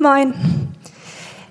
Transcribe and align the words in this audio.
Moin. 0.00 0.32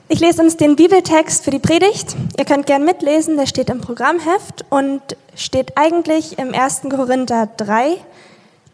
Ich 0.08 0.22
lese 0.22 0.42
uns 0.42 0.56
den 0.56 0.78
Bibeltext 0.78 1.44
für 1.44 1.52
die 1.52 1.60
Predigt. 1.60 2.16
Ihr 2.38 2.46
könnt 2.46 2.66
gern 2.66 2.86
mitlesen, 2.86 3.36
der 3.36 3.46
steht 3.46 3.70
im 3.70 3.82
Programmheft 3.82 4.64
und 4.70 5.02
steht 5.36 5.78
eigentlich 5.78 6.40
im 6.40 6.54
1. 6.54 6.84
Korinther 6.90 7.50
3, 7.58 7.98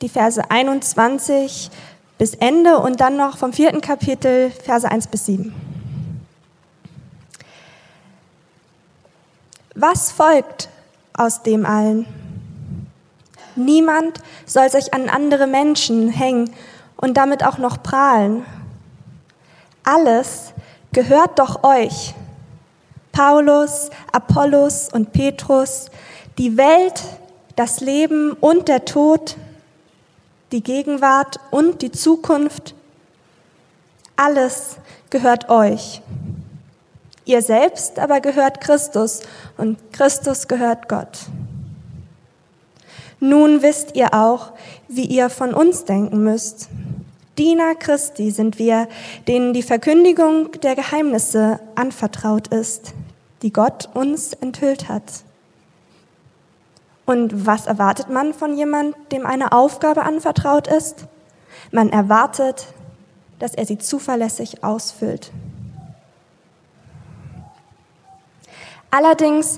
die 0.04 0.09
Verse 0.09 0.39
21 0.51 1.71
bis 2.20 2.36
Ende 2.36 2.78
und 2.78 3.01
dann 3.01 3.17
noch 3.17 3.39
vom 3.39 3.51
vierten 3.51 3.81
Kapitel, 3.81 4.51
Verse 4.51 4.88
1 4.88 5.07
bis 5.07 5.26
7. 5.26 5.51
Was 9.74 10.12
folgt 10.12 10.69
aus 11.13 11.42
dem 11.42 11.65
allen? 11.65 12.05
Niemand 13.55 14.21
soll 14.46 14.69
sich 14.69 14.94
an 14.94 15.10
andere 15.10 15.47
Menschen 15.47 16.09
hängen 16.09 16.52
und 16.95 17.17
damit 17.17 17.44
auch 17.44 17.58
noch 17.58 17.81
prahlen. 17.81 18.45
Alles 19.84 20.54
gehört 20.91 21.40
doch 21.40 21.64
euch. 21.64 22.14
Paulus, 23.12 23.90
Apollos 24.12 24.90
und 24.91 25.14
Petrus, 25.14 25.91
die 26.38 26.58
Welt, 26.58 27.04
das 27.55 27.80
Leben 27.80 28.34
und 28.34 28.68
der 28.68 28.86
Tod, 28.86 29.38
die 30.52 30.64
Gegenwart 30.64 31.40
und 31.52 31.82
die 31.82 31.91
Zukunft, 31.91 32.74
alles 34.16 34.77
gehört 35.10 35.50
euch. 35.50 36.02
Ihr 37.26 37.41
selbst 37.41 38.00
aber 38.00 38.20
gehört 38.20 38.62
Christus 38.62 39.22
und 39.58 39.77
Christus 39.94 40.48
gehört 40.48 40.90
Gott. 40.90 41.20
Nun 43.20 43.62
wisst 43.62 43.96
ihr 43.96 44.13
auch, 44.13 44.52
wie 44.88 45.05
ihr 45.05 45.30
von 45.30 45.54
uns 45.54 45.86
denken 45.86 46.24
müsst. 46.24 46.68
Diener 47.38 47.73
Christi 47.76 48.30
sind 48.30 48.60
wir, 48.60 48.88
denen 49.28 49.54
die 49.54 49.64
Verkündigung 49.64 50.52
der 50.62 50.76
Geheimnisse 50.76 51.60
anvertraut 51.76 52.50
ist, 52.50 52.94
die 53.41 53.52
Gott 53.52 53.90
uns 53.96 54.34
enthüllt 54.34 54.88
hat. 54.88 55.24
Und 57.05 57.46
was 57.46 57.66
erwartet 57.66 58.10
man 58.10 58.34
von 58.34 58.55
jemand, 58.55 58.96
dem 59.12 59.26
eine 59.26 59.52
Aufgabe 59.52 60.04
anvertraut 60.04 60.68
ist? 60.68 61.05
Man 61.72 61.90
erwartet, 61.90 62.68
dass 63.40 63.55
er 63.55 63.66
sie 63.66 63.77
zuverlässig 63.77 64.63
ausfüllt. 64.63 65.31
Allerdings 68.91 69.57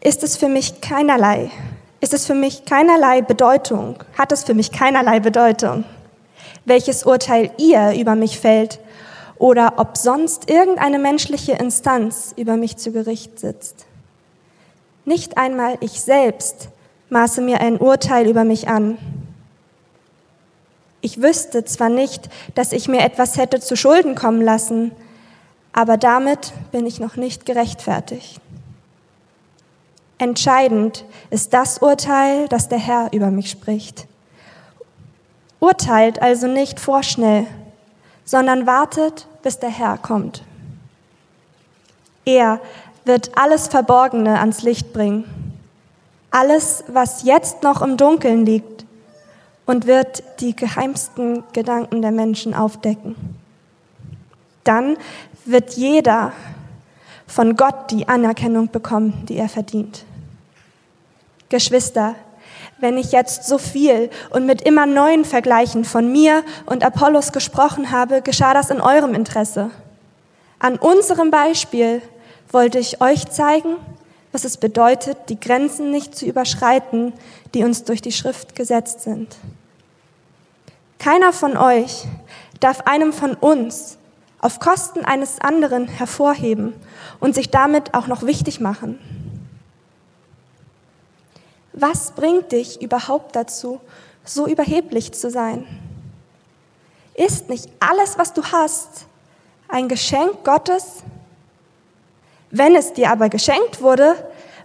ist 0.00 0.24
es 0.24 0.36
für 0.36 0.48
mich 0.48 0.80
keinerlei, 0.80 1.52
ist 2.00 2.12
es 2.12 2.26
für 2.26 2.34
mich 2.34 2.64
keinerlei 2.64 3.22
Bedeutung, 3.22 4.02
hat 4.18 4.32
es 4.32 4.42
für 4.42 4.54
mich 4.54 4.72
keinerlei 4.72 5.20
Bedeutung, 5.20 5.84
welches 6.64 7.04
Urteil 7.04 7.50
ihr 7.58 7.94
über 7.98 8.14
mich 8.14 8.38
fällt 8.38 8.80
oder 9.38 9.74
ob 9.78 9.96
sonst 9.96 10.48
irgendeine 10.48 10.98
menschliche 10.98 11.52
Instanz 11.52 12.32
über 12.36 12.56
mich 12.56 12.76
zu 12.76 12.92
Gericht 12.92 13.40
sitzt. 13.40 13.86
Nicht 15.04 15.36
einmal 15.36 15.78
ich 15.80 16.00
selbst 16.00 16.68
maße 17.10 17.40
mir 17.40 17.60
ein 17.60 17.78
Urteil 17.78 18.28
über 18.28 18.44
mich 18.44 18.68
an. 18.68 18.98
Ich 21.00 21.20
wüsste 21.20 21.64
zwar 21.64 21.88
nicht, 21.88 22.28
dass 22.54 22.72
ich 22.72 22.86
mir 22.86 23.00
etwas 23.00 23.36
hätte 23.36 23.58
zu 23.58 23.76
Schulden 23.76 24.14
kommen 24.14 24.40
lassen, 24.40 24.92
aber 25.72 25.96
damit 25.96 26.52
bin 26.70 26.86
ich 26.86 27.00
noch 27.00 27.16
nicht 27.16 27.44
gerechtfertigt. 27.44 28.40
Entscheidend 30.18 31.04
ist 31.30 31.52
das 31.52 31.78
Urteil, 31.78 32.46
das 32.48 32.68
der 32.68 32.78
Herr 32.78 33.12
über 33.12 33.32
mich 33.32 33.50
spricht. 33.50 34.06
Urteilt 35.62 36.20
also 36.20 36.48
nicht 36.48 36.80
vorschnell, 36.80 37.46
sondern 38.24 38.66
wartet, 38.66 39.28
bis 39.44 39.60
der 39.60 39.70
Herr 39.70 39.96
kommt. 39.96 40.42
Er 42.24 42.58
wird 43.04 43.30
alles 43.38 43.68
Verborgene 43.68 44.40
ans 44.40 44.62
Licht 44.62 44.92
bringen, 44.92 45.22
alles, 46.32 46.82
was 46.88 47.22
jetzt 47.22 47.62
noch 47.62 47.80
im 47.80 47.96
Dunkeln 47.96 48.44
liegt, 48.44 48.84
und 49.64 49.86
wird 49.86 50.24
die 50.40 50.56
geheimsten 50.56 51.44
Gedanken 51.52 52.02
der 52.02 52.10
Menschen 52.10 52.54
aufdecken. 52.54 53.14
Dann 54.64 54.96
wird 55.44 55.74
jeder 55.74 56.32
von 57.28 57.54
Gott 57.54 57.92
die 57.92 58.08
Anerkennung 58.08 58.68
bekommen, 58.68 59.24
die 59.28 59.36
er 59.36 59.48
verdient. 59.48 60.04
Geschwister, 61.50 62.16
wenn 62.82 62.98
ich 62.98 63.12
jetzt 63.12 63.44
so 63.44 63.58
viel 63.58 64.10
und 64.30 64.44
mit 64.44 64.60
immer 64.62 64.86
neuen 64.86 65.24
Vergleichen 65.24 65.84
von 65.84 66.10
mir 66.10 66.42
und 66.66 66.84
Apollos 66.84 67.30
gesprochen 67.32 67.92
habe, 67.92 68.22
geschah 68.22 68.54
das 68.54 68.70
in 68.70 68.80
eurem 68.80 69.14
Interesse. 69.14 69.70
An 70.58 70.76
unserem 70.76 71.30
Beispiel 71.30 72.02
wollte 72.50 72.80
ich 72.80 73.00
euch 73.00 73.28
zeigen, 73.28 73.76
was 74.32 74.44
es 74.44 74.56
bedeutet, 74.56 75.16
die 75.28 75.38
Grenzen 75.38 75.92
nicht 75.92 76.16
zu 76.16 76.26
überschreiten, 76.26 77.12
die 77.54 77.62
uns 77.62 77.84
durch 77.84 78.02
die 78.02 78.12
Schrift 78.12 78.56
gesetzt 78.56 79.02
sind. 79.02 79.36
Keiner 80.98 81.32
von 81.32 81.56
euch 81.56 82.04
darf 82.58 82.80
einem 82.82 83.12
von 83.12 83.34
uns 83.34 83.96
auf 84.40 84.58
Kosten 84.58 85.04
eines 85.04 85.40
anderen 85.40 85.86
hervorheben 85.86 86.74
und 87.20 87.36
sich 87.36 87.50
damit 87.50 87.94
auch 87.94 88.08
noch 88.08 88.24
wichtig 88.24 88.58
machen. 88.58 89.21
Was 91.72 92.10
bringt 92.10 92.52
dich 92.52 92.82
überhaupt 92.82 93.34
dazu, 93.34 93.80
so 94.24 94.46
überheblich 94.46 95.12
zu 95.12 95.30
sein? 95.30 95.66
Ist 97.14 97.48
nicht 97.48 97.68
alles, 97.80 98.18
was 98.18 98.34
du 98.34 98.42
hast, 98.44 99.06
ein 99.68 99.88
Geschenk 99.88 100.44
Gottes? 100.44 101.02
Wenn 102.50 102.74
es 102.74 102.92
dir 102.92 103.10
aber 103.10 103.30
geschenkt 103.30 103.80
wurde, 103.80 104.14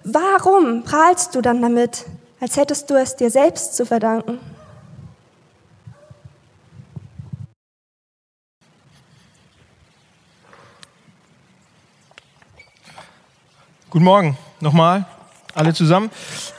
warum 0.03 0.83
prahlst 0.83 1.33
du 1.33 1.41
dann 1.41 1.61
damit, 1.61 2.05
als 2.41 2.57
hättest 2.57 2.89
du 2.89 2.95
es 2.95 3.15
dir 3.15 3.31
selbst 3.31 3.75
zu 3.75 3.85
verdanken? 3.85 4.39
Guten 13.89 14.03
Morgen 14.03 14.37
nochmal 14.59 15.05
alle 15.57 15.73
zusammen. 15.73 16.11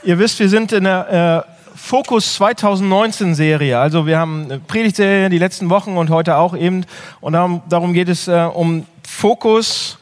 Ihr 0.03 0.19
wisst, 0.19 0.39
wir 0.39 0.49
sind 0.49 0.71
in 0.71 0.83
der 0.83 1.45
äh, 1.47 1.59
Fokus 1.75 2.35
2019 2.35 3.33
Serie. 3.33 3.79
Also 3.79 4.05
wir 4.05 4.19
haben 4.19 4.43
eine 4.43 4.59
Predigtserie 4.59 5.29
die 5.29 5.37
letzten 5.37 5.69
Wochen 5.69 5.97
und 5.97 6.09
heute 6.09 6.35
auch 6.35 6.55
eben. 6.55 6.85
Und 7.21 7.33
darum, 7.33 7.61
darum 7.69 7.93
geht 7.93 8.09
es 8.09 8.27
äh, 8.27 8.49
um 8.53 8.85
Fokus. 9.07 9.97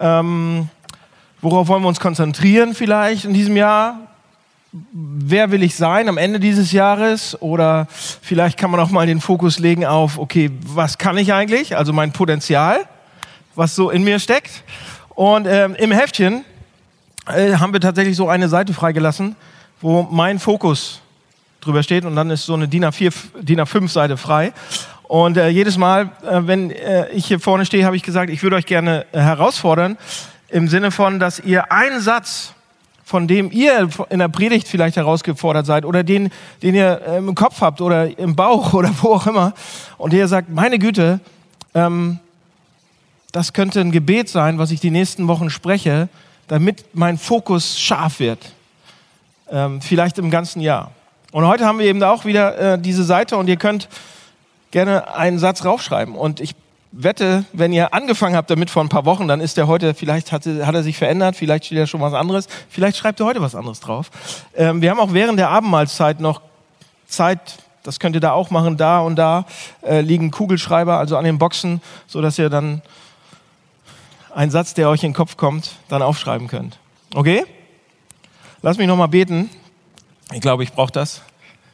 Ähm, 0.00 0.68
worauf 1.40 1.68
wollen 1.68 1.82
wir 1.82 1.88
uns 1.88 2.00
konzentrieren 2.00 2.74
vielleicht 2.74 3.24
in 3.24 3.32
diesem 3.32 3.56
Jahr? 3.56 4.00
Wer 4.92 5.52
will 5.52 5.62
ich 5.62 5.76
sein 5.76 6.08
am 6.08 6.18
Ende 6.18 6.40
dieses 6.40 6.72
Jahres? 6.72 7.40
Oder 7.40 7.86
vielleicht 7.90 8.58
kann 8.58 8.70
man 8.72 8.80
auch 8.80 8.90
mal 8.90 9.06
den 9.06 9.20
Fokus 9.20 9.60
legen 9.60 9.86
auf, 9.86 10.18
okay, 10.18 10.50
was 10.66 10.98
kann 10.98 11.16
ich 11.16 11.32
eigentlich? 11.32 11.76
Also 11.76 11.92
mein 11.92 12.12
Potenzial, 12.12 12.80
was 13.54 13.76
so 13.76 13.90
in 13.90 14.02
mir 14.02 14.18
steckt. 14.18 14.64
Und 15.10 15.46
ähm, 15.46 15.76
im 15.76 15.92
Heftchen 15.92 16.44
äh, 17.26 17.54
haben 17.54 17.72
wir 17.72 17.80
tatsächlich 17.80 18.16
so 18.16 18.28
eine 18.28 18.48
Seite 18.48 18.74
freigelassen, 18.74 19.36
wo 19.80 20.02
mein 20.10 20.38
Fokus 20.38 21.00
drüber 21.60 21.82
steht 21.82 22.04
und 22.04 22.16
dann 22.16 22.30
ist 22.30 22.44
so 22.44 22.54
eine 22.54 22.68
DIN 22.68 22.84
A4, 22.84 23.12
DIN 23.40 23.60
A5 23.60 23.88
Seite 23.88 24.16
frei. 24.16 24.52
Und 25.04 25.36
äh, 25.36 25.48
jedes 25.48 25.76
Mal, 25.76 26.10
äh, 26.22 26.40
wenn 26.42 26.70
äh, 26.70 27.08
ich 27.10 27.26
hier 27.26 27.38
vorne 27.38 27.66
stehe, 27.66 27.84
habe 27.84 27.96
ich 27.96 28.02
gesagt, 28.02 28.30
ich 28.30 28.42
würde 28.42 28.56
euch 28.56 28.66
gerne 28.66 29.06
äh, 29.12 29.20
herausfordern, 29.20 29.98
im 30.48 30.68
Sinne 30.68 30.90
von, 30.90 31.20
dass 31.20 31.38
ihr 31.38 31.70
einen 31.70 32.00
Satz, 32.00 32.54
von 33.04 33.28
dem 33.28 33.50
ihr 33.52 33.88
in 34.10 34.18
der 34.18 34.28
Predigt 34.28 34.68
vielleicht 34.68 34.96
herausgefordert 34.96 35.66
seid 35.66 35.84
oder 35.84 36.02
den, 36.02 36.30
den 36.62 36.74
ihr 36.74 37.00
äh, 37.06 37.18
im 37.18 37.34
Kopf 37.34 37.60
habt 37.60 37.80
oder 37.80 38.18
im 38.18 38.34
Bauch 38.34 38.72
oder 38.74 38.90
wo 39.00 39.14
auch 39.14 39.26
immer, 39.26 39.54
und 39.98 40.12
ihr 40.12 40.26
sagt, 40.28 40.48
meine 40.48 40.78
Güte, 40.78 41.20
ähm, 41.74 42.18
das 43.32 43.52
könnte 43.52 43.80
ein 43.80 43.92
Gebet 43.92 44.28
sein, 44.28 44.58
was 44.58 44.70
ich 44.70 44.80
die 44.80 44.90
nächsten 44.90 45.28
Wochen 45.28 45.50
spreche, 45.50 46.08
damit 46.48 46.84
mein 46.94 47.18
Fokus 47.18 47.78
scharf 47.78 48.18
wird. 48.20 48.52
Ähm, 49.50 49.80
vielleicht 49.80 50.18
im 50.18 50.30
ganzen 50.30 50.60
Jahr. 50.60 50.92
Und 51.32 51.46
heute 51.46 51.64
haben 51.64 51.78
wir 51.78 51.86
eben 51.86 52.02
auch 52.02 52.24
wieder 52.24 52.74
äh, 52.74 52.78
diese 52.78 53.04
Seite 53.04 53.36
und 53.36 53.48
ihr 53.48 53.56
könnt 53.56 53.88
gerne 54.70 55.14
einen 55.14 55.38
Satz 55.38 55.64
raufschreiben. 55.64 56.14
Und 56.14 56.40
ich 56.40 56.54
wette, 56.92 57.44
wenn 57.52 57.72
ihr 57.72 57.94
angefangen 57.94 58.36
habt 58.36 58.50
damit 58.50 58.70
vor 58.70 58.84
ein 58.84 58.88
paar 58.88 59.04
Wochen, 59.06 59.26
dann 59.26 59.40
ist 59.40 59.56
der 59.56 59.66
heute, 59.66 59.94
vielleicht 59.94 60.30
hat, 60.30 60.44
hat 60.46 60.74
er 60.74 60.82
sich 60.82 60.98
verändert, 60.98 61.36
vielleicht 61.36 61.66
steht 61.66 61.78
ja 61.78 61.86
schon 61.86 62.00
was 62.00 62.12
anderes, 62.12 62.48
vielleicht 62.68 62.98
schreibt 62.98 63.20
ihr 63.20 63.26
heute 63.26 63.40
was 63.40 63.54
anderes 63.54 63.80
drauf. 63.80 64.10
Ähm, 64.54 64.82
wir 64.82 64.90
haben 64.90 65.00
auch 65.00 65.12
während 65.14 65.38
der 65.38 65.48
Abendmahlzeit 65.48 66.20
noch 66.20 66.42
Zeit, 67.06 67.56
das 67.82 67.98
könnt 67.98 68.14
ihr 68.14 68.20
da 68.20 68.32
auch 68.32 68.50
machen, 68.50 68.76
da 68.76 69.00
und 69.00 69.16
da 69.16 69.46
äh, 69.82 70.02
liegen 70.02 70.30
Kugelschreiber, 70.30 70.98
also 70.98 71.16
an 71.16 71.24
den 71.24 71.38
Boxen, 71.38 71.80
so 72.06 72.20
dass 72.20 72.38
ihr 72.38 72.50
dann 72.50 72.82
einen 74.34 74.50
Satz, 74.50 74.74
der 74.74 74.88
euch 74.88 75.02
in 75.02 75.10
den 75.10 75.16
Kopf 75.16 75.36
kommt, 75.36 75.76
dann 75.88 76.02
aufschreiben 76.02 76.48
könnt. 76.48 76.78
Okay? 77.14 77.44
Lass 78.62 78.78
mich 78.78 78.86
nochmal 78.86 79.08
beten. 79.08 79.50
Ich 80.32 80.40
glaube, 80.40 80.62
ich 80.62 80.72
brauche 80.72 80.92
das. 80.92 81.22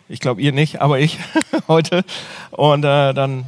Ich 0.09 0.21
glaube, 0.21 0.41
ihr 0.41 0.53
nicht, 0.53 0.81
aber 0.81 0.99
ich 0.99 1.19
heute. 1.69 2.05
Und 2.51 2.85
äh, 2.85 3.13
dann 3.13 3.45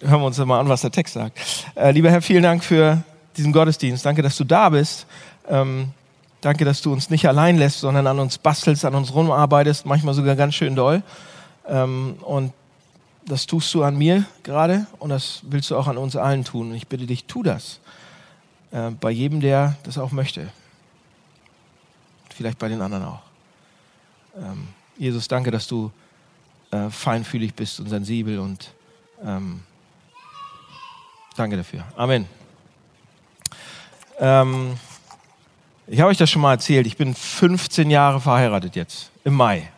hören 0.00 0.20
wir 0.20 0.26
uns 0.26 0.38
mal 0.38 0.60
an, 0.60 0.68
was 0.68 0.82
der 0.82 0.90
Text 0.90 1.14
sagt. 1.14 1.38
Äh, 1.74 1.92
lieber 1.92 2.10
Herr, 2.10 2.22
vielen 2.22 2.42
Dank 2.42 2.62
für 2.62 3.02
diesen 3.36 3.52
Gottesdienst. 3.52 4.04
Danke, 4.04 4.22
dass 4.22 4.36
du 4.36 4.44
da 4.44 4.68
bist. 4.68 5.06
Ähm, 5.48 5.90
danke, 6.40 6.64
dass 6.64 6.82
du 6.82 6.92
uns 6.92 7.10
nicht 7.10 7.26
allein 7.26 7.56
lässt, 7.56 7.80
sondern 7.80 8.06
an 8.06 8.18
uns 8.18 8.38
bastelst, 8.38 8.84
an 8.84 8.94
uns 8.94 9.14
rumarbeitest, 9.14 9.86
manchmal 9.86 10.14
sogar 10.14 10.36
ganz 10.36 10.54
schön 10.54 10.76
doll. 10.76 11.02
Ähm, 11.66 12.16
und 12.20 12.52
das 13.26 13.46
tust 13.46 13.72
du 13.72 13.82
an 13.82 13.96
mir 13.96 14.24
gerade 14.42 14.86
und 14.98 15.08
das 15.08 15.40
willst 15.44 15.70
du 15.70 15.76
auch 15.76 15.88
an 15.88 15.96
uns 15.96 16.16
allen 16.16 16.44
tun. 16.44 16.70
Und 16.70 16.74
ich 16.76 16.86
bitte 16.86 17.06
dich, 17.06 17.24
tu 17.24 17.42
das. 17.42 17.80
Äh, 18.74 18.90
bei 18.90 19.12
jedem, 19.12 19.40
der 19.40 19.76
das 19.84 19.98
auch 19.98 20.10
möchte. 20.10 20.48
Vielleicht 22.34 22.58
bei 22.58 22.68
den 22.68 22.82
anderen 22.82 23.04
auch. 23.04 23.22
Ähm, 24.36 24.66
Jesus, 24.98 25.28
danke, 25.28 25.52
dass 25.52 25.68
du 25.68 25.92
äh, 26.72 26.90
feinfühlig 26.90 27.54
bist 27.54 27.78
und 27.78 27.88
sensibel 27.88 28.40
und 28.40 28.74
ähm, 29.24 29.62
danke 31.36 31.56
dafür. 31.56 31.84
Amen. 31.96 32.26
Ähm, 34.18 34.76
ich 35.86 36.00
habe 36.00 36.10
euch 36.10 36.18
das 36.18 36.30
schon 36.30 36.42
mal 36.42 36.54
erzählt. 36.54 36.88
Ich 36.88 36.96
bin 36.96 37.14
15 37.14 37.90
Jahre 37.90 38.20
verheiratet 38.20 38.74
jetzt, 38.74 39.12
im 39.22 39.34
Mai. 39.34 39.70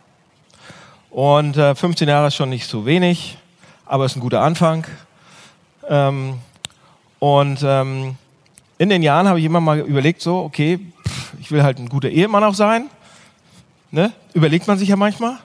Und 1.11 1.55
äh, 1.55 1.75
15 1.75 2.07
Jahre 2.09 2.27
ist 2.27 2.35
schon 2.35 2.49
nicht 2.49 2.67
so 2.67 2.87
wenig, 2.87 3.37
aber 3.85 4.05
es 4.05 4.13
ist 4.13 4.15
ein 4.15 4.21
guter 4.21 4.41
Anfang. 4.41 4.87
Ähm, 5.87 6.39
und 7.19 7.59
ähm, 7.63 8.17
in 8.77 8.89
den 8.89 9.01
Jahren 9.01 9.27
habe 9.27 9.39
ich 9.39 9.45
immer 9.45 9.61
mal 9.61 9.79
überlegt, 9.79 10.21
so, 10.21 10.39
okay, 10.39 10.79
pff, 11.07 11.33
ich 11.39 11.51
will 11.51 11.63
halt 11.63 11.79
ein 11.79 11.89
guter 11.89 12.09
Ehemann 12.09 12.43
auch 12.43 12.53
sein. 12.53 12.89
Ne? 13.91 14.11
Überlegt 14.33 14.67
man 14.67 14.77
sich 14.77 14.89
ja 14.89 14.95
manchmal. 14.95 15.37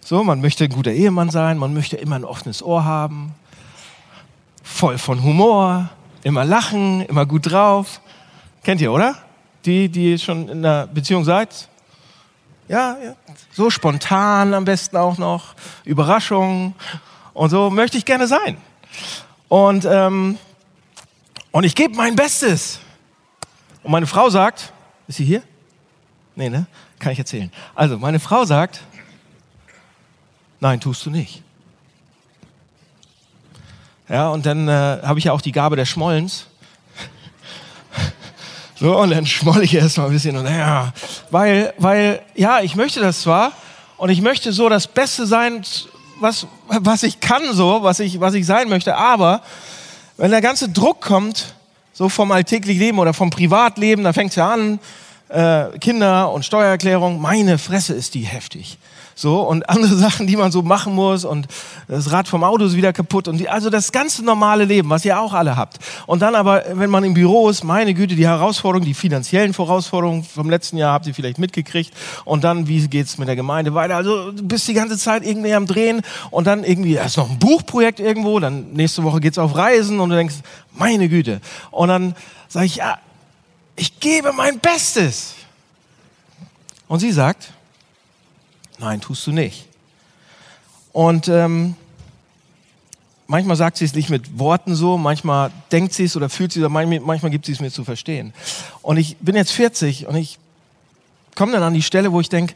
So, 0.00 0.22
man 0.24 0.40
möchte 0.40 0.64
ein 0.64 0.70
guter 0.70 0.92
Ehemann 0.92 1.30
sein, 1.30 1.58
man 1.58 1.74
möchte 1.74 1.96
immer 1.96 2.16
ein 2.16 2.24
offenes 2.24 2.62
Ohr 2.62 2.84
haben, 2.84 3.34
voll 4.62 4.98
von 4.98 5.22
Humor, 5.22 5.90
immer 6.22 6.44
lachen, 6.44 7.02
immer 7.02 7.26
gut 7.26 7.50
drauf. 7.50 8.00
Kennt 8.62 8.80
ihr, 8.80 8.92
oder? 8.92 9.16
Die, 9.64 9.88
die 9.88 10.18
schon 10.18 10.48
in 10.48 10.64
einer 10.64 10.86
Beziehung 10.86 11.24
seid? 11.24 11.68
Ja, 12.68 12.96
ja, 13.02 13.14
so 13.52 13.68
spontan 13.68 14.54
am 14.54 14.64
besten 14.64 14.96
auch 14.96 15.18
noch, 15.18 15.54
Überraschungen 15.84 16.74
und 17.34 17.50
so 17.50 17.68
möchte 17.68 17.98
ich 17.98 18.04
gerne 18.04 18.26
sein. 18.26 18.56
Und, 19.48 19.84
ähm, 19.90 20.38
und 21.52 21.64
ich 21.64 21.74
gebe 21.74 21.94
mein 21.96 22.16
Bestes. 22.16 22.80
Und 23.82 23.92
meine 23.92 24.06
Frau 24.06 24.30
sagt, 24.30 24.72
ist 25.08 25.16
sie 25.16 25.24
hier? 25.24 25.42
Nee, 26.36 26.48
ne? 26.48 26.66
Kann 26.98 27.12
ich 27.12 27.18
erzählen. 27.18 27.50
Also, 27.74 27.98
meine 27.98 28.20
Frau 28.20 28.44
sagt, 28.44 28.80
nein, 30.60 30.80
tust 30.80 31.04
du 31.06 31.10
nicht. 31.10 31.42
Ja, 34.08 34.28
und 34.30 34.44
dann 34.44 34.68
äh, 34.68 35.00
habe 35.02 35.18
ich 35.18 35.26
ja 35.26 35.32
auch 35.32 35.40
die 35.40 35.52
Gabe 35.52 35.76
des 35.76 35.88
Schmollens. 35.88 36.46
So, 38.76 38.98
und 38.98 39.10
dann 39.10 39.26
schmoll 39.26 39.62
ich 39.62 39.74
erst 39.74 39.98
mal 39.98 40.06
ein 40.06 40.12
bisschen 40.12 40.38
und 40.38 40.46
ja, 40.46 40.94
weil, 41.30 41.74
weil, 41.76 42.22
ja, 42.34 42.60
ich 42.60 42.76
möchte 42.76 42.98
das 43.00 43.20
zwar 43.20 43.52
und 43.98 44.08
ich 44.08 44.22
möchte 44.22 44.54
so 44.54 44.70
das 44.70 44.86
Beste 44.86 45.26
sein, 45.26 45.62
was, 46.18 46.46
was 46.66 47.02
ich 47.02 47.20
kann, 47.20 47.42
so, 47.52 47.82
was 47.82 48.00
ich, 48.00 48.20
was 48.20 48.32
ich 48.32 48.46
sein 48.46 48.70
möchte, 48.70 48.96
aber 48.96 49.42
wenn 50.20 50.30
der 50.30 50.42
ganze 50.42 50.68
Druck 50.68 51.00
kommt, 51.00 51.54
so 51.94 52.10
vom 52.10 52.30
alltäglichen 52.30 52.78
Leben 52.78 52.98
oder 52.98 53.14
vom 53.14 53.30
Privatleben, 53.30 54.04
da 54.04 54.12
fängt 54.12 54.30
es 54.30 54.36
ja 54.36 54.52
an, 54.52 54.78
äh, 55.30 55.78
Kinder 55.78 56.30
und 56.30 56.44
Steuererklärung, 56.44 57.22
meine 57.22 57.56
Fresse 57.56 57.94
ist 57.94 58.14
die 58.14 58.24
heftig. 58.24 58.76
So, 59.20 59.42
und 59.42 59.68
andere 59.68 59.94
Sachen, 59.96 60.26
die 60.26 60.36
man 60.36 60.50
so 60.50 60.62
machen 60.62 60.94
muss 60.94 61.26
und 61.26 61.46
das 61.88 62.10
Rad 62.10 62.26
vom 62.26 62.42
Auto 62.42 62.64
ist 62.64 62.74
wieder 62.74 62.94
kaputt 62.94 63.28
und 63.28 63.36
die, 63.36 63.50
also 63.50 63.68
das 63.68 63.92
ganze 63.92 64.24
normale 64.24 64.64
Leben, 64.64 64.88
was 64.88 65.04
ihr 65.04 65.20
auch 65.20 65.34
alle 65.34 65.56
habt. 65.56 65.78
Und 66.06 66.22
dann 66.22 66.34
aber, 66.34 66.64
wenn 66.72 66.88
man 66.88 67.04
im 67.04 67.12
Büro 67.12 67.50
ist, 67.50 67.62
meine 67.62 67.92
Güte, 67.92 68.16
die 68.16 68.26
Herausforderungen, 68.26 68.86
die 68.86 68.94
finanziellen 68.94 69.52
Herausforderungen 69.52 70.24
vom 70.24 70.48
letzten 70.48 70.78
Jahr 70.78 70.94
habt 70.94 71.06
ihr 71.06 71.12
vielleicht 71.12 71.38
mitgekriegt 71.38 71.92
und 72.24 72.44
dann, 72.44 72.66
wie 72.66 72.88
geht's 72.88 73.18
mit 73.18 73.28
der 73.28 73.36
Gemeinde 73.36 73.74
weiter? 73.74 73.96
Also, 73.96 74.32
du 74.32 74.42
bist 74.42 74.66
die 74.68 74.72
ganze 74.72 74.96
Zeit 74.96 75.22
irgendwie 75.22 75.52
am 75.52 75.66
Drehen 75.66 76.00
und 76.30 76.46
dann 76.46 76.64
irgendwie, 76.64 76.96
ist 76.96 77.18
noch 77.18 77.28
ein 77.28 77.38
Buchprojekt 77.38 78.00
irgendwo, 78.00 78.40
dann 78.40 78.72
nächste 78.72 79.04
Woche 79.04 79.20
geht's 79.20 79.36
auf 79.36 79.54
Reisen 79.54 80.00
und 80.00 80.08
du 80.08 80.16
denkst, 80.16 80.36
meine 80.72 81.10
Güte. 81.10 81.42
Und 81.70 81.88
dann 81.88 82.14
sage 82.48 82.64
ich, 82.64 82.76
ja, 82.76 82.96
ich 83.76 84.00
gebe 84.00 84.32
mein 84.32 84.60
Bestes. 84.60 85.34
Und 86.88 87.00
sie 87.00 87.12
sagt, 87.12 87.52
Nein, 88.80 89.02
tust 89.02 89.26
du 89.26 89.32
nicht. 89.32 89.68
Und 90.92 91.28
ähm, 91.28 91.76
manchmal 93.26 93.56
sagt 93.56 93.76
sie 93.76 93.84
es 93.84 93.94
nicht 93.94 94.08
mit 94.08 94.38
Worten 94.38 94.74
so, 94.74 94.96
manchmal 94.96 95.52
denkt 95.70 95.92
sie 95.92 96.04
es 96.04 96.16
oder 96.16 96.30
fühlt 96.30 96.50
sie 96.50 96.62
es, 96.62 96.68
manchmal, 96.70 97.30
gibt 97.30 97.44
sie 97.44 97.52
es 97.52 97.60
mir 97.60 97.70
zu 97.70 97.84
verstehen. 97.84 98.32
Und 98.80 98.96
ich 98.96 99.18
bin 99.18 99.36
jetzt 99.36 99.52
40 99.52 100.06
und 100.06 100.16
ich 100.16 100.38
komme 101.34 101.52
dann 101.52 101.62
an 101.62 101.74
die 101.74 101.82
Stelle, 101.82 102.10
wo 102.10 102.20
ich 102.20 102.30
denke, 102.30 102.54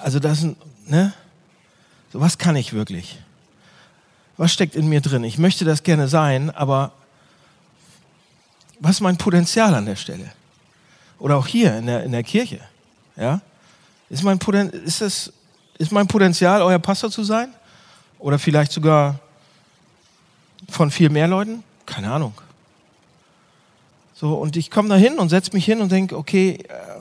also 0.00 0.18
das, 0.18 0.46
ne, 0.86 1.12
so 2.10 2.20
was 2.20 2.38
kann 2.38 2.56
ich 2.56 2.72
wirklich? 2.72 3.18
Was 4.38 4.50
steckt 4.50 4.74
in 4.74 4.88
mir 4.88 5.02
drin? 5.02 5.24
Ich 5.24 5.36
möchte 5.36 5.66
das 5.66 5.82
gerne 5.82 6.08
sein, 6.08 6.48
aber 6.50 6.92
was 8.80 8.92
ist 8.92 9.00
mein 9.02 9.18
Potenzial 9.18 9.74
an 9.74 9.84
der 9.84 9.96
Stelle? 9.96 10.32
Oder 11.18 11.36
auch 11.36 11.46
hier 11.46 11.76
in 11.76 11.84
der, 11.84 12.02
in 12.02 12.12
der 12.12 12.22
Kirche, 12.22 12.60
ja? 13.16 13.42
Ist 14.12 14.22
mein, 14.22 14.38
Poten 14.38 14.68
ist, 14.68 15.00
das, 15.00 15.32
ist 15.78 15.90
mein 15.90 16.06
Potenzial, 16.06 16.60
euer 16.60 16.78
Pastor 16.78 17.10
zu 17.10 17.24
sein? 17.24 17.48
Oder 18.18 18.38
vielleicht 18.38 18.70
sogar 18.70 19.18
von 20.68 20.90
viel 20.90 21.08
mehr 21.08 21.26
Leuten? 21.26 21.64
Keine 21.86 22.12
Ahnung. 22.12 22.34
So, 24.12 24.34
und 24.34 24.58
ich 24.58 24.70
komme 24.70 24.90
da 24.90 24.96
hin 24.96 25.18
und 25.18 25.30
setze 25.30 25.54
mich 25.54 25.64
hin 25.64 25.80
und 25.80 25.90
denke, 25.90 26.18
okay, 26.18 26.58
äh, 26.68 27.00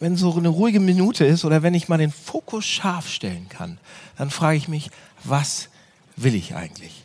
wenn 0.00 0.16
so 0.16 0.34
eine 0.36 0.48
ruhige 0.48 0.80
Minute 0.80 1.24
ist 1.24 1.44
oder 1.44 1.62
wenn 1.62 1.74
ich 1.74 1.88
mal 1.88 1.98
den 1.98 2.10
Fokus 2.10 2.66
scharf 2.66 3.08
stellen 3.08 3.48
kann, 3.48 3.78
dann 4.16 4.30
frage 4.30 4.56
ich 4.56 4.66
mich, 4.66 4.90
was 5.22 5.68
will 6.16 6.34
ich 6.34 6.56
eigentlich? 6.56 7.04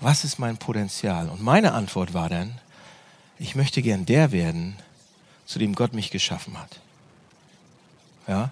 Was 0.00 0.24
ist 0.24 0.38
mein 0.38 0.56
Potenzial? 0.56 1.28
Und 1.28 1.42
meine 1.42 1.74
Antwort 1.74 2.14
war 2.14 2.30
dann, 2.30 2.58
ich 3.38 3.56
möchte 3.56 3.82
gern 3.82 4.06
der 4.06 4.32
werden, 4.32 4.76
zu 5.44 5.58
dem 5.58 5.74
Gott 5.74 5.92
mich 5.92 6.10
geschaffen 6.10 6.58
hat. 6.58 6.80
Ja? 8.30 8.50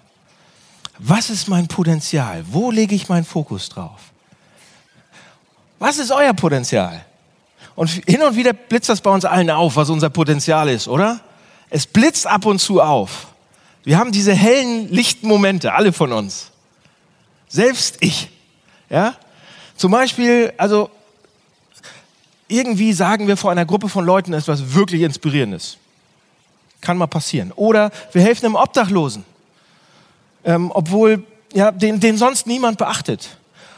Was 0.97 1.29
ist 1.29 1.47
mein 1.47 1.69
Potenzial? 1.69 2.43
Wo 2.51 2.69
lege 2.69 2.93
ich 2.93 3.07
meinen 3.07 3.23
Fokus 3.23 3.69
drauf? 3.69 4.01
Was 5.79 5.97
ist 5.97 6.11
euer 6.11 6.33
Potenzial? 6.33 7.05
Und 7.75 7.89
hin 7.89 8.21
und 8.21 8.35
wieder 8.35 8.51
blitzt 8.51 8.89
das 8.89 8.99
bei 8.99 9.09
uns 9.09 9.23
allen 9.23 9.49
auf, 9.49 9.77
was 9.77 9.89
unser 9.89 10.09
Potenzial 10.09 10.67
ist, 10.67 10.89
oder? 10.89 11.21
Es 11.69 11.87
blitzt 11.87 12.27
ab 12.27 12.45
und 12.45 12.59
zu 12.59 12.81
auf. 12.81 13.27
Wir 13.85 13.97
haben 13.97 14.11
diese 14.11 14.33
hellen, 14.33 14.89
lichten 14.89 15.29
Momente, 15.29 15.73
alle 15.73 15.93
von 15.93 16.11
uns. 16.11 16.51
Selbst 17.47 17.95
ich. 18.01 18.29
Ja? 18.89 19.15
Zum 19.77 19.91
Beispiel, 19.91 20.51
also, 20.57 20.89
irgendwie 22.49 22.91
sagen 22.91 23.29
wir 23.29 23.37
vor 23.37 23.51
einer 23.51 23.65
Gruppe 23.65 23.87
von 23.87 24.05
Leuten 24.05 24.33
etwas 24.33 24.73
wirklich 24.73 25.03
Inspirierendes. 25.03 25.77
Kann 26.81 26.97
mal 26.97 27.07
passieren. 27.07 27.53
Oder 27.53 27.91
wir 28.11 28.21
helfen 28.21 28.47
einem 28.47 28.55
Obdachlosen 28.55 29.23
ähm, 30.43 30.71
obwohl 30.73 31.23
ja, 31.53 31.71
den, 31.71 31.99
den 31.99 32.17
sonst 32.17 32.47
niemand 32.47 32.77
beachtet. 32.77 33.37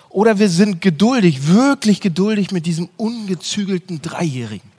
Oder 0.10 0.40
wir 0.40 0.50
sind 0.50 0.82
geduldig, 0.82 1.48
wirklich 1.48 2.02
geduldig 2.02 2.52
mit 2.52 2.66
diesem 2.66 2.90
ungezügelten 2.98 4.02
Dreijährigen. 4.02 4.70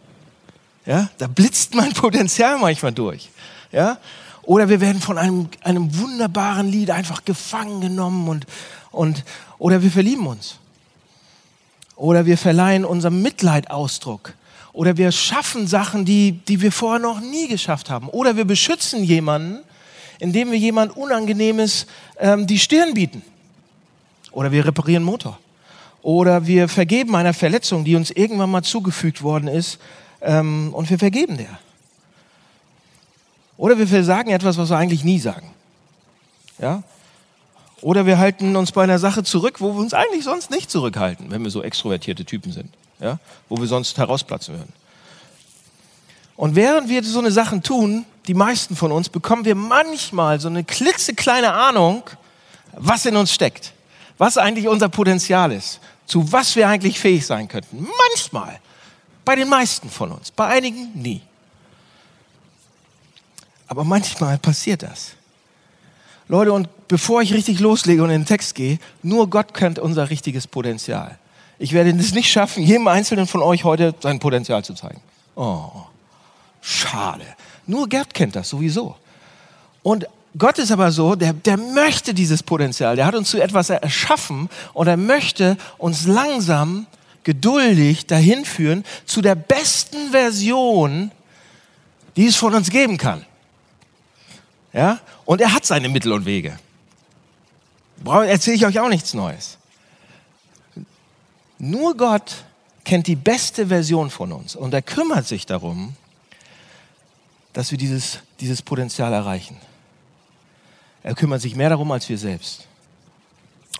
Ja, 0.84 1.08
da 1.18 1.26
blitzt 1.26 1.74
mein 1.74 1.92
Potenzial 1.94 2.58
manchmal 2.58 2.92
durch. 2.92 3.30
Ja, 3.70 3.98
oder 4.42 4.68
wir 4.68 4.80
werden 4.80 5.00
von 5.00 5.18
einem, 5.18 5.48
einem 5.62 5.96
wunderbaren 5.98 6.68
Lied 6.68 6.90
einfach 6.90 7.24
gefangen 7.24 7.80
genommen 7.80 8.28
und, 8.28 8.46
und, 8.90 9.24
oder 9.58 9.82
wir 9.82 9.90
verlieben 9.90 10.26
uns. 10.26 10.56
Oder 11.96 12.26
wir 12.26 12.36
verleihen 12.36 12.84
unserem 12.84 13.22
Mitleid 13.22 13.70
Ausdruck. 13.70 14.34
Oder 14.72 14.96
wir 14.96 15.12
schaffen 15.12 15.66
Sachen, 15.66 16.04
die, 16.04 16.32
die 16.32 16.60
wir 16.60 16.72
vorher 16.72 16.98
noch 16.98 17.20
nie 17.20 17.46
geschafft 17.46 17.90
haben. 17.90 18.08
Oder 18.08 18.36
wir 18.36 18.44
beschützen 18.44 19.04
jemanden, 19.04 19.60
indem 20.22 20.52
wir 20.52 20.58
jemand 20.58 20.96
Unangenehmes 20.96 21.86
ähm, 22.16 22.46
die 22.46 22.60
Stirn 22.60 22.94
bieten. 22.94 23.22
Oder 24.30 24.52
wir 24.52 24.64
reparieren 24.64 25.02
Motor. 25.02 25.36
Oder 26.00 26.46
wir 26.46 26.68
vergeben 26.68 27.16
einer 27.16 27.34
Verletzung, 27.34 27.84
die 27.84 27.96
uns 27.96 28.12
irgendwann 28.12 28.48
mal 28.48 28.62
zugefügt 28.62 29.24
worden 29.24 29.48
ist, 29.48 29.80
ähm, 30.20 30.72
und 30.74 30.88
wir 30.90 30.98
vergeben 31.00 31.38
der. 31.38 31.58
Oder 33.56 33.78
wir 33.78 33.88
versagen 33.88 34.30
etwas, 34.30 34.56
was 34.58 34.70
wir 34.70 34.76
eigentlich 34.76 35.02
nie 35.02 35.18
sagen. 35.18 35.50
Ja? 36.60 36.84
Oder 37.80 38.06
wir 38.06 38.18
halten 38.18 38.54
uns 38.54 38.70
bei 38.70 38.84
einer 38.84 39.00
Sache 39.00 39.24
zurück, 39.24 39.60
wo 39.60 39.74
wir 39.74 39.80
uns 39.80 39.92
eigentlich 39.92 40.22
sonst 40.22 40.52
nicht 40.52 40.70
zurückhalten, 40.70 41.32
wenn 41.32 41.42
wir 41.42 41.50
so 41.50 41.64
extrovertierte 41.64 42.24
Typen 42.24 42.52
sind. 42.52 42.72
Ja? 43.00 43.18
Wo 43.48 43.58
wir 43.58 43.66
sonst 43.66 43.98
herausplatzen 43.98 44.54
würden. 44.54 44.72
Und 46.36 46.54
während 46.54 46.88
wir 46.88 47.02
so 47.02 47.18
eine 47.18 47.32
Sachen 47.32 47.64
tun, 47.64 48.04
die 48.26 48.34
meisten 48.34 48.76
von 48.76 48.92
uns, 48.92 49.08
bekommen 49.08 49.44
wir 49.44 49.54
manchmal 49.54 50.40
so 50.40 50.48
eine 50.48 50.64
klitzekleine 50.64 51.52
Ahnung, 51.52 52.04
was 52.72 53.04
in 53.06 53.16
uns 53.16 53.32
steckt, 53.32 53.72
was 54.18 54.38
eigentlich 54.38 54.68
unser 54.68 54.88
Potenzial 54.88 55.52
ist, 55.52 55.80
zu 56.06 56.32
was 56.32 56.54
wir 56.56 56.68
eigentlich 56.68 57.00
fähig 57.00 57.26
sein 57.26 57.48
könnten. 57.48 57.86
Manchmal. 58.10 58.60
Bei 59.24 59.36
den 59.36 59.48
meisten 59.48 59.88
von 59.88 60.12
uns. 60.12 60.30
Bei 60.30 60.46
einigen 60.46 60.90
nie. 60.94 61.20
Aber 63.68 63.84
manchmal 63.84 64.38
passiert 64.38 64.82
das. 64.82 65.12
Leute, 66.28 66.52
und 66.52 66.68
bevor 66.88 67.22
ich 67.22 67.32
richtig 67.32 67.60
loslege 67.60 68.02
und 68.02 68.10
in 68.10 68.22
den 68.22 68.26
Text 68.26 68.54
gehe, 68.54 68.78
nur 69.02 69.30
Gott 69.30 69.54
kennt 69.54 69.78
unser 69.78 70.10
richtiges 70.10 70.46
Potenzial. 70.46 71.18
Ich 71.58 71.72
werde 71.72 71.90
es 71.90 72.12
nicht 72.12 72.30
schaffen, 72.30 72.62
jedem 72.62 72.88
Einzelnen 72.88 73.26
von 73.26 73.42
euch 73.42 73.64
heute 73.64 73.94
sein 74.00 74.18
Potenzial 74.18 74.64
zu 74.64 74.74
zeigen. 74.74 75.00
Oh, 75.36 75.70
schade. 76.60 77.24
Nur 77.66 77.88
Gott 77.88 78.12
kennt 78.14 78.36
das 78.36 78.48
sowieso. 78.48 78.96
Und 79.82 80.06
Gott 80.38 80.58
ist 80.58 80.72
aber 80.72 80.92
so, 80.92 81.14
der, 81.14 81.32
der 81.32 81.56
möchte 81.56 82.14
dieses 82.14 82.42
Potenzial. 82.42 82.96
Der 82.96 83.06
hat 83.06 83.14
uns 83.14 83.30
zu 83.30 83.40
etwas 83.40 83.70
erschaffen 83.70 84.48
und 84.72 84.86
er 84.86 84.96
möchte 84.96 85.56
uns 85.78 86.06
langsam, 86.06 86.86
geduldig 87.24 88.06
dahin 88.06 88.44
führen 88.44 88.84
zu 89.06 89.20
der 89.20 89.36
besten 89.36 90.10
Version, 90.10 91.12
die 92.16 92.26
es 92.26 92.36
von 92.36 92.54
uns 92.54 92.70
geben 92.70 92.98
kann. 92.98 93.24
Ja? 94.72 94.98
Und 95.24 95.40
er 95.40 95.54
hat 95.54 95.64
seine 95.64 95.88
Mittel 95.88 96.12
und 96.12 96.24
Wege. 96.24 96.58
Erzähle 98.04 98.56
ich 98.56 98.66
euch 98.66 98.80
auch 98.80 98.88
nichts 98.88 99.14
Neues. 99.14 99.58
Nur 101.58 101.96
Gott 101.96 102.44
kennt 102.84 103.06
die 103.06 103.14
beste 103.14 103.68
Version 103.68 104.10
von 104.10 104.32
uns 104.32 104.56
und 104.56 104.74
er 104.74 104.82
kümmert 104.82 105.28
sich 105.28 105.46
darum, 105.46 105.94
dass 107.52 107.70
wir 107.70 107.78
dieses, 107.78 108.18
dieses 108.40 108.62
Potenzial 108.62 109.12
erreichen. 109.12 109.56
Er 111.02 111.14
kümmert 111.14 111.40
sich 111.40 111.56
mehr 111.56 111.68
darum 111.68 111.90
als 111.90 112.08
wir 112.08 112.18
selbst. 112.18 112.66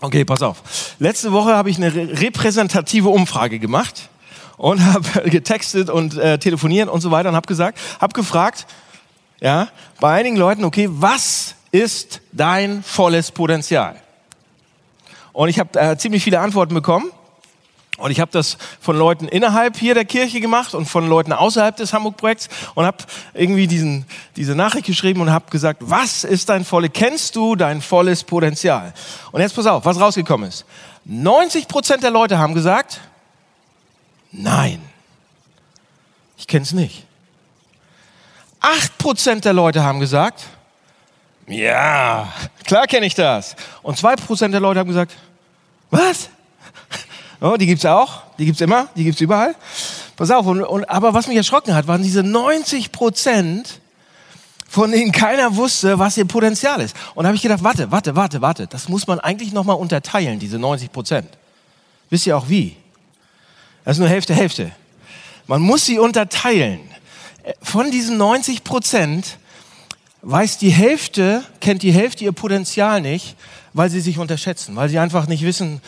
Okay, 0.01 0.25
pass 0.25 0.41
auf. 0.41 0.95
Letzte 0.99 1.31
Woche 1.31 1.55
habe 1.55 1.69
ich 1.69 1.77
eine 1.77 1.93
repräsentative 1.93 3.09
Umfrage 3.09 3.59
gemacht 3.59 4.09
und 4.57 4.83
habe 4.93 5.29
getextet 5.29 5.89
und 5.89 6.17
äh, 6.17 6.37
telefoniert 6.37 6.89
und 6.89 7.01
so 7.01 7.11
weiter 7.11 7.29
und 7.29 7.35
habe 7.35 7.47
gesagt, 7.47 7.79
habe 8.01 8.13
gefragt, 8.13 8.67
ja, 9.39 9.69
bei 9.99 10.13
einigen 10.13 10.35
Leuten, 10.35 10.63
okay, 10.65 10.87
was 10.89 11.55
ist 11.71 12.21
dein 12.31 12.83
volles 12.83 13.31
Potenzial? 13.31 13.95
Und 15.31 15.49
ich 15.49 15.59
habe 15.59 15.79
äh, 15.79 15.97
ziemlich 15.97 16.23
viele 16.23 16.39
Antworten 16.39 16.73
bekommen. 16.73 17.11
Und 17.97 18.09
ich 18.09 18.19
habe 18.19 18.31
das 18.31 18.57
von 18.81 18.97
Leuten 18.97 19.27
innerhalb 19.27 19.77
hier 19.77 19.93
der 19.93 20.05
Kirche 20.05 20.39
gemacht 20.39 20.73
und 20.73 20.87
von 20.87 21.07
Leuten 21.07 21.31
außerhalb 21.31 21.75
des 21.75 21.93
Hamburg-Projekts 21.93 22.49
und 22.73 22.85
habe 22.85 22.97
irgendwie 23.35 23.67
diesen, 23.67 24.05
diese 24.35 24.55
Nachricht 24.55 24.87
geschrieben 24.87 25.21
und 25.21 25.31
habe 25.31 25.51
gesagt, 25.51 25.79
was 25.85 26.23
ist 26.23 26.49
dein 26.49 26.65
volles, 26.65 26.89
kennst 26.91 27.35
du 27.35 27.55
dein 27.55 27.81
volles 27.81 28.23
Potenzial? 28.23 28.93
Und 29.31 29.41
jetzt 29.41 29.55
pass 29.55 29.67
auf, 29.67 29.85
was 29.85 29.99
rausgekommen 29.99 30.49
ist. 30.49 30.65
90 31.05 31.67
Prozent 31.67 32.01
der 32.01 32.09
Leute 32.09 32.39
haben 32.39 32.55
gesagt, 32.55 32.99
nein, 34.31 34.81
ich 36.37 36.47
kenne 36.47 36.63
es 36.63 36.71
nicht. 36.71 37.05
8 38.59 38.97
Prozent 38.97 39.45
der 39.45 39.53
Leute 39.53 39.83
haben 39.83 39.99
gesagt, 39.99 40.45
ja, 41.45 42.31
klar 42.63 42.87
kenne 42.87 43.05
ich 43.05 43.13
das. 43.13 43.55
Und 43.83 43.97
2 43.97 44.15
Prozent 44.15 44.53
der 44.53 44.61
Leute 44.61 44.79
haben 44.79 44.87
gesagt, 44.87 45.13
was? 45.91 46.29
Oh, 47.43 47.57
die 47.57 47.65
gibt's 47.65 47.85
auch, 47.85 48.21
die 48.39 48.45
gibt's 48.45 48.61
immer, 48.61 48.87
die 48.95 49.03
gibt's 49.03 49.19
überall. 49.19 49.53
Pass 50.15 50.31
auf, 50.31 50.45
und, 50.45 50.61
und, 50.61 50.89
aber 50.89 51.13
was 51.13 51.27
mich 51.27 51.35
erschrocken 51.35 51.75
hat, 51.75 51.87
waren 51.87 52.01
diese 52.01 52.23
90 52.23 52.93
Prozent, 52.93 53.81
von 54.69 54.93
denen 54.93 55.11
keiner 55.11 55.57
wusste, 55.57 55.99
was 55.99 56.15
ihr 56.15 56.23
Potenzial 56.23 56.79
ist. 56.79 56.95
Und 57.15 57.23
da 57.23 57.27
habe 57.27 57.35
ich 57.35 57.41
gedacht, 57.41 57.61
warte, 57.61 57.91
warte, 57.91 58.15
warte, 58.15 58.41
warte, 58.41 58.67
das 58.67 58.87
muss 58.87 59.07
man 59.07 59.19
eigentlich 59.19 59.51
nochmal 59.51 59.75
unterteilen, 59.75 60.39
diese 60.39 60.57
90 60.57 60.93
Prozent. 60.93 61.27
Wisst 62.09 62.25
ihr 62.27 62.37
auch 62.37 62.47
wie? 62.47 62.77
Das 63.83 63.97
ist 63.97 63.99
nur 63.99 64.07
Hälfte, 64.07 64.33
Hälfte. 64.33 64.71
Man 65.45 65.61
muss 65.61 65.85
sie 65.85 65.99
unterteilen. 65.99 66.79
Von 67.61 67.91
diesen 67.91 68.15
90 68.15 68.63
Prozent 68.63 69.37
weiß 70.21 70.59
die 70.59 70.69
Hälfte, 70.69 71.43
kennt 71.59 71.83
die 71.83 71.91
Hälfte 71.91 72.23
ihr 72.23 72.31
Potenzial 72.31 73.01
nicht, 73.01 73.35
weil 73.73 73.89
sie 73.89 73.99
sich 73.99 74.17
unterschätzen, 74.17 74.77
weil 74.77 74.87
sie 74.87 74.97
einfach 74.97 75.27
nicht 75.27 75.43
wissen, 75.43 75.81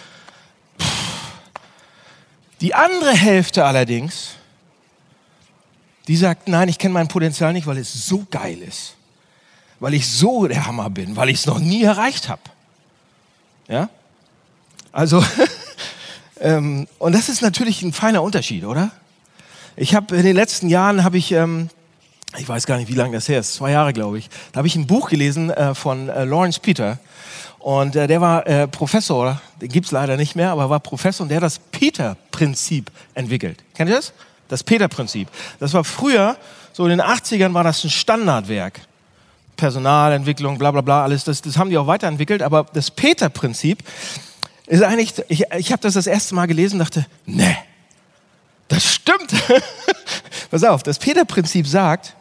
die 2.65 2.73
andere 2.73 3.13
Hälfte 3.13 3.63
allerdings, 3.63 4.29
die 6.07 6.17
sagt, 6.17 6.47
nein, 6.47 6.67
ich 6.67 6.79
kenne 6.79 6.95
mein 6.95 7.07
Potenzial 7.07 7.53
nicht, 7.53 7.67
weil 7.67 7.77
es 7.77 8.07
so 8.07 8.25
geil 8.31 8.57
ist. 8.57 8.95
Weil 9.79 9.93
ich 9.93 10.09
so 10.09 10.47
der 10.47 10.65
Hammer 10.65 10.89
bin, 10.89 11.15
weil 11.15 11.29
ich 11.29 11.37
es 11.41 11.45
noch 11.45 11.59
nie 11.59 11.83
erreicht 11.83 12.27
habe. 12.27 12.41
Ja? 13.67 13.89
Also, 14.91 15.23
ähm, 16.39 16.87
und 16.97 17.13
das 17.13 17.29
ist 17.29 17.43
natürlich 17.43 17.83
ein 17.83 17.93
feiner 17.93 18.23
Unterschied, 18.23 18.63
oder? 18.65 18.89
Ich 19.75 19.93
habe 19.93 20.15
in 20.15 20.23
den 20.23 20.35
letzten 20.35 20.67
Jahren, 20.67 21.03
habe 21.03 21.19
ich, 21.19 21.33
ähm, 21.33 21.69
ich 22.35 22.49
weiß 22.49 22.65
gar 22.65 22.77
nicht, 22.77 22.87
wie 22.87 22.95
lange 22.95 23.13
das 23.13 23.29
her 23.29 23.41
ist, 23.41 23.53
zwei 23.53 23.69
Jahre 23.69 23.93
glaube 23.93 24.17
ich, 24.17 24.27
da 24.53 24.57
habe 24.57 24.67
ich 24.67 24.75
ein 24.75 24.87
Buch 24.87 25.11
gelesen 25.11 25.51
äh, 25.51 25.75
von 25.75 26.09
äh, 26.09 26.23
Lawrence 26.23 26.59
Peter. 26.59 26.97
Und 27.65 27.95
äh, 27.95 28.05
der 28.05 28.21
war 28.21 28.45
äh, 28.45 28.67
Professor, 28.67 29.41
den 29.59 29.69
gibt's 29.69 29.89
leider 29.89 30.17
nicht 30.17 30.35
mehr, 30.35 30.51
aber 30.51 30.69
war 30.69 30.79
Professor 30.79 31.23
und 31.23 31.29
der 31.29 31.37
hat 31.37 31.45
das 31.45 31.57
Peter-Prinzip 31.57 32.91
entwickelt. 33.15 33.63
Kennt 33.73 33.89
ihr 33.89 33.95
das? 33.95 34.13
Das 34.49 34.63
Peter-Prinzip. 34.63 35.27
Das 35.59 35.73
war 35.73 35.83
früher, 35.83 36.37
so 36.73 36.83
in 36.83 36.91
den 36.91 37.01
80ern 37.01 37.55
war 37.55 37.63
das 37.63 37.83
ein 37.83 37.89
Standardwerk. 37.89 38.81
Personalentwicklung, 39.57 40.59
bla 40.59 40.69
bla 40.69 40.81
bla, 40.81 41.03
alles, 41.05 41.23
das, 41.23 41.41
das 41.41 41.57
haben 41.57 41.71
die 41.71 41.79
auch 41.79 41.87
weiterentwickelt. 41.87 42.43
Aber 42.43 42.67
das 42.71 42.91
Peter-Prinzip 42.91 43.79
ist 44.67 44.83
eigentlich, 44.83 45.15
ich, 45.27 45.45
ich 45.57 45.71
habe 45.71 45.81
das 45.81 45.95
das 45.95 46.05
erste 46.05 46.35
Mal 46.35 46.45
gelesen 46.45 46.75
und 46.75 46.81
dachte, 46.81 47.07
ne, 47.25 47.57
das 48.67 48.93
stimmt. 48.93 49.33
Pass 50.51 50.63
auf, 50.63 50.83
das 50.83 50.99
Peter-Prinzip 50.99 51.65
sagt, 51.65 52.13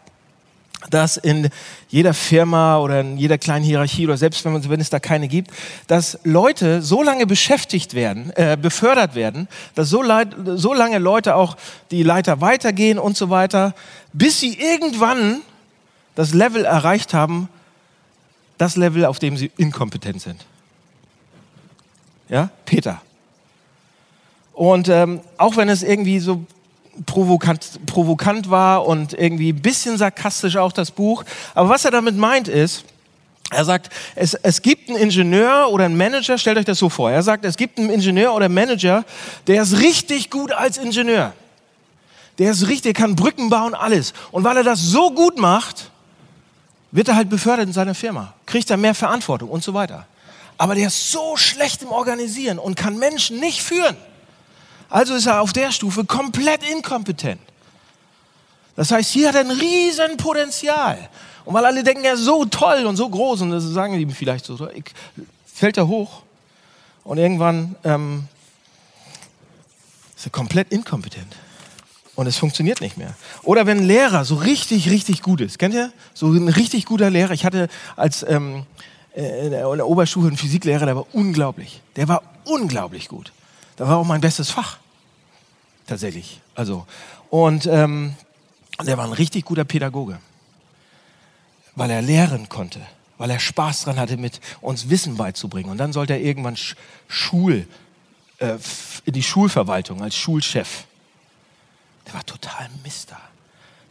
dass 0.95 1.17
in 1.17 1.51
jeder 1.89 2.15
Firma 2.15 2.79
oder 2.79 3.01
in 3.01 3.19
jeder 3.19 3.37
kleinen 3.37 3.65
Hierarchie 3.65 4.07
oder 4.07 4.17
selbst 4.17 4.45
wenn, 4.45 4.53
man, 4.53 4.69
wenn 4.69 4.81
es 4.81 4.91
da 4.91 5.01
keine 5.01 5.27
gibt, 5.27 5.51
dass 5.89 6.21
Leute 6.23 6.83
so 6.83 7.03
lange 7.03 7.27
beschäftigt 7.27 7.95
werden, 7.95 8.31
äh, 8.37 8.57
befördert 8.61 9.17
werden, 9.17 9.49
dass 9.75 9.91
so, 9.91 10.03
leid, 10.03 10.29
so 10.55 10.73
lange 10.73 10.99
Leute 10.99 11.35
auch 11.35 11.57
die 11.91 12.05
Leiter 12.05 12.41
weitergehen 12.41 12.99
und 13.01 13.17
so 13.17 13.29
weiter, 13.29 13.75
bis 14.13 14.39
sie 14.39 14.57
irgendwann 14.57 15.43
das 16.15 16.33
Level 16.33 16.65
erreicht 16.65 17.13
haben, 17.13 17.49
das 18.57 18.77
Level, 18.77 19.05
auf 19.05 19.19
dem 19.19 19.37
sie 19.37 19.51
inkompetent 19.57 20.23
sind. 20.23 20.47
Ja, 22.29 22.51
Peter. 22.65 23.03
Und 24.53 24.89
ähm, 24.89 25.21
auch 25.39 25.57
wenn 25.57 25.69
es 25.69 25.83
irgendwie 25.83 26.21
so 26.21 26.47
provokant, 27.07 27.87
provokant 27.87 28.51
war 28.51 28.87
und 28.87 29.13
irgendwie 29.13 29.53
ein 29.53 29.63
bisschen 29.63 29.99
sarkastisch 29.99 30.57
auch 30.57 30.73
das 30.73 30.91
Buch. 30.91 31.25
Aber 31.55 31.69
was 31.69 31.85
er 31.85 31.91
damit 31.91 32.17
meint 32.17 32.49
ist, 32.49 32.85
er 33.51 33.65
sagt, 33.65 33.91
es, 34.15 34.35
es 34.35 34.63
gibt 34.63 34.89
einen 34.89 34.99
Ingenieur 34.99 35.69
oder 35.71 35.85
einen 35.85 35.97
Manager, 35.97 36.39
stellt 36.39 36.59
euch 36.59 36.65
das 36.65 36.79
so 36.79 36.89
vor, 36.89 37.11
er 37.11 37.23
sagt, 37.23 37.45
es 37.45 37.57
gibt 37.57 37.79
einen 37.79 37.91
Ingenieur 37.91 38.35
oder 38.35 38.49
Manager, 38.49 39.05
der 39.47 39.63
ist 39.63 39.81
richtig 39.81 40.31
gut 40.31 40.53
als 40.53 40.79
Ingenieur. 40.79 41.33
Der 42.39 42.51
ist 42.51 42.63
richtig, 42.67 42.83
der 42.83 42.93
kann 42.95 43.15
Brücken 43.15 43.49
bauen, 43.49 43.75
alles. 43.75 44.13
Und 44.33 44.43
weil 44.43 44.57
er 44.57 44.65
das 44.65 44.81
so 44.81 45.13
gut 45.13 45.39
macht, 45.39 45.91
wird 46.91 47.09
er 47.09 47.17
halt 47.17 47.29
befördert 47.29 47.67
in 47.67 47.73
seiner 47.73 47.95
Firma, 47.95 48.35
kriegt 48.47 48.71
er 48.71 48.77
mehr 48.77 48.95
Verantwortung 48.95 49.51
und 49.51 49.63
so 49.63 49.75
weiter. 49.75 50.07
Aber 50.59 50.75
der 50.75 50.89
ist 50.89 51.11
so 51.11 51.37
schlecht 51.37 51.83
im 51.83 51.89
Organisieren 51.89 52.59
und 52.59 52.77
kann 52.77 52.99
Menschen 52.99 53.39
nicht 53.41 53.63
führen. 53.63 53.97
Also 54.89 55.15
ist 55.15 55.27
er 55.27 55.41
auf 55.41 55.53
der 55.53 55.73
Stufe 55.73 56.05
komplett 56.05 56.63
inkompetent. 56.69 57.41
Das 58.77 58.91
heißt, 58.91 59.11
hier 59.11 59.29
hat 59.29 59.35
er 59.35 59.43
ein 59.43 59.51
riesen 59.51 60.17
Potenzial. 60.17 61.09
Und 61.45 61.55
weil 61.55 61.65
alle 61.65 61.83
denken, 61.83 62.05
er 62.05 62.15
ist 62.15 62.25
so 62.25 62.45
toll 62.45 62.85
und 62.87 62.97
so 62.97 63.09
groß, 63.09 63.43
und 63.43 63.51
das 63.51 63.65
sagen 63.65 63.97
die 63.99 64.13
vielleicht 64.15 64.47
so, 64.47 64.69
fällt 65.47 65.77
er 65.77 65.87
hoch. 65.87 66.23
Und 67.05 67.19
irgendwann 67.19 67.77
ähm, 67.85 68.29
ist 70.17 70.27
er 70.27 70.31
komplett 70.31 70.73
inkompetent. 70.73 71.37
Und 72.17 72.27
es 72.27 72.37
funktioniert 72.37 72.81
nicht 72.81 72.97
mehr. 72.97 73.15
Oder 73.43 73.67
wenn 73.67 73.79
ein 73.79 73.87
Lehrer 73.87 74.25
so 74.25 74.37
richtig, 74.37 74.89
richtig 74.89 75.21
gut 75.21 75.41
ist. 75.41 75.59
Kennt 75.59 75.75
ihr? 75.75 75.93
So 76.15 76.29
ein 76.29 76.49
richtig 76.49 76.87
guter 76.87 77.11
Lehrer. 77.11 77.33
Ich 77.33 77.45
hatte 77.45 77.69
als 77.97 78.25
ähm, 78.27 78.65
äh, 79.15 79.47
in 79.47 79.51
der 79.51 79.87
Oberschule 79.87 80.29
einen 80.29 80.37
Physiklehrer, 80.37 80.87
der 80.87 80.97
war 80.97 81.07
unglaublich. 81.13 81.83
Der 81.97 82.09
war 82.09 82.23
unglaublich 82.45 83.09
gut. 83.09 83.33
Das 83.77 83.89
war 83.89 83.97
auch 83.97 84.05
mein 84.05 84.21
bestes 84.21 84.51
Fach 84.51 84.79
tatsächlich. 85.87 86.41
Also, 86.55 86.87
und 87.31 87.67
ähm, 87.67 88.15
der 88.83 88.97
war 88.99 89.05
ein 89.05 89.13
richtig 89.13 89.45
guter 89.45 89.65
Pädagoge, 89.65 90.19
weil 91.75 91.91
er 91.91 92.03
lehren 92.03 92.49
konnte, 92.49 92.81
weil 93.19 93.31
er 93.31 93.41
Spaß 93.41 93.83
dran 93.83 93.99
hatte, 93.99 94.17
mit 94.17 94.41
uns 94.61 94.89
Wissen 94.89 95.17
beizubringen. 95.17 95.71
Und 95.71 95.79
dann 95.79 95.93
sollte 95.93 96.15
er 96.15 96.21
irgendwann 96.21 96.57
Schul, 97.09 97.67
äh, 98.39 98.57
in 99.05 99.13
die 99.13 99.23
Schulverwaltung 99.23 100.03
als 100.03 100.17
Schulchef. 100.17 100.85
Der 102.07 102.15
war 102.15 102.25
total 102.27 102.69
Mister. 102.83 103.19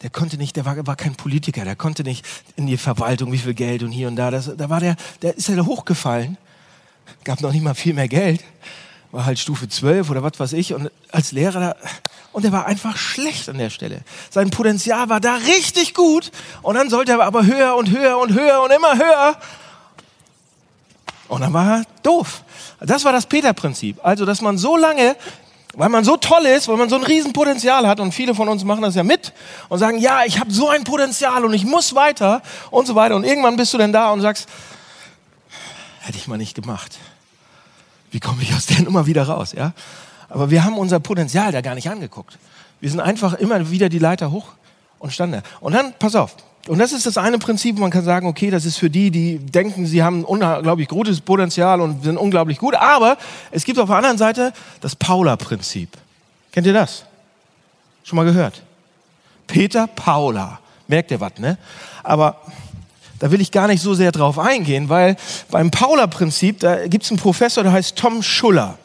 Der 0.02 0.10
konnte 0.10 0.38
nicht, 0.38 0.58
der 0.58 0.66
war, 0.66 0.86
war 0.86 0.98
kein 0.98 1.16
Politiker, 1.16 1.63
der 1.63 1.78
konnte 1.78 2.04
nicht 2.04 2.25
in 2.58 2.68
die 2.68 2.78
Verwaltung, 2.78 3.32
wie 3.32 3.38
viel 3.38 3.54
Geld 3.54 3.84
und 3.84 3.92
hier 3.92 4.10
und 4.10 4.18
da. 4.18 4.32
Das, 4.32 4.52
da 4.58 4.70
war 4.70 4.82
der, 4.82 4.98
der 5.22 5.38
ist 5.38 5.48
er 5.48 5.66
hochgefallen, 5.66 6.38
gab 7.24 7.40
noch 7.40 7.54
nicht 7.54 7.63
mal 7.63 7.74
viel 7.74 7.94
mehr 7.94 8.10
Geld 8.10 8.44
war 9.13 9.25
halt 9.27 9.38
Stufe 9.38 9.70
12 9.70 10.10
oder 10.10 10.24
was 10.24 10.39
weiß 10.39 10.53
ich 10.53 10.74
und 10.74 10.89
als 11.12 11.32
Lehrer 11.32 11.75
und 12.32 12.43
er 12.43 12.51
war 12.51 12.65
einfach 12.65 12.98
schlecht 12.98 13.48
an 13.48 13.60
der 13.60 13.70
Stelle. 13.70 14.01
Sein 14.32 14.50
Potenzial 14.50 15.08
war 15.08 15.22
da 15.22 15.36
richtig 15.36 15.93
gut 15.93 16.32
und 16.63 16.74
dann 16.74 16.89
sollte 16.89 17.12
er 17.12 17.22
aber 17.22 17.46
höher 17.46 17.75
und 17.75 17.91
höher 17.91 18.17
und 18.17 18.34
höher 18.34 18.63
und 18.63 18.72
immer 18.72 18.98
höher 18.98 19.38
und 21.27 21.41
dann 21.41 21.53
war 21.53 21.77
er 21.77 21.84
doof. 22.01 22.41
Das 22.79 23.05
war 23.05 23.12
das 23.12 23.27
Peter-Prinzip. 23.27 24.00
Also, 24.03 24.25
dass 24.25 24.41
man 24.41 24.58
so 24.58 24.77
lange, 24.77 25.15
weil 25.75 25.89
man 25.89 26.03
so 26.03 26.17
toll 26.17 26.48
ist, 26.48 26.67
weil 26.67 26.77
man 26.77 26.89
so 26.89 26.96
ein 26.96 27.03
Riesenpotenzial 27.03 27.88
hat 27.88 28.00
und 28.00 28.13
viele 28.13 28.34
von 28.34 28.50
uns 28.50 28.63
machen 28.63 28.82
das 28.82 28.96
ja 28.96 29.03
mit 29.03 29.32
und 29.70 29.77
sagen, 29.77 30.00
ja, 30.00 30.25
ich 30.25 30.39
habe 30.39 30.51
so 30.51 30.70
ein 30.70 30.84
Potenzial 30.84 31.46
und 31.46 31.53
ich 31.53 31.65
muss 31.65 31.93
weiter 31.93 32.41
und 32.72 32.88
so 32.88 32.96
weiter. 32.96 33.15
Und 33.15 33.25
irgendwann 33.25 33.58
bist 33.58 33.75
du 33.75 33.77
dann 33.77 33.93
da 33.93 34.12
und 34.12 34.22
sagst, 34.22 34.50
hätte 36.01 36.17
ich 36.17 36.27
mal 36.27 36.38
nicht 36.39 36.55
gemacht 36.55 36.98
wie 38.13 38.20
komme 38.20 38.43
ich 38.43 38.53
aus 38.53 38.67
der 38.67 38.84
Nummer 38.84 39.08
wieder 39.08 39.24
raus? 39.24 39.53
Ja? 39.58 39.74
Aber 40.29 40.51
wir 40.51 40.63
haben 40.63 40.77
unser 40.77 41.00
Potenzial 41.00 41.51
da 41.51 41.62
gar 41.62 41.75
nicht 41.75 41.89
angeguckt. 41.89 42.38
Wir 42.79 42.89
sind 42.89 43.00
einfach 43.00 43.34
immer 43.34 43.72
wieder 43.72 43.89
die 43.89 44.00
Leiter 44.00 44.32
hoch 44.32 44.50
und 45.00 45.12
standen 45.12 45.41
da. 45.41 45.50
Und 45.60 45.74
dann, 45.74 45.93
pass 45.98 46.15
auf, 46.15 46.36
und 46.67 46.79
das 46.79 46.93
ist 46.93 47.05
das 47.05 47.17
eine 47.17 47.39
Prinzip, 47.39 47.77
man 47.77 47.91
kann 47.91 48.03
sagen, 48.05 48.27
okay, 48.27 48.50
das 48.50 48.65
ist 48.65 48.77
für 48.77 48.89
die, 48.89 49.12
die 49.12 49.38
denken, 49.39 49.86
sie 49.86 50.01
haben 50.03 50.24
unglaublich 50.24 50.88
gutes 50.88 51.20
Potenzial 51.20 51.82
und 51.82 52.03
sind 52.03 52.17
unglaublich 52.17 52.60
gut. 52.60 52.75
Aber 52.75 53.17
es 53.51 53.65
gibt 53.65 53.79
auf 53.79 53.89
der 53.89 53.98
anderen 53.98 54.17
Seite 54.17 54.53
das 54.79 54.96
Paula-Prinzip. 54.96 55.89
Kennt 56.51 56.67
ihr 56.67 56.74
das? 56.74 57.03
Schon 58.03 58.15
mal 58.15 58.25
gehört? 58.25 58.62
Peter 59.48 59.88
Paula. 59.88 60.60
Merkt 60.88 61.12
ihr 61.12 61.20
was, 61.20 61.38
ne? 61.39 61.58
Aber 62.03 62.39
da 63.24 63.32
will 63.32 63.39
ich 63.39 63.51
gar 63.51 63.70
nicht 63.70 63.82
so 63.82 63.94
sehr 63.94 64.12
drauf 64.12 64.38
eingehen, 64.38 64.89
weil 64.89 65.15
beim 65.50 65.72
Paula-Prinzip, 65.72 66.60
da 66.60 66.88
gibt 66.88 67.06
es 67.06 67.10
einen 67.10 67.22
Professor, 67.22 67.63
der 67.63 67.72
heißt 67.72 67.96
Tom 67.96 68.22
Schuller. 68.22 68.77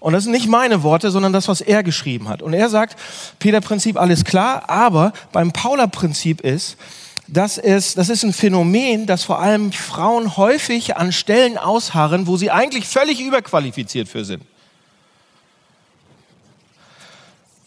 Und 0.00 0.14
das 0.14 0.22
sind 0.22 0.32
nicht 0.32 0.48
meine 0.48 0.82
Worte, 0.82 1.10
sondern 1.10 1.34
das, 1.34 1.46
was 1.46 1.60
er 1.60 1.82
geschrieben 1.82 2.30
hat. 2.30 2.40
Und 2.40 2.54
er 2.54 2.70
sagt, 2.70 2.98
Peter-Prinzip, 3.38 4.00
alles 4.00 4.24
klar, 4.24 4.70
aber 4.70 5.12
beim 5.30 5.52
Paula-Prinzip 5.52 6.40
ist, 6.40 6.78
dass 7.28 7.58
es, 7.58 7.92
das 7.92 8.08
ist 8.08 8.22
ein 8.22 8.32
Phänomen, 8.32 9.04
dass 9.04 9.24
vor 9.24 9.40
allem 9.40 9.72
Frauen 9.72 10.38
häufig 10.38 10.96
an 10.96 11.12
Stellen 11.12 11.58
ausharren, 11.58 12.26
wo 12.26 12.38
sie 12.38 12.50
eigentlich 12.50 12.86
völlig 12.88 13.20
überqualifiziert 13.20 14.08
für 14.08 14.24
sind. 14.24 14.42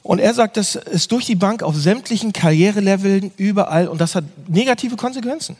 Und 0.10 0.18
er 0.18 0.34
sagt, 0.34 0.58
das 0.58 0.74
ist 0.74 1.12
durch 1.12 1.28
die 1.28 1.36
Bank 1.36 1.62
auf 1.62 1.76
sämtlichen 1.76 2.34
Karriereleveln 2.34 3.32
überall 3.38 3.88
und 3.88 4.02
das 4.02 4.16
hat 4.16 4.24
negative 4.48 4.96
Konsequenzen. 4.96 5.56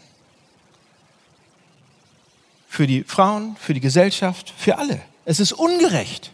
Für 2.68 2.88
die 2.88 3.04
Frauen, 3.04 3.58
für 3.60 3.76
die 3.76 3.80
Gesellschaft, 3.80 4.52
für 4.58 4.80
alle. 4.80 5.02
Es 5.24 5.40
ist 5.40 5.52
ungerecht, 5.52 6.32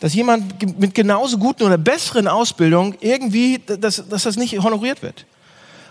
dass 0.00 0.14
jemand 0.14 0.80
mit 0.80 0.94
genauso 0.94 1.36
guten 1.36 1.64
oder 1.64 1.76
besseren 1.76 2.26
Ausbildung 2.26 2.94
irgendwie, 3.00 3.58
dass, 3.58 4.02
dass 4.08 4.22
das 4.22 4.36
nicht 4.36 4.58
honoriert 4.58 5.02
wird. 5.02 5.26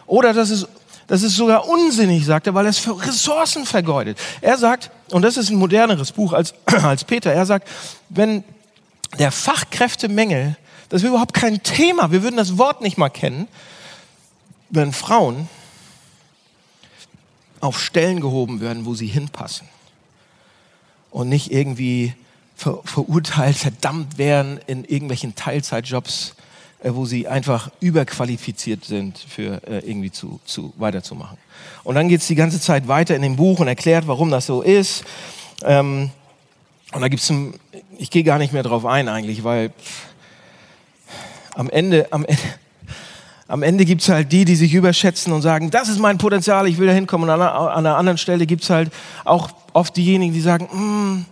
Oder 0.08 0.34
dass 0.34 0.50
es, 0.50 0.68
das 1.06 1.22
ist 1.22 1.36
sogar 1.36 1.70
unsinnig, 1.70 2.26
sagt 2.26 2.48
er, 2.48 2.56
weil 2.56 2.66
er 2.66 2.72
es 2.72 2.80
für 2.80 3.00
Ressourcen 3.00 3.68
vergeudet. 3.68 4.18
Er 4.42 4.58
sagt, 4.58 4.90
und 5.12 5.22
das 5.22 5.38
ist 5.38 5.52
ein 5.52 5.58
moderneres 5.58 6.12
Buch 6.12 6.34
als, 6.34 6.56
als 6.66 7.04
Peter, 7.04 7.32
er 7.32 7.46
sagt, 7.46 7.68
wenn 8.10 8.44
der 9.20 9.32
Fachkräftemangel 9.32 10.58
das 10.90 11.02
wäre 11.02 11.12
überhaupt 11.12 11.34
kein 11.34 11.64
Thema. 11.64 12.12
Wir 12.12 12.24
würden 12.24 12.38
das 12.38 12.58
Wort 12.58 12.82
nicht 12.82 12.98
mal 12.98 13.10
kennen, 13.10 13.48
wenn 14.70 14.94
Frauen 14.94 15.50
auf 17.60 17.82
Stellen 17.82 18.22
gehoben 18.22 18.62
werden, 18.62 18.86
wo 18.86 18.94
sie 18.94 19.08
hinpassen 19.08 19.68
und 21.12 21.30
nicht 21.30 21.52
irgendwie 21.52 22.14
ver 22.56 22.80
verurteilt, 22.84 23.58
verdammt 23.58 24.18
werden 24.18 24.60
in 24.68 24.86
irgendwelchen 24.86 25.36
Teilzeitjobs, 25.36 26.36
äh, 26.84 26.92
wo 26.94 27.06
sie 27.06 27.28
einfach 27.28 27.72
überqualifiziert 27.80 28.86
sind, 28.86 29.18
für 29.18 29.62
äh, 29.68 29.80
irgendwie 29.80 30.12
zu, 30.12 30.40
zu 30.46 30.74
weiterzumachen. 30.78 31.38
Und 31.84 31.96
dann 31.96 32.08
geht 32.08 32.22
es 32.22 32.28
die 32.28 32.36
ganze 32.36 32.60
Zeit 32.60 32.88
weiter 32.88 33.16
in 33.16 33.22
dem 33.22 33.36
Buch 33.36 33.60
und 33.60 33.68
erklärt, 33.68 34.08
warum 34.08 34.32
das 34.32 34.46
so 34.46 34.62
ist. 34.62 35.04
Ähm, 35.64 36.12
und 36.94 37.02
da 37.02 37.08
gibt 37.08 37.24
es, 37.24 37.34
ich 37.98 38.10
gehe 38.10 38.24
gar 38.24 38.38
nicht 38.38 38.54
mehr 38.54 38.64
drauf 38.64 38.86
ein 38.86 39.10
eigentlich, 39.10 39.44
weil 39.44 39.74
am 41.56 41.70
Ende, 41.70 42.08
am 42.12 42.26
Ende, 42.26 42.42
am 43.48 43.64
Ende 43.64 43.86
gibt 43.86 44.02
es 44.02 44.10
halt 44.10 44.32
die, 44.32 44.46
die 44.46 44.56
sich 44.56 44.74
überschätzen 44.74 45.32
und 45.32 45.42
sagen, 45.42 45.72
das 45.72 45.88
ist 45.88 46.00
mein 46.00 46.18
Potenzial, 46.18 46.68
ich 46.68 46.78
will 46.78 46.88
da 46.88 46.94
hinkommen. 46.94 47.30
Und 47.30 47.36
an, 47.36 47.42
an 47.42 47.86
einer 47.86 47.98
anderen 47.98 48.18
Stelle 48.18 48.46
gibt 48.46 48.64
es 48.64 48.70
halt 48.70 48.92
auch 49.24 49.50
oft 49.74 49.96
diejenigen, 49.96 50.34
die 50.34 50.42
sagen, 50.42 50.66
mm, 50.66 51.26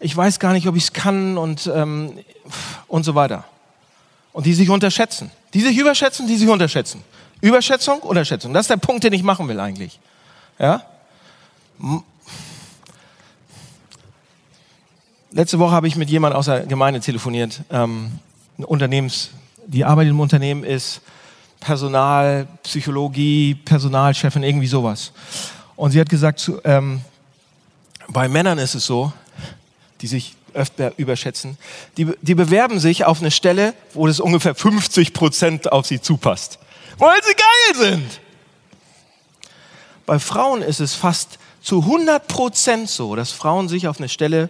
ich 0.00 0.16
weiß 0.16 0.38
gar 0.38 0.52
nicht, 0.52 0.68
ob 0.68 0.76
ich 0.76 0.84
es 0.84 0.92
kann 0.92 1.36
und, 1.36 1.70
ähm, 1.74 2.12
und 2.86 3.04
so 3.04 3.14
weiter. 3.14 3.44
Und 4.32 4.46
die 4.46 4.54
sich 4.54 4.70
unterschätzen. 4.70 5.30
Die 5.52 5.60
sich 5.60 5.76
überschätzen, 5.76 6.28
die 6.28 6.36
sich 6.36 6.48
unterschätzen. 6.48 7.02
Überschätzung, 7.40 8.00
Unterschätzung. 8.00 8.52
Das 8.52 8.62
ist 8.62 8.70
der 8.70 8.76
Punkt, 8.76 9.02
den 9.02 9.12
ich 9.12 9.22
machen 9.22 9.48
will 9.48 9.58
eigentlich. 9.58 9.98
Ja? 10.58 10.82
Letzte 15.32 15.58
Woche 15.58 15.72
habe 15.72 15.88
ich 15.88 15.96
mit 15.96 16.08
jemand 16.08 16.34
aus 16.34 16.46
der 16.46 16.60
Gemeinde 16.66 17.00
telefoniert, 17.00 17.62
ähm, 17.70 18.12
ein 18.58 18.64
Unternehmens, 18.64 19.30
die 19.68 19.84
arbeitet 19.84 20.10
im 20.10 20.20
Unternehmen 20.20 20.64
ist 20.64 21.00
Personal, 21.60 22.46
Psychologie, 22.62 23.54
Personalchefin, 23.54 24.42
irgendwie 24.42 24.66
sowas. 24.66 25.12
Und 25.76 25.90
sie 25.90 26.00
hat 26.00 26.08
gesagt, 26.08 26.38
zu, 26.38 26.60
ähm, 26.64 27.00
bei 28.08 28.28
Männern 28.28 28.58
ist 28.58 28.74
es 28.74 28.86
so, 28.86 29.12
die 30.00 30.06
sich 30.06 30.34
öfter 30.54 30.92
überschätzen, 30.96 31.58
die, 31.96 32.10
die 32.22 32.34
bewerben 32.34 32.80
sich 32.80 33.04
auf 33.04 33.20
eine 33.20 33.30
Stelle, 33.30 33.74
wo 33.92 34.06
das 34.06 34.18
ungefähr 34.18 34.54
50 34.54 35.12
Prozent 35.12 35.70
auf 35.70 35.86
sie 35.86 36.00
zupasst, 36.00 36.58
weil 36.96 37.20
sie 37.22 37.34
geil 37.34 37.90
sind. 37.90 38.20
Bei 40.06 40.18
Frauen 40.18 40.62
ist 40.62 40.80
es 40.80 40.94
fast 40.94 41.38
zu 41.60 41.82
100 41.82 42.26
Prozent 42.26 42.88
so, 42.88 43.14
dass 43.14 43.30
Frauen 43.30 43.68
sich 43.68 43.88
auf 43.88 43.98
eine 43.98 44.08
Stelle 44.08 44.48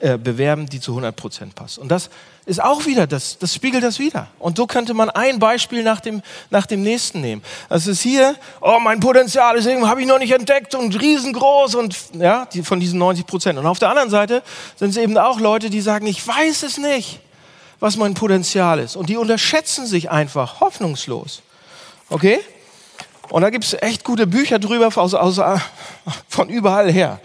äh, 0.00 0.18
bewerben, 0.18 0.66
die 0.66 0.80
zu 0.80 0.92
100 0.92 1.16
Prozent 1.16 1.54
passt. 1.54 1.78
Und 1.78 1.88
das 1.88 2.10
ist 2.44 2.62
auch 2.62 2.86
wieder, 2.86 3.06
das, 3.06 3.38
das 3.38 3.54
spiegelt 3.54 3.84
das 3.84 3.98
wieder. 3.98 4.26
Und 4.38 4.56
so 4.56 4.66
könnte 4.66 4.94
man 4.94 5.10
ein 5.10 5.38
Beispiel 5.38 5.84
nach 5.84 6.00
dem, 6.00 6.22
nach 6.50 6.66
dem 6.66 6.82
nächsten 6.82 7.20
nehmen. 7.20 7.42
Das 7.68 7.86
ist 7.86 8.02
hier, 8.02 8.34
oh, 8.60 8.78
mein 8.80 8.98
Potenzial 8.98 9.56
ist 9.56 9.66
irgendwie, 9.66 9.88
habe 9.88 10.00
ich 10.00 10.08
noch 10.08 10.18
nicht 10.18 10.32
entdeckt 10.32 10.74
und 10.74 11.00
riesengroß 11.00 11.76
und 11.76 11.96
ja, 12.14 12.46
die, 12.52 12.64
von 12.64 12.80
diesen 12.80 12.98
90 12.98 13.26
Prozent. 13.26 13.58
Und 13.58 13.66
auf 13.66 13.78
der 13.78 13.90
anderen 13.90 14.10
Seite 14.10 14.42
sind 14.76 14.90
es 14.90 14.96
eben 14.96 15.16
auch 15.18 15.38
Leute, 15.38 15.70
die 15.70 15.80
sagen, 15.80 16.06
ich 16.06 16.26
weiß 16.26 16.64
es 16.64 16.78
nicht, 16.78 17.20
was 17.78 17.96
mein 17.96 18.14
Potenzial 18.14 18.80
ist. 18.80 18.96
Und 18.96 19.08
die 19.08 19.16
unterschätzen 19.16 19.86
sich 19.86 20.10
einfach 20.10 20.60
hoffnungslos. 20.60 21.42
Okay? 22.08 22.40
Und 23.28 23.42
da 23.42 23.50
gibt 23.50 23.64
es 23.64 23.74
echt 23.74 24.02
gute 24.02 24.26
Bücher 24.26 24.58
drüber 24.58 24.90
aus, 24.94 25.14
aus, 25.14 25.40
von 26.28 26.48
überall 26.48 26.90
her. 26.90 27.20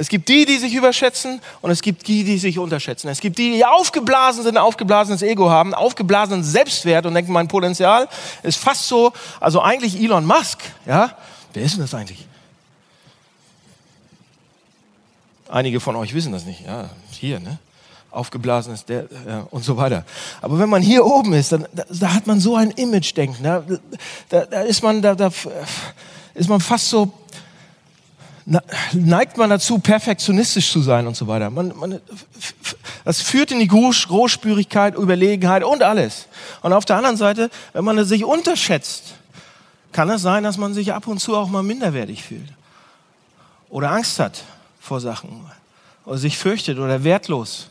Es 0.00 0.08
gibt 0.08 0.30
die, 0.30 0.46
die 0.46 0.56
sich 0.56 0.72
überschätzen 0.72 1.42
und 1.60 1.70
es 1.70 1.82
gibt 1.82 2.08
die, 2.08 2.24
die 2.24 2.38
sich 2.38 2.58
unterschätzen. 2.58 3.08
Es 3.08 3.20
gibt 3.20 3.36
die, 3.36 3.50
die 3.50 3.66
aufgeblasen 3.66 4.42
sind, 4.42 4.56
aufgeblasenes 4.56 5.20
Ego 5.20 5.50
haben, 5.50 5.74
aufgeblasenen 5.74 6.42
Selbstwert 6.42 7.04
und 7.04 7.12
denken, 7.12 7.32
mein 7.32 7.48
Potenzial 7.48 8.08
ist 8.42 8.56
fast 8.56 8.88
so, 8.88 9.12
also 9.40 9.60
eigentlich 9.60 10.02
Elon 10.02 10.24
Musk, 10.24 10.60
ja? 10.86 11.14
Wer 11.52 11.64
ist 11.64 11.74
denn 11.74 11.82
das 11.82 11.92
eigentlich? 11.92 12.26
Einige 15.50 15.80
von 15.80 15.94
euch 15.96 16.14
wissen 16.14 16.32
das 16.32 16.46
nicht, 16.46 16.64
ja, 16.64 16.88
hier, 17.10 17.38
ne? 17.38 17.58
aufgeblasen 18.10 18.72
ist 18.72 18.88
der 18.88 19.04
ja, 19.28 19.46
und 19.50 19.62
so 19.64 19.76
weiter. 19.76 20.06
Aber 20.40 20.58
wenn 20.58 20.70
man 20.70 20.80
hier 20.80 21.04
oben 21.04 21.34
ist, 21.34 21.52
dann 21.52 21.66
da, 21.74 21.84
da 21.90 22.14
hat 22.14 22.26
man 22.26 22.40
so 22.40 22.56
ein 22.56 22.70
Image-Denken. 22.70 23.44
Da, 23.44 23.62
da, 24.30 24.46
da, 24.46 24.62
ist 24.62 24.82
man, 24.82 25.02
da, 25.02 25.14
da 25.14 25.30
ist 26.32 26.48
man 26.48 26.58
fast 26.58 26.88
so 26.88 27.12
neigt 28.92 29.36
man 29.36 29.50
dazu, 29.50 29.78
perfektionistisch 29.78 30.72
zu 30.72 30.82
sein 30.82 31.06
und 31.06 31.16
so 31.16 31.28
weiter. 31.28 31.50
Man, 31.50 31.76
man, 31.76 32.00
das 33.04 33.20
führt 33.20 33.52
in 33.52 33.60
die 33.60 33.68
Großspürigkeit, 33.68 34.96
Überlegenheit 34.96 35.62
und 35.62 35.82
alles. 35.82 36.26
Und 36.62 36.72
auf 36.72 36.84
der 36.84 36.96
anderen 36.96 37.16
Seite, 37.16 37.50
wenn 37.72 37.84
man 37.84 38.04
sich 38.04 38.24
unterschätzt, 38.24 39.14
kann 39.92 40.10
es 40.10 40.22
sein, 40.22 40.42
dass 40.42 40.58
man 40.58 40.74
sich 40.74 40.92
ab 40.92 41.06
und 41.06 41.20
zu 41.20 41.36
auch 41.36 41.48
mal 41.48 41.62
minderwertig 41.62 42.24
fühlt. 42.24 42.52
Oder 43.68 43.92
Angst 43.92 44.18
hat 44.18 44.42
vor 44.80 45.00
Sachen. 45.00 45.46
Oder 46.04 46.18
sich 46.18 46.36
fürchtet 46.36 46.78
oder 46.78 47.04
wertlos. 47.04 47.68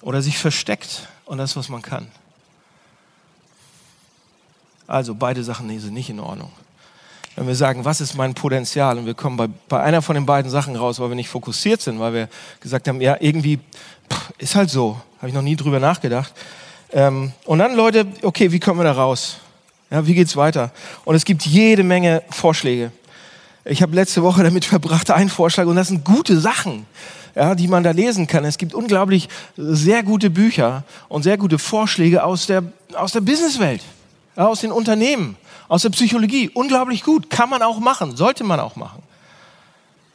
Oder 0.00 0.22
sich 0.22 0.38
versteckt 0.38 1.08
und 1.24 1.38
das, 1.38 1.56
was 1.56 1.68
man 1.68 1.82
kann. 1.82 2.08
Also 4.88 5.14
beide 5.14 5.44
Sachen 5.44 5.68
sind 5.78 5.94
nicht 5.94 6.10
in 6.10 6.18
Ordnung 6.18 6.50
wenn 7.38 7.46
wir 7.46 7.54
sagen, 7.54 7.84
was 7.84 8.00
ist 8.00 8.16
mein 8.16 8.34
Potenzial? 8.34 8.98
Und 8.98 9.06
wir 9.06 9.14
kommen 9.14 9.36
bei, 9.36 9.46
bei 9.68 9.80
einer 9.80 10.02
von 10.02 10.16
den 10.16 10.26
beiden 10.26 10.50
Sachen 10.50 10.74
raus, 10.74 10.98
weil 10.98 11.08
wir 11.08 11.14
nicht 11.14 11.28
fokussiert 11.28 11.80
sind, 11.80 12.00
weil 12.00 12.12
wir 12.12 12.28
gesagt 12.58 12.88
haben, 12.88 13.00
ja, 13.00 13.16
irgendwie 13.20 13.60
pff, 14.12 14.32
ist 14.38 14.56
halt 14.56 14.70
so. 14.70 15.00
Habe 15.18 15.28
ich 15.28 15.34
noch 15.34 15.42
nie 15.42 15.54
drüber 15.54 15.78
nachgedacht. 15.78 16.32
Ähm, 16.92 17.32
und 17.44 17.60
dann, 17.60 17.76
Leute, 17.76 18.06
okay, 18.22 18.50
wie 18.50 18.58
kommen 18.58 18.80
wir 18.80 18.84
da 18.84 18.92
raus? 18.92 19.38
Ja, 19.88 20.04
wie 20.04 20.14
geht's 20.14 20.36
weiter? 20.36 20.72
Und 21.04 21.14
es 21.14 21.24
gibt 21.24 21.46
jede 21.46 21.84
Menge 21.84 22.24
Vorschläge. 22.30 22.90
Ich 23.64 23.82
habe 23.82 23.94
letzte 23.94 24.24
Woche 24.24 24.42
damit 24.42 24.64
verbracht, 24.64 25.08
einen 25.12 25.30
Vorschlag, 25.30 25.66
und 25.66 25.76
das 25.76 25.88
sind 25.88 26.04
gute 26.04 26.40
Sachen, 26.40 26.86
ja, 27.36 27.54
die 27.54 27.68
man 27.68 27.84
da 27.84 27.92
lesen 27.92 28.26
kann. 28.26 28.44
Es 28.44 28.58
gibt 28.58 28.74
unglaublich 28.74 29.28
sehr 29.56 30.02
gute 30.02 30.28
Bücher 30.28 30.82
und 31.08 31.22
sehr 31.22 31.38
gute 31.38 31.60
Vorschläge 31.60 32.24
aus 32.24 32.46
der, 32.46 32.64
aus 32.94 33.12
der 33.12 33.20
Businesswelt, 33.20 33.82
aus 34.46 34.60
den 34.60 34.72
Unternehmen, 34.72 35.36
aus 35.68 35.82
der 35.82 35.90
Psychologie. 35.90 36.50
Unglaublich 36.54 37.02
gut. 37.02 37.30
Kann 37.30 37.50
man 37.50 37.62
auch 37.62 37.80
machen, 37.80 38.16
sollte 38.16 38.44
man 38.44 38.60
auch 38.60 38.76
machen. 38.76 39.02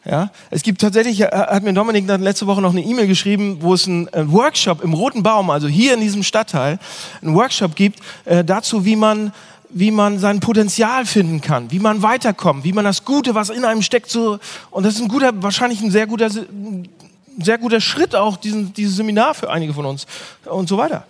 Ja, 0.05 0.31
es 0.49 0.63
gibt 0.63 0.81
tatsächlich, 0.81 1.21
äh, 1.21 1.29
hat 1.31 1.63
mir 1.63 1.71
Dominik 1.71 2.07
dann 2.07 2.21
letzte 2.21 2.45
Woche 2.45 2.62
noch 2.62 2.71
eine 2.71 2.81
E-Mail 2.81 3.07
geschrieben, 3.07 3.57
wo 3.62 3.73
es 3.73 3.88
einen 3.88 4.09
Workshop 4.13 4.83
im 4.83 4.93
Roten 4.93 5.23
Baum, 5.23 5.49
also 5.49 5.67
hier 5.67 5.93
in 5.93 6.01
diesem 6.01 6.23
Stadtteil, 6.23 6.77
einen 7.21 7.36
Workshop 7.36 7.75
gibt 7.75 7.99
äh, 8.25 8.43
dazu, 8.43 8.83
wie 8.83 8.97
man, 8.97 9.31
wie 9.69 9.91
man 9.91 10.19
sein 10.19 10.41
Potenzial 10.41 11.05
finden 11.05 11.39
kann, 11.39 11.71
wie 11.71 11.79
man 11.79 12.01
weiterkommt, 12.01 12.65
wie 12.65 12.73
man 12.73 12.83
das 12.83 13.05
Gute, 13.05 13.33
was 13.33 13.49
in 13.49 13.63
einem 13.63 13.81
steckt, 13.81 14.09
so, 14.09 14.39
und 14.71 14.86
das 14.86 14.95
ist 14.95 15.01
ein 15.01 15.07
guter, 15.07 15.41
wahrscheinlich 15.41 15.81
ein 15.81 15.91
sehr 15.91 16.05
guter, 16.05 16.29
sehr 16.29 17.57
guter 17.57 17.79
Schritt 17.79 18.13
auch, 18.13 18.36
diesen, 18.36 18.73
dieses 18.73 18.97
Seminar 18.97 19.33
für 19.36 19.49
einige 19.49 19.73
von 19.73 19.86
uns 19.86 20.05
und 20.43 20.67
so 20.67 20.77
weiter. 20.77 21.05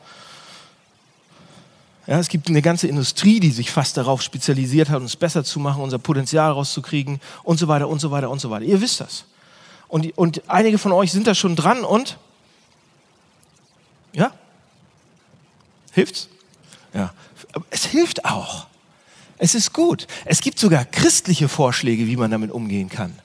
Ja, 2.06 2.20
es 2.20 2.28
gibt 2.28 2.50
eine 2.50 2.62
ganze 2.62 2.88
Industrie, 2.88 3.39
die 3.39 3.52
sich 3.52 3.72
fast 3.72 3.96
darauf 3.96 4.22
spezialisiert 4.22 4.89
hat, 4.89 5.02
uns 5.02 5.16
besser 5.16 5.44
zu 5.44 5.60
machen, 5.60 5.82
unser 5.82 6.00
Potenzial 6.00 6.52
rauszukriegen 6.52 7.22
und 7.44 7.58
so 7.58 7.68
weiter 7.68 7.88
und 7.88 8.00
so 8.00 8.12
weiter 8.12 8.30
und 8.30 8.39
so 8.39 8.50
weiter. 8.50 8.66
Ihr 8.66 8.82
wisst 8.82 9.00
das. 9.00 9.26
Und, 9.88 10.18
und 10.18 10.42
einige 10.50 10.78
von 10.78 10.92
euch 10.92 11.12
sind 11.12 11.28
da 11.28 11.36
schon 11.36 11.56
dran 11.56 11.84
und 11.84 12.18
ja, 14.12 14.32
hilft's? 15.92 16.28
Ja, 16.94 17.13
es 17.70 17.86
hilft 17.86 18.26
auch. 18.26 18.68
Es 19.38 19.56
ist 19.56 19.74
gut. 19.74 20.08
Es 20.26 20.42
gibt 20.42 20.60
sogar 20.60 20.86
christliche 20.86 21.48
Vorschläge, 21.48 22.08
wie 22.08 22.18
man 22.18 22.32
damit 22.32 22.52
umgehen 22.52 22.89
kann. 22.89 23.18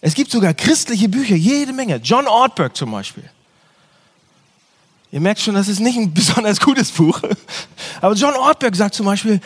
Es 0.00 0.14
gibt 0.14 0.30
sogar 0.30 0.54
christliche 0.54 1.08
Bücher, 1.08 1.34
jede 1.34 1.72
Menge. 1.72 1.96
John 1.96 2.26
Ortberg 2.26 2.76
zum 2.76 2.90
Beispiel. 2.90 3.24
Ihr 5.14 5.20
merkt 5.20 5.40
schon, 5.40 5.54
das 5.54 5.68
ist 5.68 5.78
nicht 5.78 5.96
ein 5.96 6.12
besonders 6.14 6.58
gutes 6.58 6.90
Buch. 6.90 7.22
Aber 8.00 8.16
John 8.16 8.34
Ortberg 8.34 8.74
sagt 8.74 8.96
zum 8.96 9.06
Beispiel, 9.06 9.40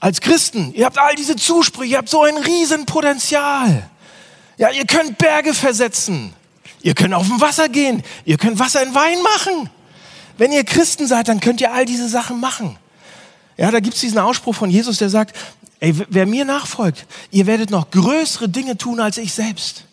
als 0.00 0.22
Christen, 0.22 0.72
ihr 0.72 0.86
habt 0.86 0.96
all 0.96 1.14
diese 1.16 1.36
Zusprüche, 1.36 1.90
ihr 1.92 1.98
habt 1.98 2.08
so 2.08 2.22
ein 2.22 2.38
Riesenpotenzial. 2.38 3.90
Ja, 4.56 4.70
ihr 4.70 4.86
könnt 4.86 5.18
Berge 5.18 5.52
versetzen. 5.52 6.32
Ihr 6.80 6.94
könnt 6.94 7.12
auf 7.12 7.26
dem 7.26 7.42
Wasser 7.42 7.68
gehen. 7.68 8.02
Ihr 8.24 8.38
könnt 8.38 8.58
Wasser 8.58 8.82
in 8.82 8.94
Wein 8.94 9.18
machen. 9.20 9.68
Wenn 10.38 10.50
ihr 10.50 10.64
Christen 10.64 11.06
seid, 11.06 11.28
dann 11.28 11.40
könnt 11.40 11.60
ihr 11.60 11.70
all 11.74 11.84
diese 11.84 12.08
Sachen 12.08 12.40
machen. 12.40 12.78
Ja, 13.58 13.70
da 13.70 13.80
gibt 13.80 13.96
es 13.96 14.00
diesen 14.00 14.18
Ausspruch 14.18 14.54
von 14.54 14.70
Jesus, 14.70 14.96
der 14.96 15.10
sagt, 15.10 15.36
ey, 15.78 15.94
wer 16.08 16.24
mir 16.24 16.46
nachfolgt, 16.46 17.04
ihr 17.32 17.46
werdet 17.46 17.68
noch 17.68 17.90
größere 17.90 18.48
Dinge 18.48 18.78
tun 18.78 18.98
als 18.98 19.18
ich 19.18 19.34
selbst. 19.34 19.84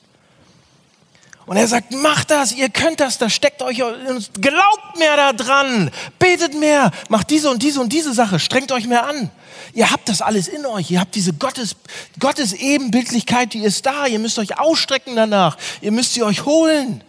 Und 1.47 1.55
er 1.55 1.65
sagt, 1.65 1.93
macht 1.93 2.29
das, 2.29 2.51
ihr 2.51 2.67
könnt 2.67 2.99
das, 2.99 3.17
da 3.17 3.29
steckt 3.29 3.61
euch, 3.61 3.77
glaubt 3.77 4.99
mehr 4.99 5.33
daran, 5.33 5.89
betet 6.19 6.53
mehr, 6.53 6.91
macht 7.07 7.29
diese 7.29 7.49
und 7.49 7.63
diese 7.63 7.79
und 7.79 7.93
diese 7.93 8.13
Sache, 8.13 8.37
strengt 8.37 8.73
euch 8.73 8.85
mehr 8.85 9.07
an. 9.07 9.31
Ihr 9.73 9.89
habt 9.89 10.09
das 10.09 10.21
alles 10.21 10.49
in 10.49 10.65
euch, 10.65 10.91
ihr 10.91 10.99
habt 10.99 11.15
diese 11.15 11.31
Gottes, 11.31 11.77
Gottes 12.19 12.51
Ebenbildlichkeit, 12.51 13.53
die 13.53 13.63
ist 13.63 13.85
da, 13.85 14.07
ihr 14.07 14.19
müsst 14.19 14.37
euch 14.39 14.59
ausstrecken 14.59 15.15
danach, 15.15 15.57
ihr 15.79 15.93
müsst 15.93 16.15
sie 16.15 16.23
euch 16.23 16.43
holen. 16.43 17.01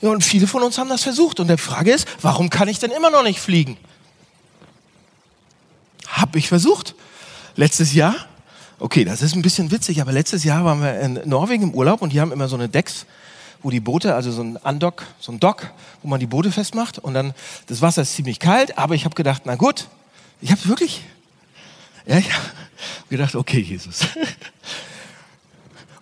Ja, 0.00 0.10
und 0.10 0.22
viele 0.22 0.46
von 0.46 0.62
uns 0.62 0.78
haben 0.78 0.88
das 0.88 1.02
versucht. 1.02 1.40
Und 1.40 1.48
die 1.48 1.56
Frage 1.56 1.90
ist, 1.90 2.06
warum 2.22 2.48
kann 2.48 2.68
ich 2.68 2.78
denn 2.78 2.92
immer 2.92 3.10
noch 3.10 3.24
nicht 3.24 3.40
fliegen? 3.40 3.76
Hab 6.06 6.36
ich 6.36 6.46
versucht. 6.46 6.94
Letztes 7.56 7.92
Jahr 7.92 8.14
Okay, 8.78 9.06
das 9.06 9.22
ist 9.22 9.34
ein 9.34 9.40
bisschen 9.40 9.70
witzig, 9.70 10.02
aber 10.02 10.12
letztes 10.12 10.44
Jahr 10.44 10.64
waren 10.64 10.82
wir 10.82 11.00
in 11.00 11.20
Norwegen 11.24 11.62
im 11.62 11.74
Urlaub 11.74 12.02
und 12.02 12.12
die 12.12 12.20
haben 12.20 12.30
immer 12.30 12.46
so 12.46 12.56
eine 12.56 12.68
Decks, 12.68 13.06
wo 13.62 13.70
die 13.70 13.80
Boote, 13.80 14.14
also 14.14 14.30
so 14.30 14.42
ein 14.42 14.56
Undock, 14.56 15.04
so 15.18 15.32
ein 15.32 15.40
Dock, 15.40 15.70
wo 16.02 16.08
man 16.08 16.20
die 16.20 16.26
Boote 16.26 16.52
festmacht 16.52 16.98
und 16.98 17.14
dann, 17.14 17.32
das 17.68 17.80
Wasser 17.80 18.02
ist 18.02 18.14
ziemlich 18.14 18.38
kalt, 18.38 18.76
aber 18.76 18.94
ich 18.94 19.06
habe 19.06 19.14
gedacht, 19.14 19.42
na 19.46 19.54
gut, 19.54 19.88
ich 20.42 20.50
habe 20.50 20.62
wirklich, 20.66 21.00
ja, 22.04 22.18
ich 22.18 22.30
habe 22.30 22.44
gedacht, 23.08 23.34
okay, 23.34 23.60
Jesus. 23.60 24.00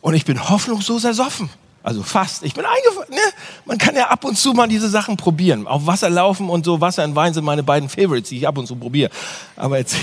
Und 0.01 0.15
ich 0.15 0.25
bin 0.25 0.51
hoffnungslos 0.51 1.05
ersoffen. 1.05 1.49
Also 1.83 2.03
fast. 2.03 2.43
Ich 2.43 2.55
bin 2.55 2.65
eingefallen. 2.65 3.11
Ne? 3.11 3.33
Man 3.67 3.79
kann 3.79 3.95
ja 3.95 4.09
ab 4.09 4.25
und 4.25 4.37
zu 4.37 4.53
mal 4.53 4.67
diese 4.67 4.89
Sachen 4.89 5.17
probieren. 5.17 5.67
Auf 5.67 5.87
Wasser 5.87 6.11
laufen 6.11 6.51
und 6.51 6.65
so 6.65 6.81
Wasser 6.81 7.05
und 7.05 7.15
Wein 7.15 7.35
sind 7.35 7.45
meine 7.45 7.63
beiden 7.63 7.89
Favorites, 7.89 8.31
die 8.31 8.39
ich 8.39 8.49
ab 8.49 8.59
und 8.59 8.67
zu 8.67 8.77
probiere. 8.77 9.11
Aber 9.55 9.79
jetzt. 9.79 9.97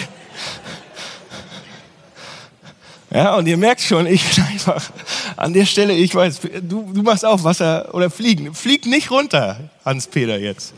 Ja, 3.13 3.36
und 3.36 3.45
ihr 3.45 3.58
merkt 3.58 3.82
schon, 3.82 4.08
ich 4.08 4.24
bin 4.36 4.45
einfach 4.45 4.89
an 5.36 5.52
der 5.52 5.65
Stelle, 5.65 5.93
ich 5.93 6.15
weiß, 6.15 6.39
du, 6.62 6.93
du 6.93 7.04
machst 7.04 7.26
auch 7.26 7.43
Wasser 7.43 7.93
oder 7.93 8.10
Fliegen. 8.10 8.56
Flieg 8.56 8.86
nicht 8.86 9.12
runter, 9.12 9.69
Hans-Peter 9.84 10.39
jetzt. 10.39 10.74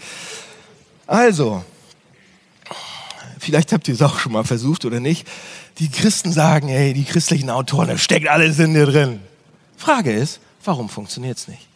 Also, 1.05 1.63
vielleicht 3.39 3.71
habt 3.71 3.87
ihr 3.87 3.93
es 3.93 4.01
auch 4.01 4.17
schon 4.17 4.31
mal 4.31 4.43
versucht 4.43 4.83
oder 4.85 4.99
nicht. 4.99 5.27
Die 5.77 5.89
Christen 5.89 6.31
sagen, 6.31 6.69
hey, 6.69 6.93
die 6.93 7.03
christlichen 7.03 7.51
Autoren, 7.51 7.87
da 7.87 7.97
steckt 7.99 8.27
alles 8.27 8.57
in 8.57 8.73
dir 8.73 8.87
drin. 8.87 9.19
Frage 9.77 10.11
ist, 10.11 10.39
warum 10.63 10.89
funktioniert 10.89 11.37
es 11.37 11.47
nicht? 11.47 11.67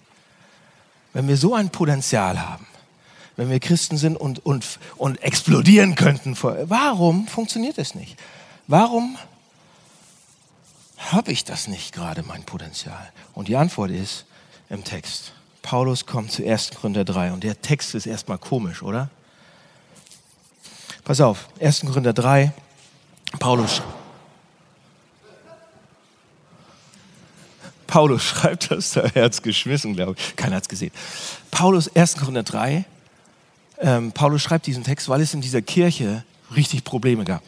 Wenn 1.13 1.27
wir 1.27 1.37
so 1.37 1.53
ein 1.53 1.69
Potenzial 1.69 2.39
haben, 2.39 2.65
wenn 3.35 3.51
wir 3.51 3.59
Christen 3.59 3.97
sind 3.97 4.17
und, 4.17 4.43
und, 4.43 4.79
und 4.95 5.21
explodieren 5.21 5.93
könnten, 5.93 6.35
warum 6.41 7.27
funktioniert 7.27 7.77
es 7.77 7.93
nicht? 7.93 8.17
Warum 8.65 9.17
habe 10.97 11.31
ich 11.31 11.43
das 11.43 11.67
nicht 11.67 11.93
gerade, 11.93 12.23
mein 12.23 12.43
Potenzial? 12.43 13.11
Und 13.33 13.47
die 13.47 13.55
Antwort 13.55 13.91
ist 13.91 14.25
im 14.69 14.83
Text. 14.83 15.33
Paulus 15.61 16.05
kommt 16.05 16.31
zu 16.31 16.45
1. 16.47 16.71
Korinther 16.71 17.05
3 17.05 17.33
und 17.33 17.43
der 17.43 17.61
Text 17.61 17.93
ist 17.95 18.05
erstmal 18.05 18.37
komisch, 18.37 18.81
oder? 18.81 19.09
Pass 21.03 21.21
auf, 21.21 21.47
1. 21.59 21.81
Korinther 21.81 22.13
3, 22.13 22.51
Paulus. 23.39 23.81
Paulus 27.85 28.23
schreibt 28.25 28.71
das, 28.71 28.91
da 28.91 29.03
hat 29.03 29.33
es 29.33 29.41
geschmissen, 29.41 29.95
glaube 29.95 30.15
ich. 30.17 30.35
Keiner 30.35 30.57
hat 30.57 30.63
es 30.63 30.69
gesehen. 30.69 30.91
Paulus, 31.51 31.93
1. 31.95 32.17
Korinther 32.17 32.43
3, 32.43 32.85
ähm, 33.79 34.11
Paulus 34.11 34.41
schreibt 34.41 34.65
diesen 34.65 34.83
Text, 34.83 35.07
weil 35.09 35.21
es 35.21 35.33
in 35.33 35.41
dieser 35.41 35.61
Kirche 35.61 36.23
richtig 36.55 36.83
Probleme 36.83 37.23
gab. 37.23 37.43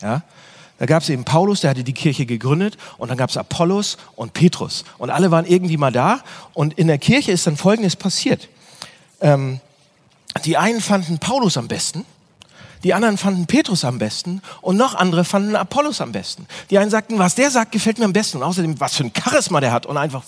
Ja? 0.00 0.22
Da 0.80 0.86
gab 0.86 1.02
es 1.02 1.10
eben 1.10 1.24
Paulus, 1.24 1.60
der 1.60 1.70
hatte 1.70 1.84
die 1.84 1.92
Kirche 1.92 2.24
gegründet 2.24 2.78
und 2.96 3.10
dann 3.10 3.18
gab 3.18 3.28
es 3.28 3.36
Apollos 3.36 3.98
und 4.16 4.32
Petrus 4.32 4.84
und 4.96 5.10
alle 5.10 5.30
waren 5.30 5.44
irgendwie 5.44 5.76
mal 5.76 5.92
da 5.92 6.20
und 6.54 6.72
in 6.78 6.86
der 6.86 6.96
Kirche 6.96 7.32
ist 7.32 7.46
dann 7.46 7.58
Folgendes 7.58 7.96
passiert. 7.96 8.48
Ähm, 9.20 9.60
die 10.46 10.56
einen 10.56 10.80
fanden 10.80 11.18
Paulus 11.18 11.58
am 11.58 11.68
besten 11.68 12.06
die 12.82 12.94
anderen 12.94 13.18
fanden 13.18 13.46
Petrus 13.46 13.84
am 13.84 13.98
besten 13.98 14.40
und 14.62 14.76
noch 14.76 14.94
andere 14.94 15.24
fanden 15.24 15.54
Apollos 15.54 16.00
am 16.00 16.12
besten. 16.12 16.46
Die 16.70 16.78
einen 16.78 16.90
sagten, 16.90 17.18
was 17.18 17.34
der 17.34 17.50
sagt, 17.50 17.72
gefällt 17.72 17.98
mir 17.98 18.06
am 18.06 18.12
besten. 18.12 18.38
Und 18.38 18.44
außerdem, 18.44 18.80
was 18.80 18.96
für 18.96 19.04
ein 19.04 19.12
Charisma 19.14 19.60
der 19.60 19.72
hat 19.72 19.84
und 19.84 19.98
einfach, 19.98 20.22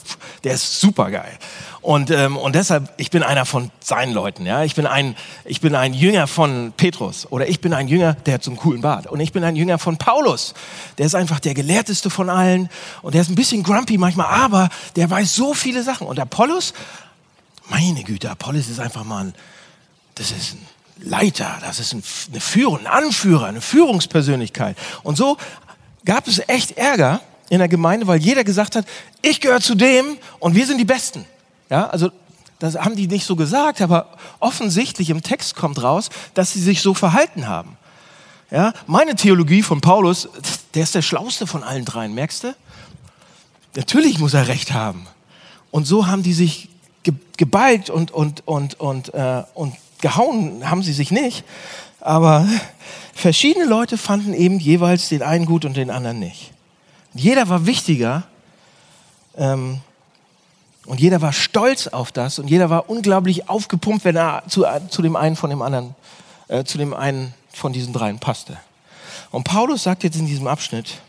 der 0.44 0.54
ist 0.54 0.80
super 0.80 1.10
geil. 1.10 1.38
Und, 1.80 2.10
ähm, 2.10 2.36
und 2.36 2.54
deshalb, 2.54 2.92
ich 2.98 3.10
bin 3.10 3.22
einer 3.22 3.46
von 3.46 3.70
seinen 3.80 4.12
Leuten. 4.12 4.44
Ja? 4.44 4.64
Ich, 4.64 4.74
bin 4.74 4.86
ein, 4.86 5.16
ich 5.44 5.60
bin 5.60 5.74
ein 5.74 5.94
Jünger 5.94 6.26
von 6.26 6.74
Petrus 6.76 7.26
oder 7.30 7.48
ich 7.48 7.60
bin 7.60 7.72
ein 7.72 7.88
Jünger, 7.88 8.14
der 8.14 8.34
hat 8.34 8.44
so 8.44 8.50
einen 8.50 8.58
coolen 8.58 8.82
Bart. 8.82 9.06
Und 9.06 9.20
ich 9.20 9.32
bin 9.32 9.42
ein 9.44 9.56
Jünger 9.56 9.78
von 9.78 9.96
Paulus. 9.96 10.52
Der 10.98 11.06
ist 11.06 11.14
einfach 11.14 11.40
der 11.40 11.54
gelehrteste 11.54 12.10
von 12.10 12.28
allen 12.28 12.68
und 13.00 13.14
der 13.14 13.22
ist 13.22 13.30
ein 13.30 13.34
bisschen 13.34 13.62
grumpy 13.62 13.96
manchmal, 13.96 14.26
aber 14.26 14.68
der 14.96 15.08
weiß 15.08 15.34
so 15.34 15.54
viele 15.54 15.82
Sachen. 15.82 16.06
Und 16.06 16.20
Apollos, 16.20 16.74
meine 17.70 18.04
Güte, 18.04 18.30
Apollos 18.30 18.68
ist 18.68 18.78
einfach 18.78 19.04
mal 19.04 19.24
ein, 19.24 19.34
das 20.14 20.30
ist 20.30 20.54
ein 20.54 20.66
Leiter, 21.02 21.58
das 21.60 21.80
ist 21.80 21.92
eine 21.92 22.40
Führung, 22.40 22.80
ein 22.80 22.86
Anführer, 22.86 23.46
eine 23.46 23.60
Führungspersönlichkeit. 23.60 24.76
Und 25.02 25.16
so 25.16 25.36
gab 26.04 26.26
es 26.28 26.40
echt 26.48 26.72
Ärger 26.72 27.20
in 27.50 27.58
der 27.58 27.68
Gemeinde, 27.68 28.06
weil 28.06 28.20
jeder 28.20 28.44
gesagt 28.44 28.76
hat, 28.76 28.86
ich 29.20 29.40
gehöre 29.40 29.60
zu 29.60 29.74
dem 29.74 30.16
und 30.38 30.54
wir 30.54 30.66
sind 30.66 30.78
die 30.78 30.84
Besten. 30.84 31.24
Ja, 31.70 31.86
also 31.88 32.10
das 32.58 32.76
haben 32.76 32.96
die 32.96 33.08
nicht 33.08 33.26
so 33.26 33.34
gesagt, 33.34 33.80
aber 33.80 34.16
offensichtlich 34.38 35.10
im 35.10 35.22
Text 35.22 35.56
kommt 35.56 35.82
raus, 35.82 36.10
dass 36.34 36.52
sie 36.52 36.60
sich 36.60 36.80
so 36.80 36.94
verhalten 36.94 37.48
haben. 37.48 37.76
Ja, 38.50 38.72
meine 38.86 39.16
Theologie 39.16 39.62
von 39.62 39.80
Paulus, 39.80 40.28
der 40.74 40.82
ist 40.82 40.94
der 40.94 41.02
schlauste 41.02 41.46
von 41.46 41.62
allen 41.64 41.84
dreien, 41.84 42.14
merkst 42.14 42.44
du? 42.44 42.54
Natürlich 43.74 44.18
muss 44.18 44.34
er 44.34 44.48
recht 44.48 44.72
haben. 44.72 45.06
Und 45.70 45.86
so 45.86 46.06
haben 46.06 46.22
die 46.22 46.34
sich 46.34 46.68
gebalgt 47.36 47.90
und, 47.90 48.10
und, 48.10 48.46
und, 48.46 48.78
und, 48.78 49.14
äh, 49.14 49.42
und 49.54 49.74
gehauen 50.02 50.68
haben 50.68 50.82
sie 50.82 50.92
sich 50.92 51.10
nicht, 51.10 51.44
aber 52.00 52.46
verschiedene 53.14 53.64
Leute 53.64 53.96
fanden 53.96 54.34
eben 54.34 54.58
jeweils 54.58 55.08
den 55.08 55.22
einen 55.22 55.46
gut 55.46 55.64
und 55.64 55.76
den 55.78 55.90
anderen 55.90 56.18
nicht. 56.18 56.52
Jeder 57.14 57.48
war 57.48 57.64
wichtiger 57.64 58.24
ähm, 59.36 59.80
und 60.84 61.00
jeder 61.00 61.22
war 61.22 61.32
stolz 61.32 61.86
auf 61.86 62.12
das 62.12 62.38
und 62.38 62.48
jeder 62.48 62.68
war 62.68 62.90
unglaublich 62.90 63.48
aufgepumpt, 63.48 64.04
wenn 64.04 64.16
er 64.16 64.42
zu, 64.48 64.66
zu 64.90 65.00
dem 65.00 65.16
einen 65.16 65.36
von 65.36 65.48
dem 65.48 65.62
anderen, 65.62 65.94
äh, 66.48 66.64
zu 66.64 66.76
dem 66.76 66.92
einen 66.92 67.32
von 67.50 67.72
diesen 67.72 67.92
dreien 67.94 68.18
passte. 68.18 68.58
Und 69.30 69.44
Paulus 69.44 69.84
sagt 69.84 70.04
jetzt 70.04 70.16
in 70.16 70.26
diesem 70.26 70.46
Abschnitt, 70.46 71.00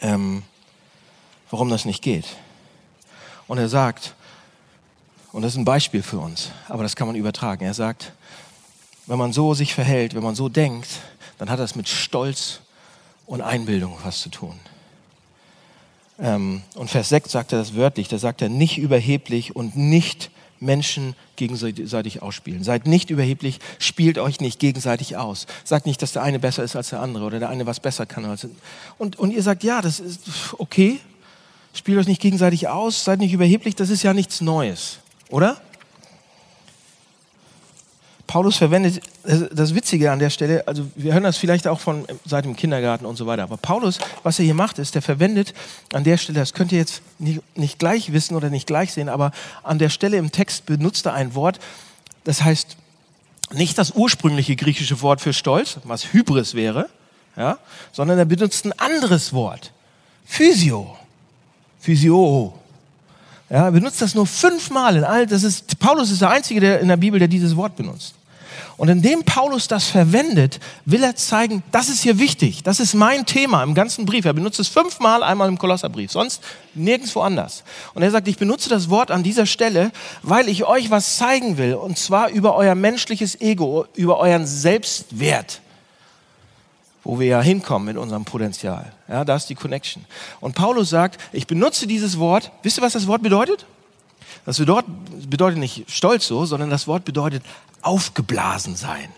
ähm, 0.00 0.42
warum 1.50 1.68
das 1.68 1.84
nicht 1.84 2.02
geht. 2.02 2.26
Und 3.46 3.58
er 3.58 3.68
sagt, 3.68 4.14
und 5.32 5.42
das 5.42 5.52
ist 5.52 5.58
ein 5.58 5.64
Beispiel 5.64 6.02
für 6.02 6.18
uns, 6.18 6.50
aber 6.68 6.82
das 6.82 6.96
kann 6.96 7.06
man 7.06 7.16
übertragen. 7.16 7.64
Er 7.64 7.74
sagt, 7.74 8.12
wenn 9.06 9.18
man 9.18 9.32
so 9.32 9.54
sich 9.54 9.74
verhält, 9.74 10.14
wenn 10.14 10.22
man 10.22 10.34
so 10.34 10.48
denkt, 10.48 10.88
dann 11.38 11.50
hat 11.50 11.58
das 11.58 11.74
mit 11.74 11.88
Stolz 11.88 12.60
und 13.26 13.40
Einbildung 13.40 13.96
was 14.04 14.20
zu 14.20 14.28
tun. 14.28 14.54
Ähm, 16.18 16.62
und 16.74 16.90
Vers 16.90 17.08
6 17.08 17.32
sagt 17.32 17.52
er 17.52 17.58
das 17.58 17.74
wörtlich, 17.74 18.08
da 18.08 18.18
sagt 18.18 18.42
er 18.42 18.48
nicht 18.48 18.78
überheblich 18.78 19.56
und 19.56 19.76
nicht 19.76 20.30
Menschen 20.60 21.16
gegenseitig 21.36 22.22
ausspielen. 22.22 22.62
Seid 22.62 22.86
nicht 22.86 23.10
überheblich, 23.10 23.58
spielt 23.78 24.18
euch 24.18 24.40
nicht 24.40 24.60
gegenseitig 24.60 25.16
aus. 25.16 25.46
Sagt 25.64 25.86
nicht, 25.86 26.00
dass 26.00 26.12
der 26.12 26.22
eine 26.22 26.38
besser 26.38 26.62
ist 26.62 26.76
als 26.76 26.90
der 26.90 27.00
andere 27.00 27.24
oder 27.24 27.40
der 27.40 27.48
eine 27.48 27.66
was 27.66 27.80
besser 27.80 28.06
kann. 28.06 28.24
Als 28.24 28.46
und, 28.98 29.18
und 29.18 29.32
ihr 29.32 29.42
sagt, 29.42 29.64
ja, 29.64 29.82
das 29.82 29.98
ist 29.98 30.20
okay, 30.58 31.00
spielt 31.74 31.98
euch 31.98 32.06
nicht 32.06 32.20
gegenseitig 32.20 32.68
aus, 32.68 33.04
seid 33.04 33.18
nicht 33.18 33.32
überheblich, 33.32 33.74
das 33.74 33.90
ist 33.90 34.04
ja 34.04 34.14
nichts 34.14 34.40
Neues, 34.40 34.98
oder? 35.32 35.56
Paulus 38.26 38.56
verwendet 38.56 39.02
das 39.52 39.74
Witzige 39.74 40.10
an 40.10 40.18
der 40.18 40.30
Stelle, 40.30 40.66
also 40.66 40.86
wir 40.94 41.12
hören 41.12 41.24
das 41.24 41.36
vielleicht 41.36 41.66
auch 41.66 41.80
von 41.80 42.06
seit 42.24 42.44
dem 42.44 42.56
Kindergarten 42.56 43.04
und 43.04 43.16
so 43.16 43.26
weiter, 43.26 43.42
aber 43.42 43.56
Paulus, 43.56 43.98
was 44.22 44.38
er 44.38 44.44
hier 44.44 44.54
macht, 44.54 44.78
ist, 44.78 44.94
der 44.94 45.02
verwendet 45.02 45.52
an 45.92 46.04
der 46.04 46.16
Stelle, 46.16 46.38
das 46.38 46.54
könnt 46.54 46.72
ihr 46.72 46.78
jetzt 46.78 47.02
nicht, 47.18 47.42
nicht 47.58 47.78
gleich 47.78 48.12
wissen 48.12 48.34
oder 48.34 48.48
nicht 48.48 48.66
gleich 48.66 48.92
sehen, 48.92 49.08
aber 49.08 49.32
an 49.62 49.78
der 49.78 49.90
Stelle 49.90 50.16
im 50.16 50.32
Text 50.32 50.64
benutzt 50.64 51.04
er 51.04 51.14
ein 51.14 51.34
Wort, 51.34 51.58
das 52.24 52.42
heißt 52.42 52.76
nicht 53.50 53.76
das 53.76 53.90
ursprüngliche 53.90 54.56
griechische 54.56 55.02
Wort 55.02 55.20
für 55.20 55.34
Stolz, 55.34 55.78
was 55.84 56.12
Hybris 56.12 56.54
wäre, 56.54 56.88
ja, 57.36 57.58
sondern 57.92 58.18
er 58.18 58.24
benutzt 58.24 58.64
ein 58.64 58.72
anderes 58.78 59.32
Wort, 59.32 59.72
Physio, 60.24 60.96
Physio. 61.80 62.61
Ja, 63.52 63.66
er 63.66 63.72
benutzt 63.72 64.00
das 64.00 64.14
nur 64.14 64.26
fünfmal 64.26 64.96
in 64.96 65.04
all, 65.04 65.26
das 65.26 65.42
ist, 65.42 65.78
Paulus 65.78 66.10
ist 66.10 66.22
der 66.22 66.30
Einzige 66.30 66.58
der 66.58 66.80
in 66.80 66.88
der 66.88 66.96
Bibel, 66.96 67.18
der 67.18 67.28
dieses 67.28 67.54
Wort 67.54 67.76
benutzt. 67.76 68.14
Und 68.78 68.88
indem 68.88 69.24
Paulus 69.24 69.68
das 69.68 69.88
verwendet, 69.88 70.58
will 70.86 71.02
er 71.02 71.16
zeigen, 71.16 71.62
das 71.70 71.90
ist 71.90 72.00
hier 72.00 72.18
wichtig. 72.18 72.62
Das 72.62 72.80
ist 72.80 72.94
mein 72.94 73.26
Thema 73.26 73.62
im 73.62 73.74
ganzen 73.74 74.06
Brief. 74.06 74.24
Er 74.24 74.32
benutzt 74.32 74.58
es 74.58 74.68
fünfmal 74.68 75.22
einmal 75.22 75.48
im 75.48 75.58
Kolosserbrief, 75.58 76.10
sonst 76.10 76.42
nirgendwo 76.74 77.20
anders. 77.20 77.62
Und 77.92 78.02
er 78.02 78.10
sagt, 78.10 78.26
ich 78.26 78.38
benutze 78.38 78.70
das 78.70 78.88
Wort 78.88 79.10
an 79.10 79.22
dieser 79.22 79.44
Stelle, 79.44 79.92
weil 80.22 80.48
ich 80.48 80.64
euch 80.64 80.90
was 80.90 81.18
zeigen 81.18 81.58
will. 81.58 81.74
Und 81.74 81.98
zwar 81.98 82.30
über 82.30 82.56
euer 82.56 82.74
menschliches 82.74 83.38
Ego, 83.42 83.84
über 83.94 84.18
euren 84.18 84.46
Selbstwert. 84.46 85.60
Wo 87.04 87.18
wir 87.18 87.26
ja 87.26 87.40
hinkommen 87.40 87.86
mit 87.86 87.96
unserem 87.96 88.24
Potenzial. 88.24 88.92
Ja, 89.08 89.24
da 89.24 89.34
ist 89.34 89.46
die 89.46 89.54
Connection. 89.54 90.04
Und 90.40 90.54
Paulus 90.54 90.88
sagt, 90.88 91.20
ich 91.32 91.46
benutze 91.46 91.86
dieses 91.86 92.18
Wort. 92.18 92.52
Wisst 92.62 92.78
ihr, 92.78 92.82
was 92.82 92.92
das 92.92 93.06
Wort 93.06 93.22
bedeutet? 93.22 93.66
Das 94.46 94.58
bedeutet 94.58 95.58
nicht 95.58 95.90
stolz 95.90 96.26
so, 96.26 96.44
sondern 96.46 96.70
das 96.70 96.86
Wort 96.86 97.04
bedeutet 97.04 97.42
aufgeblasen 97.82 98.76
sein. 98.76 99.08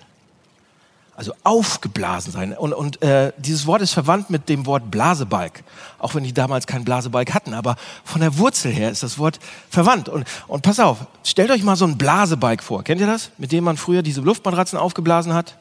Also 1.17 1.33
aufgeblasen 1.45 2.33
sein. 2.33 2.53
Und, 2.55 2.73
und 2.73 3.01
äh, 3.01 3.33
dieses 3.39 3.67
Wort 3.67 3.83
ist 3.83 3.93
verwandt 3.93 4.31
mit 4.31 4.49
dem 4.49 4.67
Wort 4.67 4.91
Blasebalg. 4.91 5.63
Auch 6.01 6.15
wenn 6.17 6.25
die 6.25 6.33
damals 6.33 6.67
keinen 6.67 6.85
Blasebalg 6.85 7.33
hatten. 7.33 7.55
Aber 7.55 7.77
von 8.05 8.21
der 8.21 8.37
Wurzel 8.39 8.73
her 8.73 8.91
ist 8.91 9.05
das 9.05 9.17
Wort 9.19 9.39
verwandt. 9.71 10.09
Und, 10.09 10.27
und 10.49 10.63
pass 10.63 10.81
auf, 10.81 11.07
stellt 11.23 11.53
euch 11.53 11.63
mal 11.63 11.77
so 11.77 11.85
ein 11.85 11.97
Blasebalg 11.97 12.63
vor. 12.65 12.83
Kennt 12.83 13.01
ihr 13.01 13.07
das? 13.07 13.31
Mit 13.39 13.53
dem 13.53 13.63
man 13.63 13.77
früher 13.77 14.03
diese 14.03 14.23
Luftmatratzen 14.23 14.77
aufgeblasen 14.77 15.35
hat? 15.35 15.57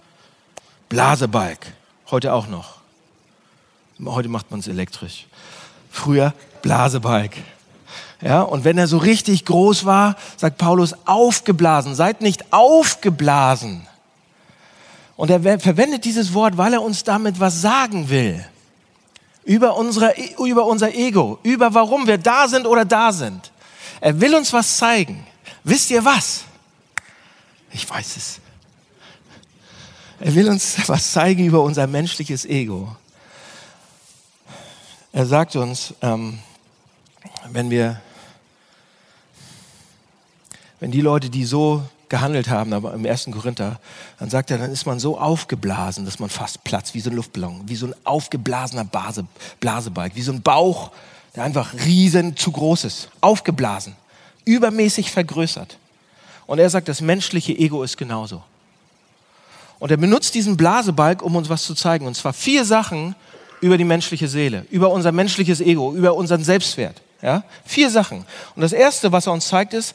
Blasebalg. 0.89 1.59
Heute 2.13 2.32
auch 2.32 2.45
noch. 2.45 2.76
Heute 4.06 4.30
macht 4.30 4.52
man 4.52 4.60
es 4.60 4.67
elektrisch. 4.67 5.26
Früher 5.89 6.36
Blasebalg. 6.62 7.32
Ja, 8.21 8.43
und 8.43 8.63
wenn 8.63 8.78
er 8.78 8.86
so 8.86 8.99
richtig 8.99 9.45
groß 9.45 9.86
war, 9.86 10.15
sagt 10.38 10.60
Paulus, 10.60 10.93
aufgeblasen. 11.06 11.95
Seid 11.95 12.21
nicht 12.21 12.54
aufgeblasen. 12.54 13.88
Und 15.15 15.32
er 15.32 15.60
verwendet 15.60 16.06
dieses 16.06 16.36
Wort, 16.36 16.56
weil 16.56 16.73
er 16.73 16.84
uns 16.84 17.04
damit 17.04 17.39
was 17.39 17.63
sagen 17.63 18.12
will. 18.12 18.45
Über, 19.43 19.76
unsere, 19.76 20.13
über 20.38 20.67
unser 20.67 20.93
Ego, 20.93 21.39
über 21.41 21.73
warum 21.73 22.06
wir 22.06 22.19
da 22.19 22.47
sind 22.47 22.67
oder 22.67 22.86
da 22.86 23.12
sind. 23.12 23.52
Er 24.02 24.21
will 24.21 24.36
uns 24.36 24.54
was 24.54 24.78
zeigen. 24.78 25.26
Wisst 25.63 25.89
ihr 25.89 26.06
was? 26.06 26.43
Ich 27.71 27.89
weiß 27.89 28.17
es. 28.17 28.39
Er 30.19 30.36
will 30.36 30.49
uns 30.49 30.78
was 30.88 31.12
zeigen 31.12 31.45
über 31.45 31.62
unser 31.62 31.88
menschliches 31.88 32.45
Ego. 32.45 32.95
Er 35.12 35.26
sagt 35.26 35.56
uns, 35.56 35.93
ähm, 36.02 36.39
wenn 37.52 37.69
wir 37.69 38.02
wenn 40.80 40.91
die 40.91 40.99
Leute, 40.99 41.30
die 41.30 41.45
so 41.45 41.82
gehandelt 42.10 42.49
haben, 42.49 42.73
aber 42.73 42.93
im 42.93 43.06
ersten 43.06 43.32
Korinther, 43.32 43.80
dann 44.19 44.30
sagt 44.30 44.52
er, 44.52 44.58
dann 44.58 44.69
ist 44.69 44.86
man 44.86 44.99
so 44.99 45.17
aufgeblasen, 45.17 46.04
dass 46.04 46.19
man 46.19 46.30
fast 46.30 46.65
platzt, 46.65 46.93
wie 46.93 46.99
so 46.99 47.10
ein 47.10 47.15
Luftballon, 47.15 47.62
wie 47.67 47.78
so 47.78 47.88
ein 47.88 47.95
aufgeblasener 48.04 48.84
Blase, 48.84 49.26
Blasebalg, 49.62 50.13
wie 50.15 50.21
so 50.21 50.34
ein 50.34 50.41
Bauch, 50.41 50.91
der 51.38 51.45
einfach 51.45 51.73
riesen 51.86 52.36
zu 52.36 52.52
groß 52.52 52.84
ist, 52.84 53.10
aufgeblasen, 53.21 53.95
übermäßig 54.43 55.10
vergrößert. 55.10 55.78
Und 56.47 56.60
er 56.60 56.69
sagt, 56.69 56.89
das 56.89 56.99
menschliche 56.99 57.54
Ego 57.54 57.82
ist 57.82 57.97
genauso. 57.97 58.43
Und 59.84 59.91
er 59.91 59.98
benutzt 59.98 60.34
diesen 60.34 60.56
Blasebalg, 60.56 61.22
um 61.22 61.36
uns 61.36 61.50
was 61.50 61.63
zu 61.63 61.76
zeigen. 61.76 62.08
Und 62.08 62.15
zwar 62.15 62.32
vier 62.32 62.63
Sachen 62.63 63.15
über 63.60 63.78
die 63.78 63.84
menschliche 63.84 64.30
Seele, 64.30 64.65
über 64.72 64.89
unser 64.89 65.12
menschliches 65.12 65.60
Ego, 65.60 65.93
über 65.93 66.13
unseren 66.13 66.41
Selbstwert. 66.41 67.02
Ja? 67.22 67.43
Vier 67.65 67.89
Sachen. 67.89 68.19
Und 68.56 68.62
das 68.62 68.72
erste, 68.72 69.12
was 69.12 69.28
er 69.28 69.34
uns 69.34 69.46
zeigt, 69.46 69.74
ist, 69.74 69.93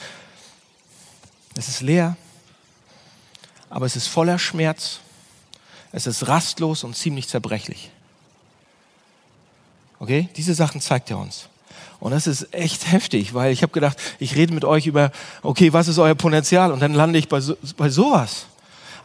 es 1.57 1.68
ist 1.68 1.81
leer, 1.81 2.18
aber 3.70 3.87
es 3.87 3.96
ist 3.96 4.09
voller 4.09 4.38
Schmerz. 4.38 5.01
Es 5.90 6.07
ist 6.07 6.29
rastlos 6.29 6.85
und 6.85 6.94
ziemlich 6.94 7.27
zerbrechlich. 7.27 7.90
Okay, 10.01 10.29
diese 10.37 10.53
Sachen 10.53 10.83
zeigt 10.83 11.11
er 11.11 11.16
uns. 11.16 11.48
Und 11.98 12.11
das 12.11 12.27
ist 12.27 12.53
echt 12.53 12.92
heftig, 12.92 13.33
weil 13.33 13.55
ich 13.55 13.62
habe 13.62 13.72
gedacht, 13.72 13.96
ich 14.18 14.37
rede 14.37 14.53
mit 14.53 14.66
euch 14.66 14.87
über, 14.87 15.12
okay, 15.42 15.72
was 15.72 15.88
ist 15.88 15.98
euer 15.98 16.14
Potenzial? 16.14 16.72
Und 16.72 16.81
dann 16.81 16.92
lande 16.92 17.18
ich 17.18 17.29
bei, 17.29 17.40
so, 17.40 17.57
bei 17.79 17.88
sowas. 17.88 18.47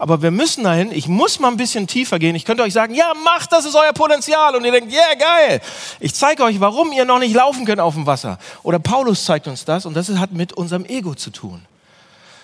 Aber 0.03 0.21
wir 0.21 0.31
müssen 0.31 0.65
dahin, 0.65 0.91
ich 0.91 1.07
muss 1.07 1.39
mal 1.39 1.47
ein 1.47 1.55
bisschen 1.55 1.87
tiefer 1.87 2.19
gehen. 2.19 2.35
Ich 2.35 2.43
könnte 2.43 2.61
euch 2.61 2.73
sagen, 2.73 2.93
ja, 2.93 3.13
macht, 3.23 3.53
das 3.53 3.63
ist 3.63 3.73
euer 3.73 3.93
Potenzial. 3.93 4.53
Und 4.53 4.65
ihr 4.65 4.73
denkt, 4.73 4.91
ja, 4.91 4.99
yeah, 4.99 5.15
geil. 5.15 5.61
Ich 6.01 6.13
zeige 6.13 6.43
euch, 6.43 6.59
warum 6.59 6.91
ihr 6.91 7.05
noch 7.05 7.19
nicht 7.19 7.33
laufen 7.33 7.63
könnt 7.63 7.79
auf 7.79 7.93
dem 7.93 8.05
Wasser. 8.05 8.37
Oder 8.63 8.79
Paulus 8.79 9.23
zeigt 9.23 9.47
uns 9.47 9.63
das 9.63 9.85
und 9.85 9.93
das 9.93 10.09
hat 10.09 10.33
mit 10.33 10.51
unserem 10.51 10.83
Ego 10.83 11.15
zu 11.15 11.29
tun. 11.29 11.65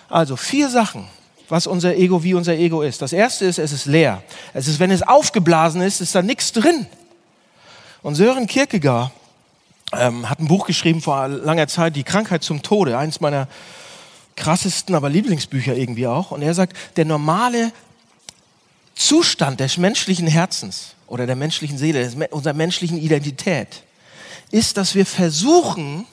Also 0.08 0.38
vier 0.38 0.69
Sachen, 0.69 1.10
was 1.50 1.67
unser 1.67 1.98
Ego, 1.98 2.24
wie 2.24 2.34
unser 2.34 2.54
Ego 2.54 2.82
ist. 2.82 3.02
Das 3.02 3.12
erste 3.12 3.43
ist, 3.43 3.60
es 3.60 3.74
ist 3.74 3.88
leer. 3.88 4.24
Es 4.54 4.69
ist, 4.69 4.80
wenn 4.80 4.89
es 4.89 5.04
aufgeblasen 5.04 5.82
ist, 5.82 6.00
ist 6.00 6.15
da 6.15 6.22
nichts 6.22 6.54
drin. 6.54 6.88
Und 8.02 8.15
Sören 8.15 8.48
Kierkegaard 8.48 9.12
ähm, 9.91 10.30
hat 10.30 10.39
ein 10.39 10.48
Buch 10.48 10.65
geschrieben 10.65 11.02
vor 11.02 11.28
langer 11.28 11.67
Zeit, 11.67 11.98
Die 11.98 12.06
Krankheit 12.06 12.41
zum 12.41 12.62
Tode, 12.62 12.98
eines 12.98 13.19
meiner 13.19 13.50
krassesten, 14.39 14.95
aber 14.95 15.10
Lieblingsbücher 15.10 15.75
irgendwie 15.75 16.08
auch. 16.08 16.32
Und 16.32 16.41
er 16.41 16.54
sagt, 16.54 16.75
der 16.95 17.06
normale 17.06 17.71
Zustand 18.95 19.60
des 19.60 19.78
menschlichen 19.78 20.28
Herzens 20.28 20.95
oder 21.08 21.28
der 21.28 21.36
menschlichen 21.36 21.78
Seele, 21.78 22.12
unserer 22.32 22.54
menschlichen 22.54 22.97
Identität, 22.97 23.84
ist, 24.52 24.78
dass 24.78 24.95
wir 24.95 25.06
versuchen, 25.06 26.08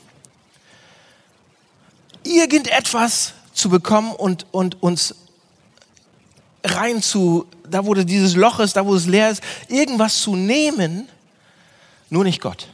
irgendetwas 2.23 3.33
zu 3.55 3.71
bekommen 3.71 4.13
und, 4.13 4.47
und 4.51 4.83
uns 4.83 5.15
rein 6.65 7.01
zu, 7.01 7.47
da 7.69 7.87
wo 7.87 7.95
dieses 7.95 8.35
Loch 8.35 8.61
ist, 8.61 8.77
da 8.77 8.85
wo 8.85 8.95
es 8.95 9.07
leer 9.07 9.31
ist, 9.31 9.43
irgendwas 9.69 10.21
zu 10.21 10.37
nehmen, 10.37 11.09
nur 12.11 12.25
nicht 12.25 12.41
Gott. 12.41 12.69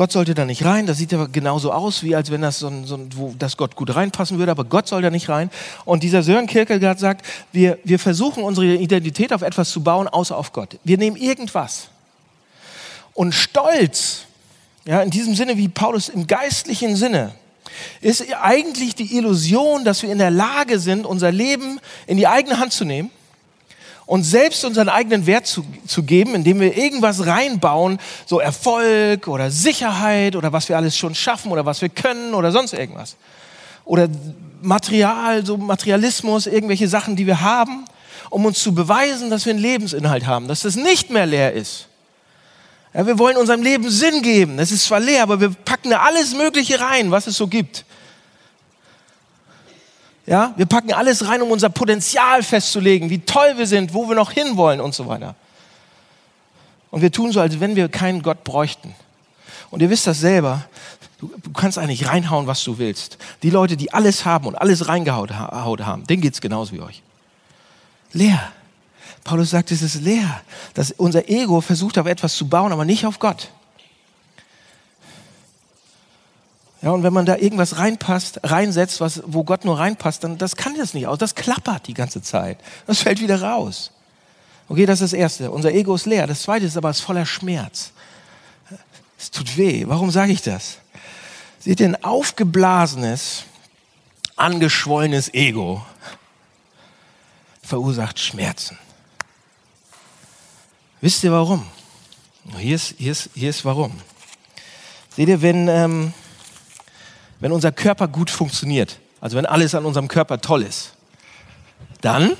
Gott 0.00 0.12
sollte 0.12 0.32
da 0.32 0.46
nicht 0.46 0.64
rein, 0.64 0.86
das 0.86 0.96
sieht 0.96 1.12
aber 1.12 1.28
genauso 1.28 1.74
aus, 1.74 2.02
wie 2.02 2.16
als 2.16 2.30
wenn 2.30 2.40
das 2.40 2.58
so 2.58 2.72
so 2.86 2.98
wo 3.16 3.34
das 3.38 3.58
Gott 3.58 3.76
gut 3.76 3.94
reinpassen 3.94 4.38
würde, 4.38 4.50
aber 4.50 4.64
Gott 4.64 4.88
soll 4.88 5.02
da 5.02 5.10
nicht 5.10 5.28
rein. 5.28 5.50
Und 5.84 6.02
dieser 6.02 6.22
Sören 6.22 6.46
Kierkegaard 6.46 6.98
sagt, 6.98 7.26
wir, 7.52 7.78
wir 7.84 7.98
versuchen 7.98 8.42
unsere 8.42 8.76
Identität 8.76 9.30
auf 9.30 9.42
etwas 9.42 9.68
zu 9.68 9.82
bauen, 9.82 10.08
außer 10.08 10.38
auf 10.38 10.54
Gott. 10.54 10.78
Wir 10.84 10.96
nehmen 10.96 11.16
irgendwas. 11.16 11.88
Und 13.12 13.34
Stolz, 13.34 14.22
ja, 14.86 15.02
in 15.02 15.10
diesem 15.10 15.34
Sinne 15.34 15.58
wie 15.58 15.68
Paulus 15.68 16.08
im 16.08 16.26
geistlichen 16.26 16.96
Sinne, 16.96 17.32
ist 18.00 18.24
eigentlich 18.40 18.94
die 18.94 19.18
Illusion, 19.18 19.84
dass 19.84 20.02
wir 20.02 20.10
in 20.10 20.16
der 20.16 20.30
Lage 20.30 20.78
sind, 20.78 21.04
unser 21.04 21.30
Leben 21.30 21.78
in 22.06 22.16
die 22.16 22.26
eigene 22.26 22.58
Hand 22.58 22.72
zu 22.72 22.86
nehmen 22.86 23.10
und 24.10 24.24
selbst 24.24 24.64
unseren 24.64 24.88
eigenen 24.88 25.24
Wert 25.26 25.46
zu, 25.46 25.64
zu 25.86 26.02
geben, 26.02 26.34
indem 26.34 26.58
wir 26.58 26.76
irgendwas 26.76 27.26
reinbauen, 27.26 28.00
so 28.26 28.40
Erfolg 28.40 29.28
oder 29.28 29.52
Sicherheit 29.52 30.34
oder 30.34 30.52
was 30.52 30.68
wir 30.68 30.76
alles 30.76 30.98
schon 30.98 31.14
schaffen 31.14 31.52
oder 31.52 31.64
was 31.64 31.80
wir 31.80 31.90
können 31.90 32.34
oder 32.34 32.50
sonst 32.50 32.72
irgendwas. 32.72 33.14
Oder 33.84 34.08
Material, 34.62 35.46
so 35.46 35.56
Materialismus, 35.56 36.48
irgendwelche 36.48 36.88
Sachen, 36.88 37.14
die 37.14 37.24
wir 37.24 37.40
haben. 37.40 37.84
um 38.30 38.46
uns 38.46 38.60
zu 38.60 38.74
beweisen, 38.74 39.30
dass 39.30 39.46
wir 39.46 39.52
einen 39.52 39.62
Lebensinhalt 39.62 40.26
haben, 40.26 40.48
dass 40.48 40.62
das 40.62 40.74
nicht 40.74 41.10
mehr 41.10 41.26
leer 41.26 41.52
ist. 41.52 41.86
Ja, 42.92 43.06
wir 43.06 43.16
wollen 43.16 43.36
unserem 43.36 43.62
Leben 43.62 43.88
Sinn 43.90 44.22
geben. 44.22 44.58
Es 44.58 44.72
ist 44.72 44.86
zwar 44.86 44.98
leer, 44.98 45.22
aber 45.22 45.40
wir 45.40 45.50
packen 45.50 45.90
da 45.90 46.00
alles 46.00 46.34
Mögliche 46.34 46.80
rein, 46.80 47.12
was 47.12 47.28
es 47.28 47.36
so 47.36 47.46
gibt. 47.46 47.84
Ja, 50.30 50.54
wir 50.56 50.66
packen 50.66 50.92
alles 50.92 51.26
rein, 51.26 51.42
um 51.42 51.50
unser 51.50 51.70
Potenzial 51.70 52.44
festzulegen, 52.44 53.10
wie 53.10 53.18
toll 53.18 53.54
wir 53.56 53.66
sind, 53.66 53.92
wo 53.92 54.08
wir 54.08 54.14
noch 54.14 54.30
hinwollen 54.30 54.80
und 54.80 54.94
so 54.94 55.08
weiter. 55.08 55.34
Und 56.92 57.02
wir 57.02 57.10
tun 57.10 57.32
so, 57.32 57.40
als 57.40 57.58
wenn 57.58 57.74
wir 57.74 57.88
keinen 57.88 58.22
Gott 58.22 58.44
bräuchten. 58.44 58.94
Und 59.72 59.82
ihr 59.82 59.90
wisst 59.90 60.06
das 60.06 60.20
selber. 60.20 60.66
Du, 61.18 61.28
kannst 61.52 61.78
eigentlich 61.78 62.06
reinhauen, 62.06 62.46
was 62.46 62.62
du 62.62 62.78
willst. 62.78 63.18
Die 63.42 63.50
Leute, 63.50 63.76
die 63.76 63.92
alles 63.92 64.24
haben 64.24 64.46
und 64.46 64.54
alles 64.54 64.86
reingehaut 64.86 65.32
haben, 65.32 66.06
denen 66.06 66.22
geht 66.22 66.34
es 66.34 66.40
genauso 66.40 66.74
wie 66.74 66.80
euch. 66.80 67.02
Leer. 68.12 68.52
Paulus 69.24 69.50
sagt, 69.50 69.72
es 69.72 69.82
ist 69.82 69.96
leer. 69.96 70.42
Dass 70.74 70.92
unser 70.92 71.28
Ego 71.28 71.60
versucht, 71.60 71.98
auf 71.98 72.06
etwas 72.06 72.36
zu 72.36 72.48
bauen, 72.48 72.70
aber 72.70 72.84
nicht 72.84 73.04
auf 73.04 73.18
Gott. 73.18 73.50
Ja, 76.82 76.92
und 76.92 77.02
wenn 77.02 77.12
man 77.12 77.26
da 77.26 77.36
irgendwas 77.36 77.76
reinpasst, 77.76 78.40
reinsetzt, 78.42 79.00
was, 79.00 79.22
wo 79.26 79.44
Gott 79.44 79.64
nur 79.64 79.78
reinpasst, 79.78 80.24
dann 80.24 80.38
das 80.38 80.56
kann 80.56 80.76
das 80.78 80.94
nicht 80.94 81.06
aus. 81.06 81.18
Das 81.18 81.34
klappert 81.34 81.86
die 81.86 81.94
ganze 81.94 82.22
Zeit. 82.22 82.58
Das 82.86 83.00
fällt 83.02 83.20
wieder 83.20 83.42
raus. 83.42 83.92
Okay, 84.68 84.86
das 84.86 85.00
ist 85.00 85.12
das 85.12 85.18
Erste. 85.18 85.50
Unser 85.50 85.72
Ego 85.72 85.94
ist 85.94 86.06
leer. 86.06 86.26
Das 86.26 86.42
Zweite 86.42 86.64
ist 86.64 86.76
aber, 86.76 86.90
es 86.90 86.98
ist 86.98 87.04
voller 87.04 87.26
Schmerz. 87.26 87.92
Es 89.18 89.30
tut 89.30 89.58
weh. 89.58 89.84
Warum 89.86 90.10
sage 90.10 90.32
ich 90.32 90.40
das? 90.40 90.78
Seht 91.58 91.80
ihr, 91.80 91.88
ein 91.88 92.02
aufgeblasenes, 92.02 93.44
angeschwollenes 94.36 95.34
Ego 95.34 95.84
verursacht 97.62 98.18
Schmerzen. 98.18 98.78
Wisst 101.02 101.22
ihr 101.24 101.32
warum? 101.32 101.66
Hier 102.58 102.76
ist, 102.76 102.94
hier 102.96 103.12
ist, 103.12 103.30
hier 103.34 103.50
ist 103.50 103.64
warum. 103.64 104.00
Seht 105.14 105.28
ihr, 105.28 105.42
wenn, 105.42 105.68
ähm, 105.68 106.14
wenn 107.40 107.52
unser 107.52 107.72
Körper 107.72 108.06
gut 108.06 108.30
funktioniert, 108.30 108.98
also 109.20 109.36
wenn 109.36 109.46
alles 109.46 109.74
an 109.74 109.84
unserem 109.84 110.08
Körper 110.08 110.40
toll 110.40 110.62
ist, 110.62 110.92
dann 112.00 112.36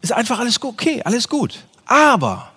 ist 0.00 0.12
einfach 0.12 0.38
alles 0.38 0.62
okay, 0.62 1.02
alles 1.04 1.28
gut. 1.28 1.64
Aber 1.86 2.52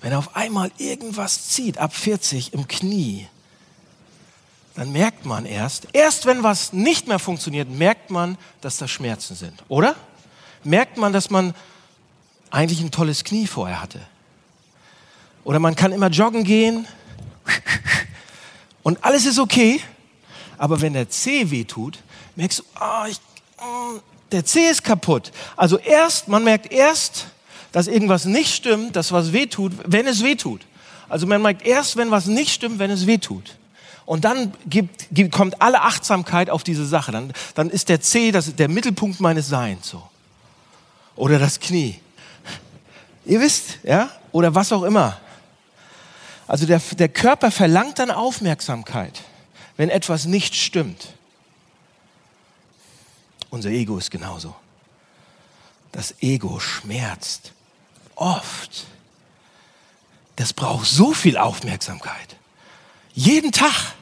wenn 0.00 0.14
auf 0.14 0.36
einmal 0.36 0.70
irgendwas 0.78 1.48
zieht, 1.48 1.78
ab 1.78 1.94
40 1.94 2.52
im 2.52 2.68
Knie, 2.68 3.26
dann 4.74 4.92
merkt 4.92 5.26
man 5.26 5.44
erst, 5.44 5.88
erst 5.92 6.26
wenn 6.26 6.44
was 6.44 6.72
nicht 6.72 7.08
mehr 7.08 7.18
funktioniert, 7.18 7.68
merkt 7.68 8.10
man, 8.10 8.38
dass 8.60 8.76
da 8.76 8.86
Schmerzen 8.86 9.34
sind, 9.34 9.64
oder? 9.68 9.96
Merkt 10.62 10.98
man, 10.98 11.12
dass 11.12 11.30
man 11.30 11.52
eigentlich 12.50 12.80
ein 12.80 12.90
tolles 12.90 13.24
Knie 13.24 13.46
vorher 13.46 13.82
hatte. 13.82 14.00
Oder 15.42 15.58
man 15.58 15.74
kann 15.74 15.92
immer 15.92 16.08
joggen 16.08 16.44
gehen 16.44 16.86
und 18.88 19.04
alles 19.04 19.26
ist 19.26 19.38
okay, 19.38 19.82
aber 20.56 20.80
wenn 20.80 20.94
der 20.94 21.10
Zeh 21.10 21.50
wehtut, 21.50 21.98
merkst 22.36 22.60
du, 22.60 22.62
oh, 22.80 23.04
ich, 23.06 23.20
oh, 23.58 24.00
der 24.32 24.46
Zeh 24.46 24.70
ist 24.70 24.82
kaputt. 24.82 25.30
Also 25.58 25.76
erst, 25.76 26.28
man 26.28 26.42
merkt 26.42 26.72
erst, 26.72 27.26
dass 27.70 27.86
irgendwas 27.86 28.24
nicht 28.24 28.54
stimmt, 28.54 28.96
dass 28.96 29.12
was 29.12 29.34
wehtut, 29.34 29.74
wenn 29.84 30.06
es 30.06 30.24
wehtut. 30.24 30.62
Also 31.10 31.26
man 31.26 31.42
merkt 31.42 31.66
erst, 31.66 31.98
wenn 31.98 32.10
was 32.10 32.28
nicht 32.28 32.50
stimmt, 32.50 32.78
wenn 32.78 32.90
es 32.90 33.06
wehtut. 33.06 33.58
Und 34.06 34.24
dann 34.24 34.54
gibt, 34.66 35.08
gibt, 35.10 35.32
kommt 35.32 35.60
alle 35.60 35.82
Achtsamkeit 35.82 36.48
auf 36.48 36.64
diese 36.64 36.86
Sache. 36.86 37.12
Dann, 37.12 37.34
dann 37.54 37.68
ist 37.68 37.90
der 37.90 38.00
Zeh 38.00 38.32
das, 38.32 38.56
der 38.56 38.70
Mittelpunkt 38.70 39.20
meines 39.20 39.48
Seins 39.48 39.86
so. 39.86 40.02
Oder 41.14 41.38
das 41.38 41.60
Knie. 41.60 42.00
Ihr 43.26 43.38
wisst, 43.38 43.80
ja? 43.82 44.08
Oder 44.32 44.54
was 44.54 44.72
auch 44.72 44.84
immer. 44.84 45.18
Also 46.48 46.66
der, 46.66 46.80
der 46.92 47.10
Körper 47.10 47.50
verlangt 47.50 47.98
dann 47.98 48.10
Aufmerksamkeit, 48.10 49.20
wenn 49.76 49.90
etwas 49.90 50.24
nicht 50.24 50.56
stimmt. 50.56 51.14
Unser 53.50 53.70
Ego 53.70 53.98
ist 53.98 54.10
genauso. 54.10 54.56
Das 55.92 56.14
Ego 56.20 56.58
schmerzt 56.58 57.52
oft. 58.16 58.86
Das 60.36 60.52
braucht 60.52 60.86
so 60.86 61.12
viel 61.12 61.36
Aufmerksamkeit. 61.36 62.36
Jeden 63.14 63.52
Tag, 63.52 63.94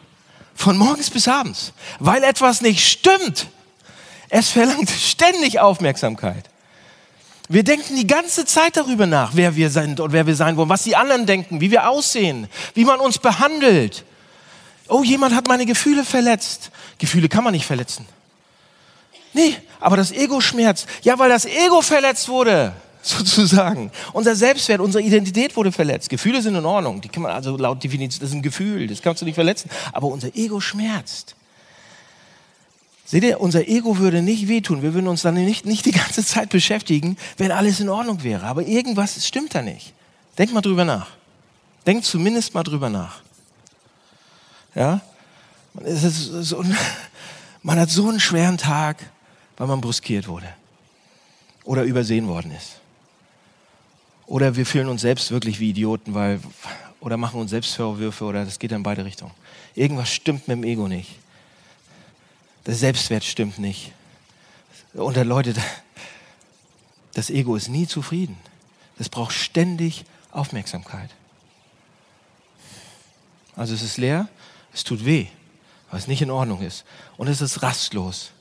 von 0.55 0.77
morgens 0.77 1.11
bis 1.11 1.29
abends, 1.29 1.73
weil 1.99 2.23
etwas 2.23 2.61
nicht 2.61 2.87
stimmt. 2.87 3.49
Es 4.29 4.51
verlangt 4.51 4.91
ständig 4.91 5.61
Aufmerksamkeit. 5.61 6.49
Wir 7.49 7.63
denken 7.63 7.95
die 7.95 8.07
ganze 8.07 8.45
Zeit 8.45 8.77
darüber 8.77 9.07
nach, 9.07 9.31
wer 9.35 9.55
wir 9.55 9.71
sind 9.71 10.01
und 10.01 10.13
wer 10.13 10.27
wir 10.27 10.35
sein 10.35 10.57
wollen, 10.57 10.69
was 10.69 10.83
die 10.83 10.97
anderen 10.97 11.27
denken, 11.27 11.61
wie 11.61 11.71
wir 11.71 11.89
aussehen, 11.89 12.49
wie 12.75 12.85
man 12.85 12.99
uns 12.99 13.19
behandelt. 13.19 14.05
Oh, 14.89 15.03
jemand 15.05 15.35
hat 15.35 15.47
meine 15.47 15.67
Gefühle 15.67 16.05
verletzt. 16.05 16.71
Gefühle 16.99 17.29
kann 17.29 17.45
man 17.45 17.53
nicht 17.53 17.67
verletzen. 17.67 18.07
Nee, 19.33 19.57
aber 19.81 19.97
das 19.97 20.13
Ego 20.13 20.41
schmerzt. 20.41 20.89
Ja, 21.03 21.19
weil 21.19 21.29
das 21.29 21.45
Ego 21.45 21.83
verletzt 21.83 22.29
wurde, 22.29 22.73
sozusagen. 23.03 23.93
Unser 24.13 24.35
Selbstwert, 24.35 24.81
unsere 24.81 25.05
Identität 25.05 25.55
wurde 25.57 25.71
verletzt. 25.71 26.09
Gefühle 26.09 26.43
sind 26.43 26.57
in 26.57 26.65
Ordnung. 26.65 27.01
Die 27.01 27.09
kann 27.09 27.23
man 27.23 27.33
also 27.33 27.57
laut 27.57 27.83
Definition, 27.83 28.21
das 28.21 28.31
ist 28.31 28.35
ein 28.35 28.43
Gefühl, 28.43 28.89
das 28.89 29.03
kannst 29.03 29.23
du 29.23 29.27
nicht 29.27 29.37
verletzen. 29.37 29.71
Aber 29.93 30.09
unser 30.09 30.35
Ego 30.35 30.61
schmerzt. 30.61 31.37
Seht 33.07 33.23
ihr, 33.23 33.41
unser 33.41 33.69
Ego 33.69 33.99
würde 33.99 34.21
nicht 34.21 34.49
wehtun. 34.49 34.83
Wir 34.83 34.93
würden 34.93 35.07
uns 35.07 35.23
dann 35.23 35.35
nicht, 35.35 35.65
nicht 35.65 35.87
die 35.87 35.93
ganze 35.93 36.25
Zeit 36.25 36.49
beschäftigen, 36.49 37.17
wenn 37.37 37.53
alles 37.53 37.79
in 37.79 37.89
Ordnung 37.89 38.25
wäre. 38.25 38.45
Aber 38.45 38.67
irgendwas 38.67 39.25
stimmt 39.25 39.55
da 39.55 39.63
nicht. 39.63 39.93
Denk 40.37 40.53
mal 40.53 40.61
drüber 40.61 40.85
nach. 40.85 41.07
Denk 41.87 42.05
zumindest 42.05 42.53
mal 42.53 42.65
drüber 42.65 42.91
nach. 42.91 43.21
Ja? 44.75 45.01
So, 45.85 46.65
man 47.63 47.79
hat 47.79 47.91
so 47.91 48.09
einen 48.09 48.19
schweren 48.19 48.59
Tag, 48.59 49.09
weil 49.57 49.69
man 49.69 49.81
bruskiert 49.81 50.27
wurde. 50.27 50.49
Oder 51.63 51.85
übersehen 51.85 52.27
worden 52.27 52.51
ist. 52.51 52.81
Oder 54.27 54.57
wir 54.57 54.67
fühlen 54.67 54.89
uns 54.89 55.03
selbst 55.03 55.31
wirklich 55.31 55.61
wie 55.61 55.71
Idioten, 55.71 56.13
weil, 56.13 56.41
oder 56.99 57.17
machen 57.17 57.41
uns 57.41 57.51
selbst 57.51 57.77
Vorwürfe, 57.77 58.25
oder 58.25 58.45
das 58.45 58.59
geht 58.59 58.73
in 58.73 58.83
beide 58.83 59.05
Richtungen. 59.05 59.33
Irgendwas 59.77 60.13
stimmt 60.13 60.49
mit 60.49 60.57
dem 60.57 60.65
Ego 60.65 60.89
nicht. 60.89 61.21
Der 62.67 62.75
Selbstwert 62.75 63.25
stimmt 63.25 63.59
nicht. 63.59 63.93
Und 64.93 65.17
Leute, 65.17 65.55
das 67.15 67.31
Ego 67.31 67.57
ist 67.57 67.69
nie 67.69 67.87
zufrieden. 67.87 68.37
Es 68.99 69.09
braucht 69.09 69.33
ständig 69.33 70.05
Aufmerksamkeit. 70.33 71.11
Also 73.55 73.75
es 73.75 73.83
ist 73.83 73.97
leer, 73.97 74.29
es 74.75 74.85
tut 74.85 75.05
weh, 75.05 75.27
weil 75.91 76.01
es 76.01 76.09
nicht 76.09 76.23
in 76.23 76.31
Ordnung 76.31 76.61
ist. 76.61 76.85
Und 77.17 77.29
es 77.29 77.41
ist 77.41 77.63
rastlos. 77.63 78.33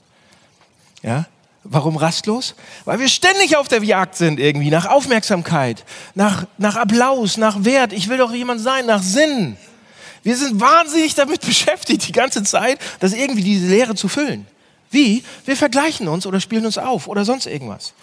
Ja? 1.03 1.27
Warum 1.63 1.95
rastlos? 1.95 2.55
Weil 2.83 2.99
wir 2.99 3.09
ständig 3.09 3.57
auf 3.57 3.67
der 3.67 3.83
Jagd 3.83 4.15
sind 4.15 4.39
irgendwie, 4.39 4.69
nach 4.69 4.85
Aufmerksamkeit, 4.85 5.83
nach, 6.15 6.45
nach 6.57 6.75
Applaus, 6.75 7.37
nach 7.37 7.63
Wert. 7.63 7.93
Ich 7.93 8.09
will 8.09 8.17
doch 8.17 8.33
jemand 8.33 8.61
sein, 8.61 8.85
nach 8.85 9.01
Sinn. 9.01 9.57
Wir 10.25 10.35
sind 10.35 10.59
wahnsinnig 10.59 11.13
damit 11.13 11.41
beschäftigt, 11.45 12.07
die 12.07 12.11
ganze 12.11 12.43
Zeit, 12.43 12.79
das 12.99 13.13
irgendwie 13.13 13.43
diese 13.43 13.67
Leere 13.67 13.93
zu 13.93 14.07
füllen. 14.07 14.47
Wie? 14.89 15.23
Wir 15.45 15.55
vergleichen 15.55 16.07
uns 16.07 16.25
oder 16.25 16.41
spielen 16.41 16.65
uns 16.65 16.79
auf 16.79 17.07
oder 17.07 17.23
sonst 17.23 17.45
irgendwas. 17.45 17.93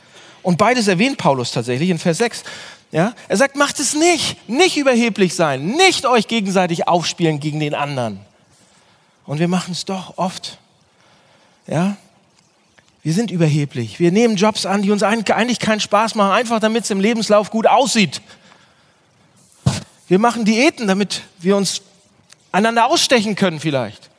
Und 0.43 0.57
beides 0.57 0.87
erwähnt 0.87 1.19
Paulus 1.19 1.51
tatsächlich 1.51 1.91
in 1.91 1.99
Vers 1.99 2.19
6. 2.19 2.45
Ja? 2.93 3.15
Er 3.27 3.37
sagt, 3.37 3.57
macht 3.57 3.81
es 3.81 3.95
nicht, 3.95 4.49
nicht 4.49 4.77
überheblich 4.77 5.35
sein, 5.35 5.67
nicht 5.67 6.07
euch 6.07 6.29
gegenseitig 6.29 6.87
aufspielen 6.87 7.41
gegen 7.41 7.59
den 7.59 7.75
anderen. 7.75 8.21
Und 9.27 9.41
wir 9.41 9.49
machen 9.49 9.73
es 9.73 9.85
doch 9.85 10.17
oft. 10.17 10.59
Ja? 11.67 11.97
Wir 13.03 13.15
sind 13.15 13.33
überheblich. 13.33 13.99
Wir 13.99 14.13
nehmen 14.13 14.37
Jobs 14.37 14.65
an, 14.65 14.83
die 14.83 14.93
uns 14.93 15.03
eigentlich 15.03 15.59
keinen 15.59 15.81
Spaß 15.81 16.15
machen, 16.15 16.31
einfach 16.31 16.61
damit 16.61 16.85
es 16.85 16.91
im 16.91 17.01
Lebenslauf 17.01 17.51
gut 17.51 17.67
aussieht. 17.67 18.21
Wir 20.07 20.21
machen 20.21 20.45
Diäten, 20.45 20.87
damit 20.87 21.23
wir 21.40 21.57
uns 21.57 21.83
einander 22.53 22.87
ausstechen 22.87 23.35
können 23.35 23.61
vielleicht. 23.61 24.11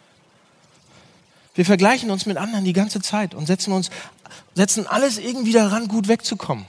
Wir 1.56 1.66
vergleichen 1.66 2.10
uns 2.10 2.26
mit 2.26 2.38
anderen 2.38 2.66
die 2.66 2.74
ganze 2.74 3.00
Zeit 3.00 3.36
und 3.36 3.46
setzen 3.46 3.72
uns, 3.74 3.90
setzen 4.56 4.88
alles 4.88 5.20
irgendwie 5.20 5.52
daran, 5.52 5.88
gut 5.88 6.08
wegzukommen 6.08 6.66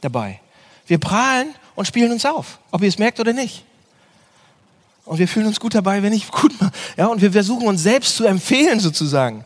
dabei. 0.00 0.40
Wir 0.86 0.98
prahlen 0.98 1.54
und 1.74 1.86
spielen 1.86 2.12
uns 2.12 2.24
auf, 2.24 2.58
ob 2.70 2.82
ihr 2.82 2.88
es 2.88 2.98
merkt 2.98 3.18
oder 3.18 3.32
nicht. 3.32 3.64
Und 5.04 5.18
wir 5.18 5.26
fühlen 5.26 5.46
uns 5.46 5.58
gut 5.58 5.74
dabei, 5.74 6.02
wenn 6.02 6.12
ich 6.12 6.28
gut 6.30 6.60
mache. 6.60 6.72
Ja, 6.96 7.06
und 7.06 7.20
wir 7.20 7.32
versuchen 7.32 7.66
uns 7.66 7.82
selbst 7.82 8.16
zu 8.16 8.24
empfehlen 8.24 8.78
sozusagen. 8.78 9.44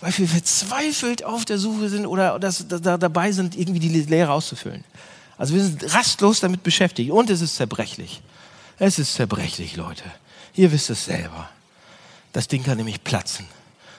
Weil 0.00 0.16
wir 0.18 0.28
verzweifelt 0.28 1.24
auf 1.24 1.44
der 1.44 1.58
Suche 1.58 1.88
sind 1.88 2.06
oder 2.06 2.38
das, 2.38 2.66
da, 2.68 2.98
dabei 2.98 3.32
sind, 3.32 3.56
irgendwie 3.56 3.80
die 3.80 3.88
Lehre 3.88 4.32
auszufüllen. 4.32 4.84
Also 5.38 5.54
wir 5.54 5.62
sind 5.62 5.94
rastlos 5.94 6.40
damit 6.40 6.62
beschäftigt 6.62 7.10
und 7.10 7.30
es 7.30 7.40
ist 7.40 7.56
zerbrechlich. 7.56 8.20
Es 8.78 8.98
ist 8.98 9.14
zerbrechlich, 9.14 9.76
Leute. 9.76 10.04
Ihr 10.54 10.70
wisst 10.72 10.90
es 10.90 11.04
selber. 11.04 11.50
Das 12.32 12.48
Ding 12.48 12.62
kann 12.62 12.76
nämlich 12.76 13.02
platzen. 13.02 13.46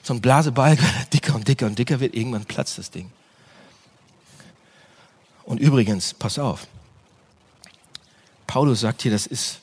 So 0.04 0.14
ein 0.14 0.22
Blasebalg, 0.22 0.80
dicker 1.14 1.36
und 1.36 1.48
dicker 1.48 1.66
und 1.66 1.78
dicker 1.78 2.00
wird, 2.00 2.16
irgendwann 2.16 2.46
platzt 2.46 2.78
das 2.78 2.92
Ding. 2.92 3.12
Und 5.44 5.60
übrigens, 5.60 6.14
pass 6.14 6.40
auf, 6.40 6.68
Paulus 8.48 8.82
sagt 8.82 9.02
hier, 9.04 9.12
das 9.12 9.28
ist 9.28 9.60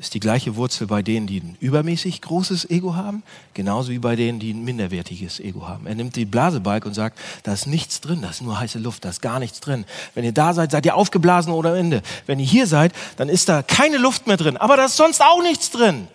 ist 0.00 0.14
die 0.14 0.20
gleiche 0.20 0.56
Wurzel 0.56 0.86
bei 0.86 1.02
denen, 1.02 1.26
die 1.26 1.40
ein 1.40 1.58
übermäßig 1.60 2.22
großes 2.22 2.70
Ego 2.70 2.96
haben, 2.96 3.22
genauso 3.52 3.90
wie 3.90 3.98
bei 3.98 4.16
denen, 4.16 4.40
die 4.40 4.54
ein 4.54 4.64
minderwertiges 4.64 5.40
Ego 5.40 5.68
haben. 5.68 5.86
Er 5.86 5.94
nimmt 5.94 6.16
die 6.16 6.24
Blasebalg 6.24 6.86
und 6.86 6.94
sagt, 6.94 7.18
da 7.42 7.52
ist 7.52 7.66
nichts 7.66 8.00
drin, 8.00 8.22
da 8.22 8.30
ist 8.30 8.40
nur 8.40 8.58
heiße 8.58 8.78
Luft, 8.78 9.04
da 9.04 9.10
ist 9.10 9.20
gar 9.20 9.38
nichts 9.38 9.60
drin. 9.60 9.84
Wenn 10.14 10.24
ihr 10.24 10.32
da 10.32 10.54
seid, 10.54 10.70
seid 10.70 10.86
ihr 10.86 10.94
aufgeblasen 10.94 11.52
oder 11.52 11.72
am 11.72 11.76
Ende. 11.76 12.02
Wenn 12.24 12.40
ihr 12.40 12.46
hier 12.46 12.66
seid, 12.66 12.94
dann 13.18 13.28
ist 13.28 13.50
da 13.50 13.62
keine 13.62 13.98
Luft 13.98 14.26
mehr 14.26 14.38
drin, 14.38 14.56
aber 14.56 14.78
da 14.78 14.86
ist 14.86 14.96
sonst 14.96 15.20
auch 15.20 15.42
nichts 15.42 15.70
drin. 15.70 16.08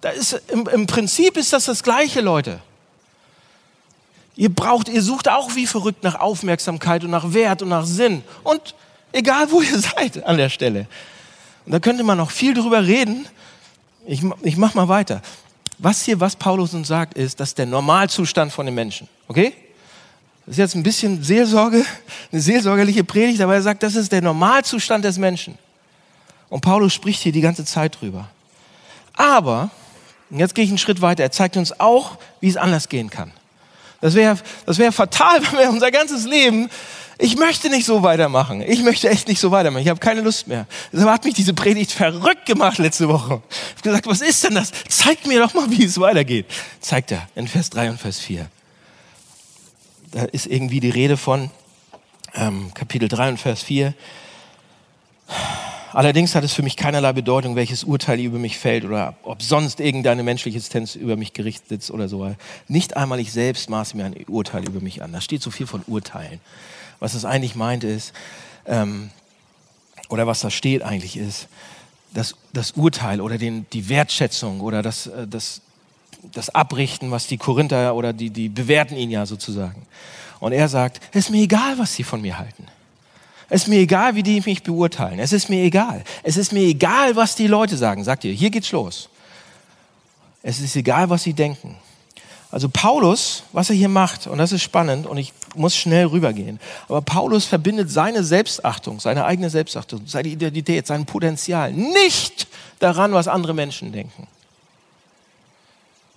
Da 0.00 0.08
ist, 0.08 0.40
im, 0.48 0.66
Im 0.66 0.86
Prinzip 0.86 1.36
ist 1.36 1.52
das 1.52 1.66
das 1.66 1.82
Gleiche, 1.82 2.22
Leute. 2.22 2.60
Ihr 4.36 4.54
braucht, 4.54 4.88
ihr 4.88 5.02
sucht 5.02 5.28
auch 5.28 5.54
wie 5.54 5.66
verrückt 5.66 6.02
nach 6.02 6.14
Aufmerksamkeit 6.14 7.04
und 7.04 7.10
nach 7.10 7.34
Wert 7.34 7.60
und 7.60 7.68
nach 7.68 7.84
Sinn. 7.84 8.22
Und 8.42 8.74
egal 9.12 9.50
wo 9.50 9.60
ihr 9.60 9.78
seid 9.96 10.24
an 10.24 10.38
der 10.38 10.48
Stelle. 10.48 10.86
Und 11.68 11.72
da 11.72 11.80
könnte 11.80 12.02
man 12.02 12.16
noch 12.16 12.30
viel 12.30 12.54
drüber 12.54 12.86
reden. 12.86 13.26
Ich, 14.06 14.22
ich 14.40 14.56
mache 14.56 14.74
mal 14.74 14.88
weiter. 14.88 15.20
Was 15.76 16.02
hier, 16.02 16.18
was 16.18 16.34
Paulus 16.34 16.72
uns 16.72 16.88
sagt, 16.88 17.12
ist, 17.12 17.40
das 17.40 17.50
ist 17.50 17.58
der 17.58 17.66
Normalzustand 17.66 18.50
von 18.50 18.64
den 18.64 18.74
Menschen. 18.74 19.06
Okay? 19.28 19.52
Das 20.46 20.52
ist 20.54 20.58
jetzt 20.60 20.74
ein 20.76 20.82
bisschen 20.82 21.22
Seelsorge, 21.22 21.84
eine 22.32 22.40
seelsorgerliche 22.40 23.04
Predigt, 23.04 23.42
aber 23.42 23.52
er 23.52 23.60
sagt, 23.60 23.82
das 23.82 23.96
ist 23.96 24.10
der 24.10 24.22
Normalzustand 24.22 25.04
des 25.04 25.18
Menschen. 25.18 25.58
Und 26.48 26.62
Paulus 26.62 26.94
spricht 26.94 27.20
hier 27.20 27.32
die 27.32 27.42
ganze 27.42 27.66
Zeit 27.66 28.00
drüber. 28.00 28.30
Aber, 29.12 29.68
und 30.30 30.38
jetzt 30.38 30.54
gehe 30.54 30.64
ich 30.64 30.70
einen 30.70 30.78
Schritt 30.78 31.02
weiter, 31.02 31.22
er 31.22 31.32
zeigt 31.32 31.58
uns 31.58 31.78
auch, 31.78 32.16
wie 32.40 32.48
es 32.48 32.56
anders 32.56 32.88
gehen 32.88 33.10
kann. 33.10 33.30
Das 34.00 34.14
wäre 34.14 34.38
das 34.64 34.78
wär 34.78 34.90
fatal, 34.90 35.42
wenn 35.50 35.58
wir 35.58 35.68
unser 35.68 35.90
ganzes 35.90 36.24
Leben 36.24 36.70
ich 37.20 37.36
möchte 37.36 37.68
nicht 37.68 37.84
so 37.84 38.04
weitermachen. 38.04 38.62
Ich 38.62 38.82
möchte 38.82 39.08
echt 39.08 39.26
nicht 39.26 39.40
so 39.40 39.50
weitermachen. 39.50 39.82
Ich 39.82 39.88
habe 39.88 39.98
keine 39.98 40.20
Lust 40.20 40.46
mehr. 40.46 40.66
Deshalb 40.92 41.10
hat 41.10 41.24
mich 41.24 41.34
diese 41.34 41.52
Predigt 41.52 41.90
verrückt 41.90 42.46
gemacht 42.46 42.78
letzte 42.78 43.08
Woche. 43.08 43.42
Ich 43.50 43.72
habe 43.72 43.82
gesagt, 43.82 44.06
was 44.06 44.20
ist 44.20 44.44
denn 44.44 44.54
das? 44.54 44.70
Zeig 44.88 45.26
mir 45.26 45.40
doch 45.40 45.52
mal, 45.52 45.68
wie 45.68 45.84
es 45.84 45.98
weitergeht. 45.98 46.46
Zeigt 46.80 47.10
er 47.10 47.28
in 47.34 47.48
Vers 47.48 47.70
3 47.70 47.90
und 47.90 48.00
Vers 48.00 48.20
4. 48.20 48.48
Da 50.12 50.24
ist 50.24 50.46
irgendwie 50.46 50.78
die 50.78 50.90
Rede 50.90 51.16
von 51.16 51.50
ähm, 52.34 52.72
Kapitel 52.72 53.08
3 53.08 53.30
und 53.30 53.40
Vers 53.40 53.64
4. 53.64 53.94
Allerdings 55.92 56.36
hat 56.36 56.44
es 56.44 56.52
für 56.52 56.62
mich 56.62 56.76
keinerlei 56.76 57.12
Bedeutung, 57.12 57.56
welches 57.56 57.82
Urteil 57.82 58.20
über 58.20 58.38
mich 58.38 58.58
fällt 58.58 58.84
oder 58.84 59.16
ob 59.24 59.42
sonst 59.42 59.80
irgendeine 59.80 60.22
menschliche 60.22 60.58
Existenz 60.58 60.94
über 60.94 61.16
mich 61.16 61.32
gerichtet 61.32 61.80
ist 61.80 61.90
oder 61.90 62.08
so. 62.08 62.32
Nicht 62.68 62.96
einmal 62.96 63.18
ich 63.18 63.32
selbst 63.32 63.68
maße 63.70 63.96
mir 63.96 64.04
ein 64.04 64.14
Urteil 64.28 64.64
über 64.68 64.80
mich 64.80 65.02
an. 65.02 65.12
Da 65.12 65.20
steht 65.20 65.42
so 65.42 65.50
viel 65.50 65.66
von 65.66 65.82
Urteilen. 65.88 66.40
Was 67.00 67.14
es 67.14 67.24
eigentlich 67.24 67.54
meint 67.54 67.84
ist, 67.84 68.12
ähm, 68.66 69.10
oder 70.08 70.26
was 70.26 70.40
da 70.40 70.50
steht 70.50 70.82
eigentlich 70.82 71.16
ist, 71.16 71.48
das, 72.14 72.34
das 72.52 72.72
Urteil 72.72 73.20
oder 73.20 73.38
den, 73.38 73.66
die 73.72 73.88
Wertschätzung 73.88 74.60
oder 74.60 74.82
das, 74.82 75.06
äh, 75.06 75.26
das, 75.26 75.60
das 76.32 76.50
Abrichten, 76.54 77.10
was 77.10 77.26
die 77.26 77.38
Korinther 77.38 77.94
oder 77.94 78.12
die, 78.12 78.30
die 78.30 78.48
bewerten 78.48 78.96
ihn 78.96 79.10
ja 79.10 79.26
sozusagen. 79.26 79.86
Und 80.40 80.52
er 80.52 80.68
sagt, 80.68 81.00
es 81.12 81.26
ist 81.26 81.30
mir 81.30 81.42
egal, 81.42 81.78
was 81.78 81.94
sie 81.94 82.04
von 82.04 82.20
mir 82.20 82.38
halten. 82.38 82.66
Es 83.50 83.62
ist 83.62 83.68
mir 83.68 83.78
egal, 83.78 84.14
wie 84.14 84.22
die 84.22 84.42
mich 84.44 84.62
beurteilen. 84.62 85.18
Es 85.18 85.32
ist 85.32 85.48
mir 85.48 85.62
egal. 85.62 86.04
Es 86.22 86.36
ist 86.36 86.52
mir 86.52 86.62
egal, 86.62 87.16
was 87.16 87.34
die 87.34 87.46
Leute 87.46 87.76
sagen. 87.76 88.04
Sagt 88.04 88.24
ihr, 88.24 88.32
hier 88.32 88.50
geht's 88.50 88.72
los. 88.72 89.08
Es 90.42 90.60
ist 90.60 90.76
egal, 90.76 91.08
was 91.08 91.22
sie 91.22 91.32
denken. 91.32 91.76
Also 92.50 92.68
Paulus, 92.70 93.42
was 93.52 93.68
er 93.68 93.76
hier 93.76 93.90
macht, 93.90 94.26
und 94.26 94.38
das 94.38 94.52
ist 94.52 94.62
spannend, 94.62 95.06
und 95.06 95.18
ich 95.18 95.34
muss 95.54 95.76
schnell 95.76 96.06
rübergehen, 96.06 96.58
aber 96.88 97.02
Paulus 97.02 97.44
verbindet 97.44 97.90
seine 97.90 98.24
Selbstachtung, 98.24 99.00
seine 99.00 99.26
eigene 99.26 99.50
Selbstachtung, 99.50 100.02
seine 100.06 100.28
Identität, 100.28 100.86
sein 100.86 101.04
Potenzial 101.04 101.72
nicht 101.72 102.46
daran, 102.78 103.12
was 103.12 103.28
andere 103.28 103.52
Menschen 103.52 103.92
denken. 103.92 104.26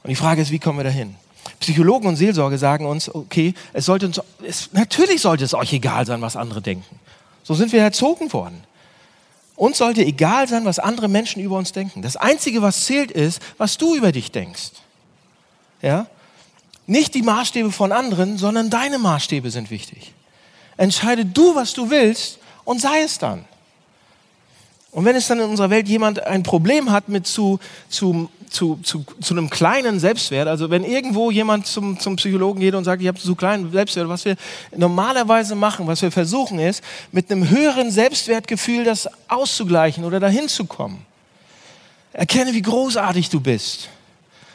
Und 0.04 0.10
die 0.10 0.16
Frage 0.16 0.42
ist, 0.42 0.52
wie 0.52 0.60
kommen 0.60 0.80
wir 0.80 0.86
dahin? 0.86 1.16
Psychologen 1.60 2.08
und 2.08 2.16
Seelsorge 2.16 2.58
sagen 2.58 2.86
uns, 2.86 3.14
okay, 3.14 3.54
es 3.74 3.86
sollte 3.86 4.06
uns, 4.06 4.22
es, 4.44 4.70
natürlich 4.72 5.22
sollte 5.22 5.44
es 5.44 5.54
euch 5.54 5.74
egal 5.74 6.06
sein, 6.06 6.22
was 6.22 6.36
andere 6.36 6.62
denken. 6.62 7.00
So 7.44 7.54
sind 7.54 7.74
wir 7.74 7.82
erzogen 7.82 8.32
worden. 8.32 8.64
Uns 9.56 9.78
sollte 9.78 10.04
egal 10.04 10.48
sein, 10.48 10.66
was 10.66 10.80
andere 10.80 11.08
Menschen 11.08 11.42
über 11.42 11.58
uns 11.58 11.72
denken. 11.72 12.02
Das 12.02 12.16
Einzige, 12.16 12.62
was 12.62 12.86
zählt, 12.86 13.12
ist, 13.12 13.42
was 13.58 13.78
du 13.78 13.96
über 13.96 14.12
dich 14.12 14.32
denkst. 14.32 14.72
Ja? 15.82 16.08
Nicht 16.92 17.14
die 17.14 17.22
Maßstäbe 17.22 17.72
von 17.72 17.94
anderen, 17.94 18.38
sondern 18.38 18.70
deine 18.70 19.00
Maßstäbe 19.00 19.50
sind 19.50 19.72
wichtig. 19.72 20.12
Entscheide 20.76 21.24
du, 21.24 21.56
was 21.56 21.74
du 21.74 21.90
willst 21.90 22.38
und 22.66 22.82
sei 22.82 23.04
es 23.04 23.18
dann. 23.18 23.46
Und 24.92 25.06
wenn 25.06 25.16
es 25.16 25.26
dann 25.28 25.40
in 25.40 25.46
unserer 25.46 25.70
Welt 25.70 25.88
jemand 25.88 26.22
ein 26.22 26.44
Problem 26.44 26.92
hat 26.92 27.08
mit 27.08 27.26
zu, 27.26 27.62
zu, 27.88 28.30
zu, 28.50 28.78
zu, 28.84 29.06
zu 29.22 29.34
einem 29.34 29.50
kleinen 29.50 30.02
Selbstwert, 30.02 30.50
also 30.50 30.70
wenn 30.70 30.84
irgendwo 30.84 31.32
jemand 31.32 31.66
zum, 31.66 31.98
zum 31.98 32.18
Psychologen 32.18 32.60
geht 32.60 32.76
und 32.76 32.84
sagt, 32.84 33.02
ich 33.02 33.08
habe 33.08 33.18
zu 33.18 33.36
kleinen 33.36 33.72
Selbstwert, 33.72 34.10
was 34.10 34.26
wir 34.26 34.36
normalerweise 34.76 35.56
machen, 35.56 35.88
was 35.88 36.02
wir 36.02 36.12
versuchen 36.12 36.60
ist, 36.60 36.84
mit 37.14 37.32
einem 37.32 37.50
höheren 37.50 37.90
Selbstwertgefühl 37.90 38.84
das 38.84 39.08
auszugleichen 39.30 40.04
oder 40.04 40.20
dahin 40.20 40.50
zu 40.50 40.66
kommen. 40.66 41.06
Erkenne, 42.12 42.52
wie 42.54 42.62
großartig 42.62 43.30
du 43.30 43.40
bist. 43.40 43.88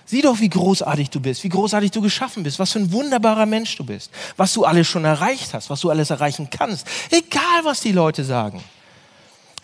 Sieh 0.07 0.23
doch, 0.23 0.39
wie 0.39 0.49
großartig 0.49 1.11
du 1.11 1.21
bist, 1.21 1.43
wie 1.43 1.49
großartig 1.49 1.91
du 1.91 2.01
geschaffen 2.01 2.45
bist, 2.45 2.61
was 2.61 2.73
für 2.73 2.79
ein 2.79 2.93
wunderbarer 2.93 3.45
Mensch 3.45 3.77
du 3.77 3.85
bist, 3.85 4.11
was 4.37 4.53
du 4.53 4.65
alles 4.65 4.87
schon 4.87 5.05
erreicht 5.05 5.53
hast, 5.53 5.69
was 5.69 5.81
du 5.81 5.91
alles 5.91 6.11
erreichen 6.11 6.49
kannst. 6.49 6.87
Egal, 7.11 7.65
was 7.65 7.81
die 7.81 7.91
Leute 7.91 8.25
sagen. 8.25 8.63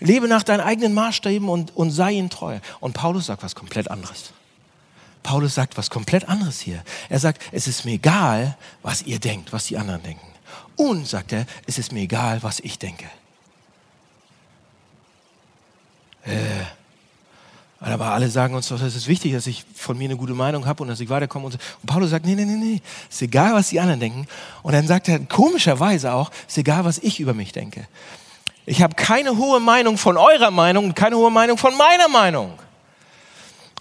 Lebe 0.01 0.27
nach 0.27 0.43
deinen 0.43 0.61
eigenen 0.61 0.95
Maßstäben 0.95 1.49
und, 1.49 1.77
und 1.77 1.93
sei 1.93 2.13
ihnen 2.13 2.29
treu. 2.29 2.59
Und 2.81 2.93
Paulus 2.93 3.27
sagt 3.27 3.45
was 3.45 3.55
komplett 3.55 3.89
anderes. 3.89 4.33
Paulus 5.23 5.55
sagt 5.55 5.79
was 5.79 5.91
komplett 5.91 6.29
anderes 6.29 6.61
hier. 6.61 6.83
Er 7.09 7.21
sagt, 7.21 7.41
es 7.53 7.69
ist 7.69 7.85
mir 7.85 7.93
egal, 7.93 8.57
was 8.83 9.03
ihr 9.03 9.21
denkt, 9.21 9.53
was 9.53 9.67
die 9.67 9.79
anderen 9.79 10.03
denken. 10.03 10.27
Und, 10.75 11.07
sagt 11.07 11.33
er, 11.33 11.47
es 11.67 11.79
ist 11.79 11.93
mir 11.93 12.01
egal, 12.01 12.43
was 12.43 12.59
ich 12.59 12.81
denke. 12.81 13.07
Äh, 16.25 16.65
aber 17.91 18.13
alle 18.13 18.29
sagen 18.29 18.55
uns 18.55 18.69
doch, 18.69 18.81
es 18.81 18.95
ist 18.95 19.09
wichtig, 19.09 19.33
dass 19.33 19.49
ich 19.49 19.65
von 19.75 19.99
mir 19.99 20.05
eine 20.05 20.17
gute 20.17 20.35
Meinung 20.35 20.67
habe 20.67 20.85
und 20.85 20.89
dass 20.89 21.01
ich 21.01 21.09
weiterkomme. 21.09 21.47
Und, 21.47 21.53
so. 21.53 21.59
und 21.81 21.87
Paulus 21.87 22.11
sagt, 22.11 22.25
nee, 22.25 22.37
nee, 22.37 22.45
nee, 22.45 22.57
nee, 22.57 22.81
ist 23.11 23.23
egal, 23.23 23.55
was 23.55 23.71
die 23.71 23.81
anderen 23.81 23.99
denken. 23.99 24.29
Und 24.63 24.73
dann 24.73 24.87
sagt 24.87 25.09
er 25.09 25.19
komischerweise 25.19 26.13
auch, 26.13 26.31
ist 26.47 26.59
egal, 26.59 26.85
was 26.85 26.99
ich 26.99 27.19
über 27.19 27.35
mich 27.35 27.51
denke. 27.51 27.89
Ich 28.67 28.83
habe 28.83 28.95
keine 28.95 29.37
hohe 29.37 29.59
Meinung 29.59 29.99
von 29.99 30.17
eurer 30.17 30.53
Meinung 30.53 30.85
und 30.85 30.95
keine 30.95 31.17
hohe 31.17 31.31
Meinung 31.33 31.59
von 31.59 31.77
meiner 31.77 32.07
Meinung. 32.07 32.53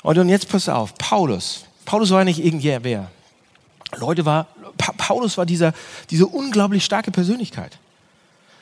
Und, 0.02 0.18
und 0.18 0.30
jetzt 0.30 0.50
pass 0.50 0.68
auf, 0.68 0.96
Paulus. 0.96 1.66
Paulus 1.86 2.10
war 2.10 2.24
nicht 2.24 2.44
irgendwer. 2.44 3.12
Leute 3.96 4.26
war, 4.26 4.48
pa 4.78 4.94
Paulus 4.98 5.38
war 5.38 5.46
dieser, 5.46 5.74
diese 6.10 6.26
unglaublich 6.26 6.84
starke 6.84 7.12
Persönlichkeit. 7.12 7.78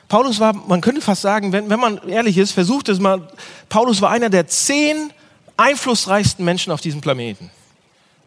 Paulus 0.08 0.38
war, 0.38 0.52
man 0.52 0.82
könnte 0.82 1.00
fast 1.00 1.22
sagen, 1.22 1.52
wenn, 1.52 1.70
wenn 1.70 1.80
man 1.80 2.06
ehrlich 2.08 2.36
ist, 2.36 2.52
versucht 2.52 2.90
es 2.90 2.98
mal, 2.98 3.26
Paulus 3.70 4.02
war 4.02 4.10
einer 4.10 4.28
der 4.28 4.46
zehn 4.46 5.12
einflussreichsten 5.60 6.44
Menschen 6.44 6.72
auf 6.72 6.80
diesem 6.80 7.00
Planeten. 7.00 7.50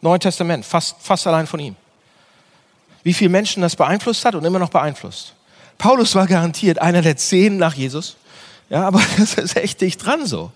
Neuen 0.00 0.20
Testament, 0.20 0.64
fast, 0.64 0.96
fast 1.00 1.26
allein 1.26 1.46
von 1.46 1.58
ihm. 1.58 1.76
Wie 3.02 3.12
viele 3.12 3.30
Menschen 3.30 3.60
das 3.60 3.76
beeinflusst 3.76 4.24
hat 4.24 4.34
und 4.34 4.44
immer 4.44 4.58
noch 4.58 4.70
beeinflusst. 4.70 5.34
Paulus 5.76 6.14
war 6.14 6.26
garantiert 6.26 6.80
einer 6.80 7.02
der 7.02 7.16
zehn 7.16 7.56
nach 7.56 7.74
Jesus. 7.74 8.16
Ja, 8.70 8.86
aber 8.86 9.02
das 9.18 9.34
ist 9.34 9.56
echt 9.56 9.80
dicht 9.80 10.04
dran 10.04 10.26
so. 10.26 10.52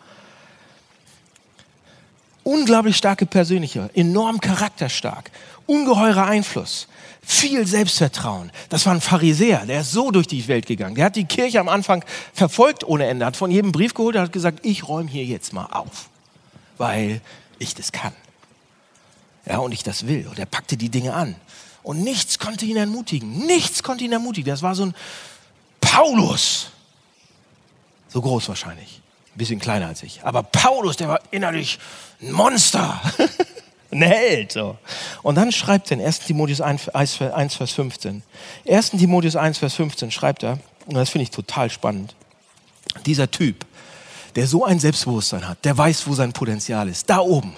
Unglaublich 2.45 2.97
starke 2.97 3.26
Persönlichkeit, 3.26 3.95
enorm 3.95 4.41
charakterstark, 4.41 5.31
ungeheurer 5.66 6.26
Einfluss, 6.26 6.89
viel 7.20 7.66
Selbstvertrauen. 7.66 8.51
Das 8.70 8.87
war 8.87 8.95
ein 8.95 9.03
Pharisäer, 9.03 9.66
der 9.66 9.81
ist 9.81 9.93
so 9.93 10.11
durch 10.11 10.29
die 10.29 10.47
Welt 10.49 10.64
gegangen. 10.64 10.95
Der 10.95 11.07
hat 11.07 11.16
die 11.16 11.26
Kirche 11.26 11.61
am 11.61 11.68
Anfang 11.68 12.03
verfolgt 12.33 12.85
ohne 12.85 13.07
Ende, 13.07 13.26
hat 13.26 13.37
von 13.37 13.51
jedem 13.51 13.72
Brief 13.72 13.93
geholt, 13.93 14.16
hat 14.16 14.33
gesagt, 14.33 14.61
ich 14.62 14.89
räume 14.89 15.11
hier 15.11 15.24
jetzt 15.24 15.53
mal 15.53 15.66
auf 15.66 16.09
weil 16.79 17.20
ich 17.59 17.74
das 17.74 17.93
kann. 17.93 18.12
Ja, 19.47 19.59
und 19.59 19.72
ich 19.72 19.83
das 19.83 20.07
will. 20.07 20.26
Und 20.29 20.39
er 20.39 20.47
packte 20.47 20.76
die 20.76 20.89
Dinge 20.89 21.14
an. 21.14 21.35
Und 21.83 22.03
nichts 22.03 22.39
konnte 22.39 22.66
ihn 22.66 22.76
ermutigen. 22.76 23.47
Nichts 23.47 23.83
konnte 23.83 24.05
ihn 24.05 24.12
ermutigen. 24.12 24.51
Das 24.51 24.62
war 24.62 24.74
so 24.74 24.87
ein 24.87 24.95
Paulus. 25.81 26.70
So 28.09 28.20
groß 28.20 28.49
wahrscheinlich. 28.49 29.01
Ein 29.35 29.39
bisschen 29.39 29.59
kleiner 29.59 29.87
als 29.87 30.03
ich. 30.03 30.22
Aber 30.22 30.43
Paulus, 30.43 30.97
der 30.97 31.09
war 31.09 31.20
innerlich 31.31 31.79
ein 32.20 32.33
Monster. 32.33 33.01
ein 33.91 34.03
Held. 34.03 34.53
So. 34.53 34.76
Und 35.22 35.37
dann 35.37 35.53
schreibt 35.53 35.91
er 35.91 35.99
in 35.99 36.05
1 36.05 36.20
Timotheus 36.20 36.61
1, 36.61 36.91
1, 36.91 37.55
Vers 37.55 37.72
15. 37.72 38.22
1 38.68 38.91
Timotheus 38.91 39.37
1, 39.37 39.59
Vers 39.59 39.74
15 39.74 40.11
schreibt 40.11 40.43
er, 40.43 40.59
und 40.87 40.95
das 40.95 41.11
finde 41.11 41.24
ich 41.24 41.31
total 41.31 41.70
spannend, 41.70 42.14
dieser 43.07 43.31
Typ, 43.31 43.66
der 44.39 44.47
so 44.47 44.64
ein 44.64 44.78
Selbstbewusstsein 44.78 45.49
hat, 45.49 45.64
der 45.64 45.76
weiß, 45.76 46.07
wo 46.07 46.14
sein 46.14 46.32
Potenzial 46.32 46.89
ist. 46.89 47.11
Da 47.11 47.18
oben. 47.18 47.55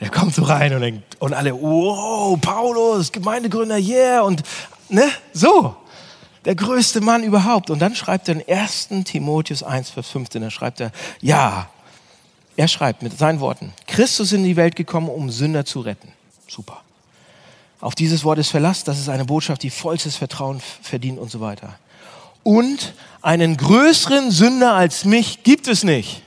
Er 0.00 0.10
kommt 0.10 0.34
so 0.34 0.42
rein 0.42 0.74
und 0.74 0.80
denkt, 0.80 1.16
und 1.20 1.32
alle, 1.32 1.52
wow, 1.54 2.36
Paulus, 2.40 3.12
Gemeindegründer, 3.12 3.76
yeah. 3.76 4.22
Und 4.22 4.42
ne? 4.88 5.08
So. 5.32 5.76
Der 6.44 6.56
größte 6.56 7.00
Mann 7.00 7.22
überhaupt. 7.22 7.70
Und 7.70 7.78
dann 7.78 7.94
schreibt 7.94 8.28
er 8.28 8.40
in 8.40 8.58
1. 8.58 8.88
Timotheus 9.04 9.62
1, 9.62 9.90
Vers 9.90 10.08
15, 10.08 10.42
da 10.42 10.50
schreibt 10.50 10.80
er, 10.80 10.90
ja, 11.20 11.68
er 12.56 12.66
schreibt 12.66 13.04
mit 13.04 13.16
seinen 13.16 13.38
Worten, 13.38 13.72
Christus 13.86 14.32
ist 14.32 14.38
in 14.38 14.42
die 14.42 14.56
Welt 14.56 14.74
gekommen, 14.74 15.08
um 15.08 15.30
Sünder 15.30 15.64
zu 15.64 15.78
retten. 15.78 16.12
Super. 16.48 16.80
Auf 17.80 17.94
dieses 17.94 18.24
Wort 18.24 18.40
ist 18.40 18.50
Verlass, 18.50 18.82
das 18.82 18.98
ist 18.98 19.08
eine 19.08 19.26
Botschaft, 19.26 19.62
die 19.62 19.70
vollstes 19.70 20.16
Vertrauen 20.16 20.60
verdient 20.82 21.20
und 21.20 21.30
so 21.30 21.40
weiter. 21.40 21.78
Und 22.42 22.94
einen 23.22 23.56
größeren 23.56 24.30
Sünder 24.30 24.74
als 24.74 25.04
mich 25.04 25.42
gibt 25.42 25.68
es 25.68 25.84
nicht. 25.84 26.22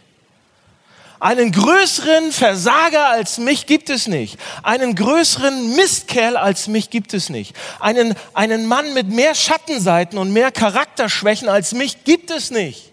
Einen 1.19 1.53
größeren 1.53 2.33
Versager 2.33 3.07
als 3.09 3.37
mich 3.37 3.65
gibt 3.65 3.89
es 3.89 4.07
nicht. 4.07 4.37
Einen 4.61 4.93
größeren 4.93 5.73
Mistkerl 5.73 6.35
als 6.35 6.67
mich 6.67 6.89
gibt 6.89 7.13
es 7.13 7.29
nicht. 7.29 7.55
Einen, 7.79 8.13
einen 8.33 8.67
Mann 8.67 8.93
mit 8.93 9.07
mehr 9.07 9.33
Schattenseiten 9.33 10.19
und 10.19 10.33
mehr 10.33 10.51
Charakterschwächen 10.51 11.47
als 11.47 11.73
mich 11.73 12.03
gibt 12.03 12.29
es 12.29 12.51
nicht. 12.51 12.91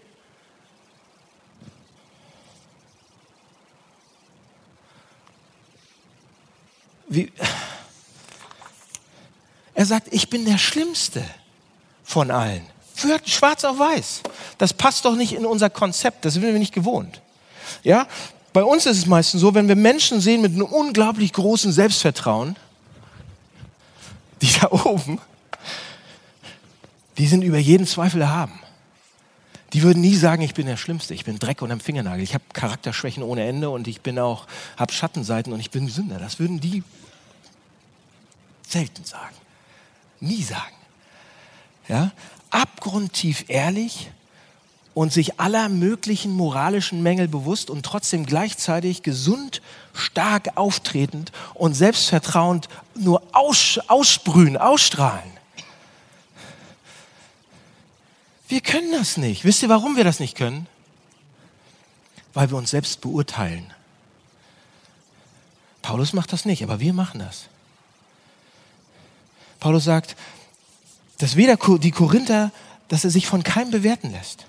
Wie, 7.09 7.29
er 9.73 9.85
sagt, 9.85 10.07
ich 10.11 10.29
bin 10.29 10.45
der 10.45 10.57
Schlimmste 10.57 11.21
von 12.05 12.31
allen. 12.31 12.65
Schwarz 13.25 13.63
auf 13.63 13.79
weiß. 13.79 14.21
Das 14.57 14.73
passt 14.73 15.05
doch 15.05 15.15
nicht 15.15 15.33
in 15.33 15.45
unser 15.45 15.69
Konzept. 15.69 16.25
Das 16.25 16.33
sind 16.33 16.43
wir 16.43 16.53
nicht 16.53 16.73
gewohnt. 16.73 17.21
Ja? 17.83 18.07
Bei 18.53 18.63
uns 18.63 18.85
ist 18.85 18.97
es 18.97 19.05
meistens 19.05 19.41
so, 19.41 19.53
wenn 19.53 19.67
wir 19.67 19.75
Menschen 19.75 20.19
sehen 20.19 20.41
mit 20.41 20.53
einem 20.53 20.65
unglaublich 20.65 21.31
großen 21.33 21.71
Selbstvertrauen, 21.71 22.55
die 24.41 24.51
da 24.59 24.71
oben, 24.71 25.19
die 27.17 27.27
sind 27.27 27.43
über 27.43 27.57
jeden 27.57 27.87
Zweifel 27.87 28.21
erhaben. 28.21 28.59
Die 29.73 29.83
würden 29.83 30.01
nie 30.01 30.15
sagen, 30.15 30.41
ich 30.41 30.53
bin 30.53 30.65
der 30.65 30.75
Schlimmste, 30.75 31.13
ich 31.13 31.23
bin 31.23 31.39
Dreck 31.39 31.61
und 31.61 31.71
am 31.71 31.79
Fingernagel, 31.79 32.23
ich 32.23 32.33
habe 32.33 32.43
Charakterschwächen 32.51 33.23
ohne 33.23 33.45
Ende 33.47 33.69
und 33.69 33.87
ich 33.87 34.01
bin 34.01 34.19
auch, 34.19 34.47
habe 34.75 34.91
Schattenseiten 34.91 35.53
und 35.53 35.61
ich 35.61 35.71
bin 35.71 35.87
Sünder. 35.87 36.19
Das 36.19 36.39
würden 36.39 36.59
die 36.59 36.83
selten 38.67 39.05
sagen, 39.05 39.35
nie 40.19 40.43
sagen. 40.43 40.75
Ja? 41.87 42.11
Abgrundtief 42.51 43.45
ehrlich 43.47 44.11
und 44.93 45.13
sich 45.13 45.39
aller 45.39 45.69
möglichen 45.69 46.31
moralischen 46.33 47.01
Mängel 47.01 47.27
bewusst 47.27 47.69
und 47.69 47.85
trotzdem 47.85 48.25
gleichzeitig 48.25 49.03
gesund, 49.03 49.61
stark 49.93 50.57
auftretend 50.57 51.31
und 51.53 51.73
selbstvertrauend 51.73 52.67
nur 52.95 53.23
aus, 53.31 53.79
aussprühen, 53.87 54.57
ausstrahlen. 54.57 55.31
Wir 58.49 58.59
können 58.59 58.91
das 58.91 59.15
nicht. 59.15 59.45
Wisst 59.45 59.63
ihr, 59.63 59.69
warum 59.69 59.95
wir 59.95 60.03
das 60.03 60.19
nicht 60.19 60.35
können? 60.35 60.67
Weil 62.33 62.49
wir 62.49 62.57
uns 62.57 62.71
selbst 62.71 62.99
beurteilen. 62.99 63.73
Paulus 65.81 66.11
macht 66.11 66.33
das 66.33 66.43
nicht, 66.43 66.61
aber 66.63 66.81
wir 66.81 66.93
machen 66.93 67.19
das. 67.19 67.45
Paulus 69.61 69.85
sagt, 69.85 70.17
dass 71.21 71.35
weder 71.35 71.57
die 71.77 71.91
Korinther, 71.91 72.51
dass 72.87 73.03
er 73.03 73.09
sich 73.09 73.27
von 73.27 73.43
keinem 73.43 73.71
bewerten 73.71 74.11
lässt. 74.11 74.45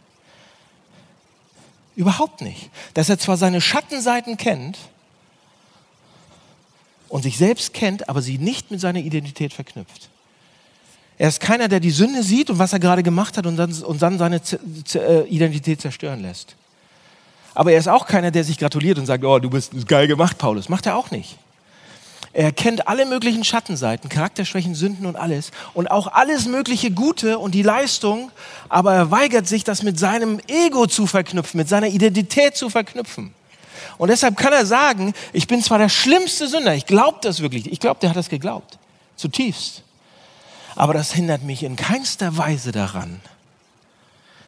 Überhaupt 1.94 2.40
nicht. 2.40 2.70
Dass 2.94 3.08
er 3.08 3.18
zwar 3.18 3.36
seine 3.36 3.60
Schattenseiten 3.60 4.36
kennt 4.36 4.78
und 7.08 7.22
sich 7.22 7.36
selbst 7.36 7.74
kennt, 7.74 8.08
aber 8.08 8.22
sie 8.22 8.38
nicht 8.38 8.70
mit 8.70 8.80
seiner 8.80 9.00
Identität 9.00 9.52
verknüpft. 9.52 10.08
Er 11.18 11.28
ist 11.28 11.40
keiner, 11.40 11.68
der 11.68 11.78
die 11.78 11.90
Sünde 11.90 12.22
sieht 12.22 12.48
und 12.48 12.58
was 12.58 12.72
er 12.72 12.78
gerade 12.78 13.02
gemacht 13.02 13.36
hat 13.36 13.46
und 13.46 13.56
dann, 13.56 13.70
und 13.82 14.00
dann 14.00 14.18
seine 14.18 14.42
Z 14.42 14.60
Z 14.84 15.02
äh, 15.02 15.22
Identität 15.24 15.80
zerstören 15.80 16.20
lässt. 16.20 16.56
Aber 17.54 17.72
er 17.72 17.78
ist 17.78 17.88
auch 17.88 18.06
keiner, 18.06 18.30
der 18.30 18.44
sich 18.44 18.58
gratuliert 18.58 18.98
und 18.98 19.04
sagt, 19.04 19.22
oh, 19.24 19.38
du 19.38 19.50
bist 19.50 19.86
geil 19.86 20.08
gemacht, 20.08 20.38
Paulus. 20.38 20.70
Macht 20.70 20.86
er 20.86 20.96
auch 20.96 21.10
nicht. 21.10 21.36
Er 22.34 22.50
kennt 22.50 22.88
alle 22.88 23.04
möglichen 23.04 23.44
Schattenseiten, 23.44 24.08
Charakterschwächen, 24.08 24.74
Sünden 24.74 25.04
und 25.04 25.16
alles. 25.16 25.50
Und 25.74 25.90
auch 25.90 26.06
alles 26.06 26.46
mögliche 26.46 26.90
Gute 26.90 27.38
und 27.38 27.54
die 27.54 27.62
Leistung. 27.62 28.30
Aber 28.70 28.94
er 28.94 29.10
weigert 29.10 29.46
sich, 29.46 29.64
das 29.64 29.82
mit 29.82 29.98
seinem 29.98 30.40
Ego 30.46 30.86
zu 30.86 31.06
verknüpfen, 31.06 31.58
mit 31.58 31.68
seiner 31.68 31.88
Identität 31.88 32.56
zu 32.56 32.70
verknüpfen. 32.70 33.34
Und 33.98 34.08
deshalb 34.08 34.38
kann 34.38 34.52
er 34.52 34.64
sagen, 34.64 35.12
ich 35.34 35.46
bin 35.46 35.62
zwar 35.62 35.78
der 35.78 35.90
schlimmste 35.90 36.48
Sünder. 36.48 36.74
Ich 36.74 36.86
glaube 36.86 37.18
das 37.20 37.40
wirklich. 37.40 37.70
Ich 37.70 37.80
glaube, 37.80 38.00
der 38.00 38.10
hat 38.10 38.16
das 38.16 38.30
geglaubt. 38.30 38.78
Zutiefst. 39.16 39.82
Aber 40.74 40.94
das 40.94 41.12
hindert 41.12 41.42
mich 41.42 41.62
in 41.62 41.76
keinster 41.76 42.38
Weise 42.38 42.72
daran, 42.72 43.20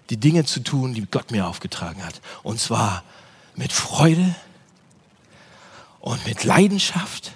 die 0.09 0.17
Dinge 0.17 0.45
zu 0.45 0.61
tun, 0.61 0.95
die 0.95 1.05
Gott 1.05 1.31
mir 1.31 1.47
aufgetragen 1.47 2.03
hat. 2.05 2.23
Und 2.43 2.61
zwar 2.61 3.03
mit 3.57 3.73
Freude 3.73 4.35
und 6.01 6.27
mit 6.27 6.45
Leidenschaft 6.45 7.33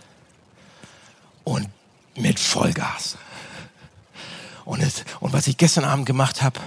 und 1.49 1.69
mit 2.17 2.39
Vollgas. 2.39 3.17
Und, 4.65 4.83
es, 4.83 5.05
und 5.21 5.33
was 5.33 5.47
ich 5.47 5.57
gestern 5.57 5.85
Abend 5.85 6.05
gemacht 6.05 6.43
habe, 6.43 6.61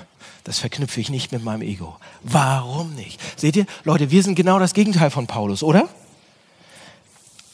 das 0.43 0.57
verknüpfe 0.57 0.99
ich 0.99 1.09
nicht 1.09 1.31
mit 1.31 1.43
meinem 1.43 1.61
Ego. 1.61 1.97
Warum 2.23 2.95
nicht? 2.95 3.19
Seht 3.39 3.55
ihr, 3.55 3.67
Leute, 3.83 4.09
wir 4.09 4.23
sind 4.23 4.33
genau 4.33 4.57
das 4.57 4.73
Gegenteil 4.73 5.11
von 5.11 5.27
Paulus, 5.27 5.61
oder? 5.61 5.87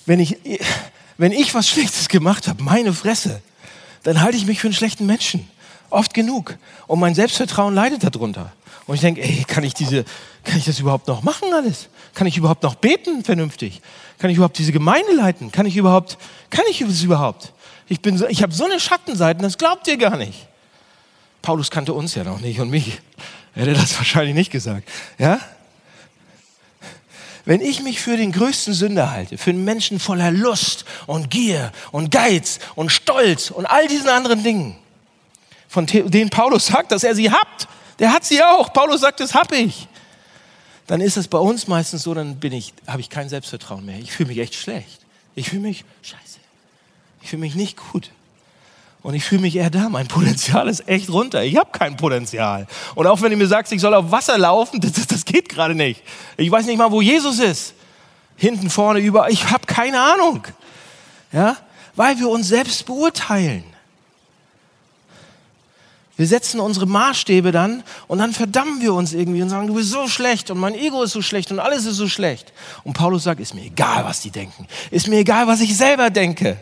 Wenn 0.05 0.21
ich, 0.21 0.37
wenn 1.17 1.33
ich 1.33 1.53
was 1.53 1.67
Schlechtes 1.67 2.07
gemacht 2.07 2.47
habe, 2.47 2.63
meine 2.63 2.93
Fresse, 2.93 3.41
dann 4.03 4.21
halte 4.21 4.37
ich 4.37 4.45
mich 4.45 4.61
für 4.61 4.67
einen 4.67 4.73
schlechten 4.73 5.05
Menschen. 5.05 5.49
Oft 5.89 6.13
genug. 6.13 6.57
Und 6.87 6.99
mein 7.01 7.13
Selbstvertrauen 7.13 7.75
leidet 7.75 8.05
darunter. 8.05 8.53
Und 8.87 8.95
ich 8.95 9.01
denke, 9.01 9.21
ey, 9.21 9.43
kann 9.45 9.63
ich 9.63 9.73
diese, 9.73 10.05
kann 10.45 10.57
ich 10.57 10.65
das 10.65 10.79
überhaupt 10.79 11.07
noch 11.07 11.21
machen 11.21 11.53
alles? 11.53 11.89
Kann 12.13 12.25
ich 12.25 12.37
überhaupt 12.37 12.63
noch 12.63 12.75
beten 12.75 13.23
vernünftig? 13.23 13.81
Kann 14.17 14.29
ich 14.29 14.37
überhaupt 14.37 14.57
diese 14.57 14.71
Gemeinde 14.71 15.13
leiten? 15.13 15.51
Kann 15.51 15.65
ich 15.65 15.75
überhaupt, 15.75 16.17
kann 16.49 16.63
ich 16.69 16.79
das 16.79 17.03
überhaupt? 17.03 17.53
Ich 17.89 18.01
bin 18.01 18.17
so, 18.17 18.27
ich 18.27 18.41
habe 18.41 18.53
so 18.53 18.65
eine 18.65 18.79
Schattenseiten, 18.79 19.43
das 19.43 19.57
glaubt 19.57 19.87
ihr 19.87 19.97
gar 19.97 20.15
nicht. 20.17 20.47
Paulus 21.41 21.69
kannte 21.69 21.93
uns 21.93 22.15
ja 22.15 22.23
noch 22.23 22.39
nicht 22.39 22.59
und 22.59 22.69
mich. 22.69 22.99
Hätte 23.53 23.73
das 23.73 23.97
wahrscheinlich 23.97 24.35
nicht 24.35 24.51
gesagt. 24.51 24.87
Ja? 25.17 25.39
Wenn 27.43 27.61
ich 27.61 27.81
mich 27.81 28.01
für 28.01 28.17
den 28.17 28.31
größten 28.31 28.73
Sünder 28.73 29.11
halte, 29.11 29.37
für 29.37 29.51
einen 29.51 29.63
Menschen 29.63 29.99
voller 29.99 30.31
Lust 30.31 30.85
und 31.07 31.29
Gier 31.29 31.71
und 31.91 32.11
Geiz 32.11 32.59
und 32.75 32.91
Stolz 32.91 33.51
und 33.51 33.65
all 33.65 33.87
diesen 33.87 34.09
anderen 34.09 34.43
Dingen, 34.43 34.75
von 35.67 35.85
denen 35.85 36.29
Paulus 36.29 36.67
sagt, 36.67 36.91
dass 36.91 37.03
er 37.03 37.15
sie 37.15 37.31
hat, 37.31 37.67
der 37.99 38.13
hat 38.13 38.25
sie 38.25 38.43
auch. 38.43 38.73
Paulus 38.73 39.01
sagt, 39.01 39.19
das 39.19 39.33
habe 39.33 39.55
ich. 39.55 39.87
Dann 40.87 41.01
ist 41.01 41.17
es 41.17 41.27
bei 41.27 41.37
uns 41.37 41.67
meistens 41.67 42.03
so, 42.03 42.13
dann 42.13 42.37
bin 42.37 42.53
ich, 42.53 42.73
habe 42.87 43.01
ich 43.01 43.09
kein 43.09 43.27
Selbstvertrauen 43.27 43.85
mehr. 43.85 43.99
Ich 43.99 44.11
fühle 44.11 44.29
mich 44.29 44.39
echt 44.39 44.55
schlecht. 44.55 45.01
Ich 45.35 45.49
fühle 45.49 45.61
mich 45.61 45.83
scheiße. 46.01 46.39
Ich 47.21 47.29
fühle 47.29 47.41
mich 47.41 47.55
nicht 47.55 47.77
gut. 47.91 48.09
Und 49.03 49.13
ich 49.13 49.23
fühle 49.23 49.41
mich 49.41 49.55
eher 49.55 49.69
da. 49.69 49.89
Mein 49.89 50.07
Potenzial 50.07 50.67
ist 50.67 50.87
echt 50.87 51.09
runter. 51.09 51.43
Ich 51.43 51.57
habe 51.57 51.69
kein 51.71 51.97
Potenzial. 51.97 52.67
Und 52.95 53.05
auch 53.05 53.21
wenn 53.21 53.31
du 53.31 53.37
mir 53.37 53.47
sagst, 53.47 53.71
ich 53.71 53.81
soll 53.81 53.93
auf 53.93 54.11
Wasser 54.11 54.37
laufen, 54.37 54.79
das, 54.81 54.93
das 55.07 55.25
geht 55.25 55.49
gerade 55.49 55.75
nicht. 55.75 56.01
Ich 56.37 56.49
weiß 56.49 56.65
nicht 56.65 56.77
mal, 56.77 56.91
wo 56.91 57.01
Jesus 57.01 57.39
ist. 57.39 57.73
Hinten, 58.37 58.69
vorne, 58.69 58.99
überall. 58.99 59.31
Ich 59.31 59.49
habe 59.49 59.65
keine 59.65 59.99
Ahnung. 59.99 60.43
Ja? 61.31 61.57
Weil 61.95 62.17
wir 62.19 62.29
uns 62.29 62.47
selbst 62.47 62.85
beurteilen. 62.85 63.63
Wir 66.17 66.25
setzen 66.25 66.59
unsere 66.59 66.87
Maßstäbe 66.87 67.51
dann 67.51 67.83
und 68.07 68.17
dann 68.17 68.33
verdammen 68.33 68.81
wir 68.81 68.95
uns 68.95 69.13
irgendwie 69.13 69.43
und 69.43 69.49
sagen, 69.49 69.67
du 69.67 69.75
bist 69.75 69.91
so 69.91 70.07
schlecht 70.07 70.49
und 70.49 70.57
mein 70.57 70.73
Ego 70.73 71.03
ist 71.03 71.11
so 71.11 71.21
schlecht 71.21 71.51
und 71.51 71.59
alles 71.59 71.85
ist 71.85 71.97
so 71.97 72.09
schlecht. 72.09 72.51
Und 72.83 72.93
Paulus 72.93 73.23
sagt, 73.23 73.39
ist 73.39 73.53
mir 73.53 73.61
egal, 73.61 74.03
was 74.03 74.21
die 74.21 74.31
denken. 74.31 74.67
Ist 74.89 75.07
mir 75.07 75.19
egal, 75.19 75.45
was 75.45 75.61
ich 75.61 75.77
selber 75.77 76.09
denke. 76.09 76.57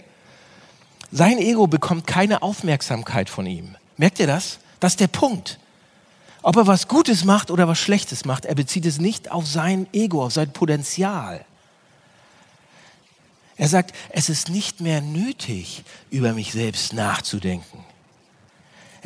Sein 1.09 1.37
Ego 1.37 1.67
bekommt 1.67 2.05
keine 2.05 2.41
Aufmerksamkeit 2.41 3.29
von 3.29 3.45
ihm. 3.45 3.77
Merkt 3.95 4.19
ihr 4.19 4.27
das? 4.27 4.59
Das 4.81 4.93
ist 4.93 4.99
der 4.99 5.07
Punkt. 5.07 5.57
Ob 6.41 6.57
er 6.57 6.67
was 6.67 6.89
Gutes 6.89 7.23
macht 7.23 7.49
oder 7.49 7.69
was 7.69 7.79
Schlechtes 7.79 8.25
macht, 8.25 8.43
er 8.43 8.55
bezieht 8.55 8.85
es 8.85 8.99
nicht 8.99 9.31
auf 9.31 9.47
sein 9.47 9.87
Ego, 9.93 10.25
auf 10.25 10.33
sein 10.33 10.51
Potenzial. 10.51 11.45
Er 13.55 13.69
sagt, 13.69 13.95
es 14.09 14.27
ist 14.27 14.49
nicht 14.49 14.81
mehr 14.81 14.99
nötig, 14.99 15.85
über 16.11 16.33
mich 16.33 16.51
selbst 16.51 16.91
nachzudenken. 16.91 17.84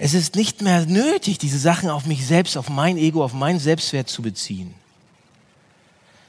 Es 0.02 0.14
ist 0.14 0.36
nicht 0.38 0.62
mehr 0.62 0.86
nötig, 0.86 1.40
diese 1.40 1.60
Sachen 1.60 1.90
auf 1.90 2.06
mich 2.06 2.26
selbst, 2.26 2.56
auf 2.56 2.70
mein 2.70 2.96
Ego, 2.96 3.22
auf 3.22 3.34
meinen 3.34 3.60
Selbstwert 3.60 4.08
zu 4.08 4.22
beziehen. 4.22 4.74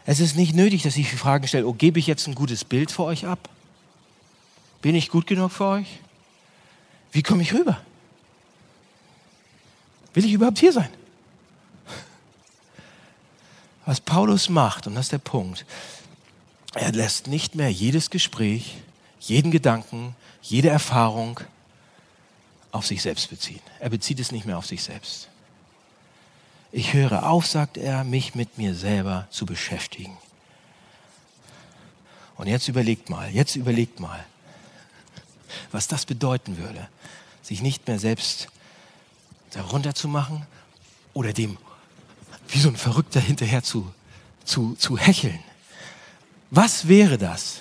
Es 0.04 0.18
ist 0.18 0.34
nicht 0.34 0.56
nötig, 0.56 0.82
dass 0.82 0.96
ich 0.96 1.08
Fragen 1.12 1.46
stelle, 1.46 1.68
oh, 1.68 1.72
gebe 1.72 2.00
ich 2.00 2.08
jetzt 2.08 2.26
ein 2.26 2.34
gutes 2.34 2.64
Bild 2.64 2.90
für 2.90 3.04
euch 3.04 3.26
ab? 3.26 3.48
Bin 4.82 4.96
ich 4.96 5.08
gut 5.08 5.28
genug 5.28 5.52
für 5.52 5.66
euch? 5.66 5.86
Wie 7.12 7.22
komme 7.22 7.42
ich 7.42 7.54
rüber? 7.54 7.80
Will 10.14 10.24
ich 10.24 10.32
überhaupt 10.32 10.58
hier 10.58 10.72
sein? 10.72 10.90
Was 13.86 14.00
Paulus 14.00 14.48
macht, 14.48 14.88
und 14.88 14.96
das 14.96 15.06
ist 15.06 15.12
der 15.12 15.18
Punkt, 15.18 15.64
er 16.74 16.90
lässt 16.90 17.28
nicht 17.28 17.54
mehr 17.54 17.70
jedes 17.70 18.10
Gespräch, 18.10 18.78
jeden 19.20 19.52
Gedanken, 19.52 20.16
jede 20.42 20.70
Erfahrung 20.70 21.38
auf 22.72 22.86
sich 22.86 23.02
selbst 23.02 23.30
beziehen. 23.30 23.60
Er 23.78 23.90
bezieht 23.90 24.20
es 24.20 24.32
nicht 24.32 24.46
mehr 24.46 24.58
auf 24.58 24.66
sich 24.66 24.82
selbst. 24.82 25.28
Ich 26.72 26.92
höre 26.92 27.28
auf, 27.28 27.46
sagt 27.46 27.76
er, 27.76 28.04
mich 28.04 28.34
mit 28.34 28.58
mir 28.58 28.74
selber 28.74 29.26
zu 29.30 29.44
beschäftigen. 29.44 30.16
Und 32.36 32.46
jetzt 32.46 32.68
überlegt 32.68 33.10
mal, 33.10 33.28
jetzt 33.30 33.56
überlegt 33.56 34.00
mal, 34.00 34.24
was 35.72 35.88
das 35.88 36.06
bedeuten 36.06 36.58
würde, 36.58 36.88
sich 37.42 37.60
nicht 37.60 37.86
mehr 37.88 37.98
selbst 37.98 38.48
darunter 39.50 39.94
zu 39.94 40.06
machen 40.06 40.46
oder 41.12 41.32
dem 41.32 41.58
wie 42.48 42.60
so 42.60 42.68
ein 42.68 42.76
Verrückter 42.76 43.20
hinterher 43.20 43.62
zu, 43.62 43.92
zu, 44.44 44.74
zu 44.74 44.96
hecheln. 44.96 45.38
Was 46.50 46.88
wäre 46.88 47.18
das? 47.18 47.60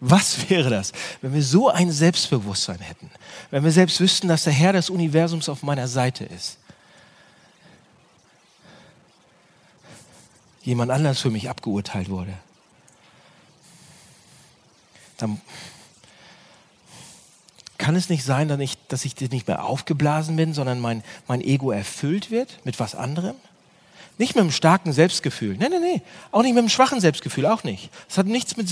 Was 0.00 0.48
wäre 0.48 0.70
das, 0.70 0.92
wenn 1.20 1.34
wir 1.34 1.42
so 1.42 1.68
ein 1.68 1.92
Selbstbewusstsein 1.92 2.78
hätten? 2.78 3.10
Wenn 3.50 3.64
wir 3.64 3.70
selbst 3.70 4.00
wüssten, 4.00 4.28
dass 4.28 4.44
der 4.44 4.52
Herr 4.52 4.72
des 4.72 4.88
Universums 4.88 5.48
auf 5.50 5.62
meiner 5.62 5.88
Seite 5.88 6.24
ist? 6.24 6.56
Jemand 10.62 10.90
anders 10.90 11.20
für 11.20 11.30
mich 11.30 11.50
abgeurteilt 11.50 12.08
wurde. 12.08 12.32
Dann 15.18 15.40
kann 17.76 17.96
es 17.96 18.08
nicht 18.08 18.24
sein, 18.24 18.48
dass 18.48 18.60
ich, 18.60 18.78
dass 18.88 19.04
ich 19.04 19.18
nicht 19.20 19.48
mehr 19.48 19.64
aufgeblasen 19.64 20.36
bin, 20.36 20.54
sondern 20.54 20.80
mein, 20.80 21.02
mein 21.28 21.42
Ego 21.42 21.72
erfüllt 21.72 22.30
wird 22.30 22.58
mit 22.64 22.78
was 22.80 22.94
anderem? 22.94 23.36
Nicht 24.16 24.34
mit 24.34 24.42
einem 24.42 24.52
starken 24.52 24.92
Selbstgefühl. 24.92 25.56
Nein, 25.58 25.70
nein, 25.72 25.80
nein. 25.80 26.02
Auch 26.30 26.42
nicht 26.42 26.52
mit 26.52 26.58
einem 26.60 26.68
schwachen 26.68 27.00
Selbstgefühl, 27.00 27.46
auch 27.46 27.64
nicht. 27.64 27.90
Es 28.08 28.18
hat 28.18 28.26
nichts 28.26 28.56
mit 28.56 28.68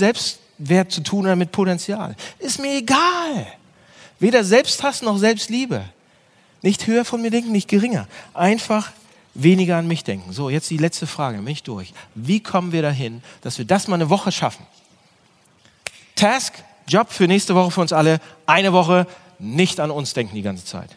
Selbstwert 0.59 0.91
zu 0.91 1.01
tun 1.01 1.21
oder 1.25 1.35
mit 1.35 1.51
Potenzial. 1.51 2.15
Ist 2.37 2.59
mir 2.59 2.77
egal. 2.77 3.47
Weder 4.19 4.43
Selbsthass 4.43 5.01
noch 5.01 5.17
Selbstliebe. 5.17 5.85
Nicht 6.61 6.87
höher 6.87 7.05
von 7.05 7.21
mir 7.21 7.31
denken, 7.31 7.51
nicht 7.51 7.69
geringer. 7.69 8.07
Einfach 8.33 8.91
weniger 9.33 9.77
an 9.77 9.87
mich 9.87 10.03
denken. 10.03 10.33
So, 10.33 10.49
jetzt 10.49 10.69
die 10.69 10.77
letzte 10.77 11.07
Frage, 11.07 11.41
mich 11.41 11.63
durch. 11.63 11.93
Wie 12.15 12.41
kommen 12.41 12.73
wir 12.73 12.81
dahin, 12.81 13.23
dass 13.41 13.57
wir 13.57 13.65
das 13.65 13.87
mal 13.87 13.95
eine 13.95 14.09
Woche 14.09 14.31
schaffen? 14.31 14.65
Task, 16.15 16.53
Job 16.87 17.11
für 17.11 17.27
nächste 17.27 17.55
Woche 17.55 17.71
für 17.71 17.81
uns 17.81 17.93
alle. 17.93 18.19
Eine 18.45 18.73
Woche 18.73 19.07
nicht 19.37 19.79
an 19.79 19.91
uns 19.91 20.13
denken 20.13 20.35
die 20.35 20.41
ganze 20.41 20.65
Zeit. 20.65 20.89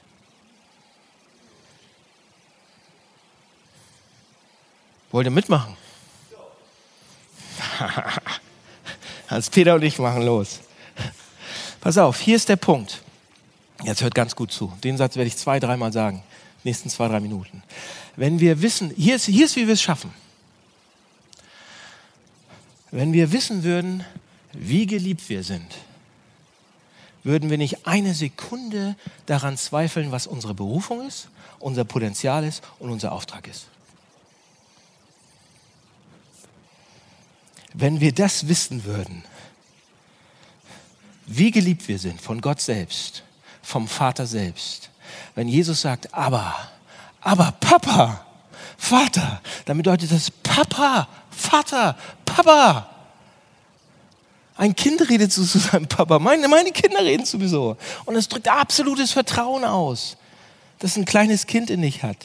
Wollt 5.12 5.26
ihr 5.26 5.30
mitmachen? 5.30 5.76
Hans 9.32 9.48
Peter 9.48 9.74
und 9.74 9.82
ich 9.82 9.98
machen 9.98 10.22
los. 10.22 10.60
Pass 11.80 11.96
auf, 11.96 12.20
hier 12.20 12.36
ist 12.36 12.50
der 12.50 12.56
Punkt. 12.56 13.00
Jetzt 13.82 14.02
hört 14.02 14.14
ganz 14.14 14.36
gut 14.36 14.52
zu. 14.52 14.70
Den 14.84 14.98
Satz 14.98 15.16
werde 15.16 15.28
ich 15.28 15.38
zwei, 15.38 15.58
dreimal 15.58 15.90
sagen. 15.90 16.22
Nächsten 16.64 16.90
zwei, 16.90 17.08
drei 17.08 17.18
Minuten. 17.18 17.62
Wenn 18.14 18.40
wir 18.40 18.60
wissen, 18.60 18.92
hier 18.94 19.16
ist, 19.16 19.24
hier 19.24 19.46
ist 19.46 19.56
wie 19.56 19.66
wir 19.66 19.72
es 19.72 19.80
schaffen. 19.80 20.12
Wenn 22.90 23.14
wir 23.14 23.32
wissen 23.32 23.64
würden, 23.64 24.04
wie 24.52 24.84
geliebt 24.84 25.26
wir 25.30 25.42
sind, 25.42 25.76
würden 27.24 27.48
wir 27.48 27.56
nicht 27.56 27.86
eine 27.86 28.12
Sekunde 28.12 28.96
daran 29.24 29.56
zweifeln, 29.56 30.12
was 30.12 30.26
unsere 30.26 30.52
Berufung 30.52 31.08
ist, 31.08 31.28
unser 31.58 31.84
Potenzial 31.84 32.44
ist 32.44 32.62
und 32.78 32.90
unser 32.90 33.12
Auftrag 33.12 33.48
ist. 33.48 33.71
Wenn 37.74 38.00
wir 38.00 38.12
das 38.12 38.48
wissen 38.48 38.84
würden, 38.84 39.24
wie 41.26 41.50
geliebt 41.50 41.88
wir 41.88 41.98
sind 41.98 42.20
von 42.20 42.40
Gott 42.40 42.60
selbst, 42.60 43.22
vom 43.62 43.88
Vater 43.88 44.26
selbst. 44.26 44.90
Wenn 45.34 45.48
Jesus 45.48 45.82
sagt, 45.82 46.12
aber, 46.12 46.54
aber 47.20 47.52
Papa, 47.60 48.26
Vater, 48.76 49.40
dann 49.64 49.76
bedeutet 49.76 50.10
das 50.10 50.30
Papa, 50.30 51.08
Vater, 51.30 51.96
Papa. 52.24 52.88
Ein 54.56 54.74
Kind 54.74 55.08
redet 55.08 55.32
zu, 55.32 55.42
seinem 55.44 55.86
Papa. 55.86 56.18
Meine, 56.18 56.48
meine 56.48 56.72
Kinder 56.72 57.02
reden 57.02 57.24
sowieso. 57.24 57.76
Und 58.04 58.16
es 58.16 58.28
drückt 58.28 58.48
absolutes 58.48 59.12
Vertrauen 59.12 59.64
aus, 59.64 60.16
dass 60.80 60.96
ein 60.96 61.04
kleines 61.04 61.46
Kind 61.46 61.70
in 61.70 61.82
dich 61.82 62.02
hat. 62.02 62.18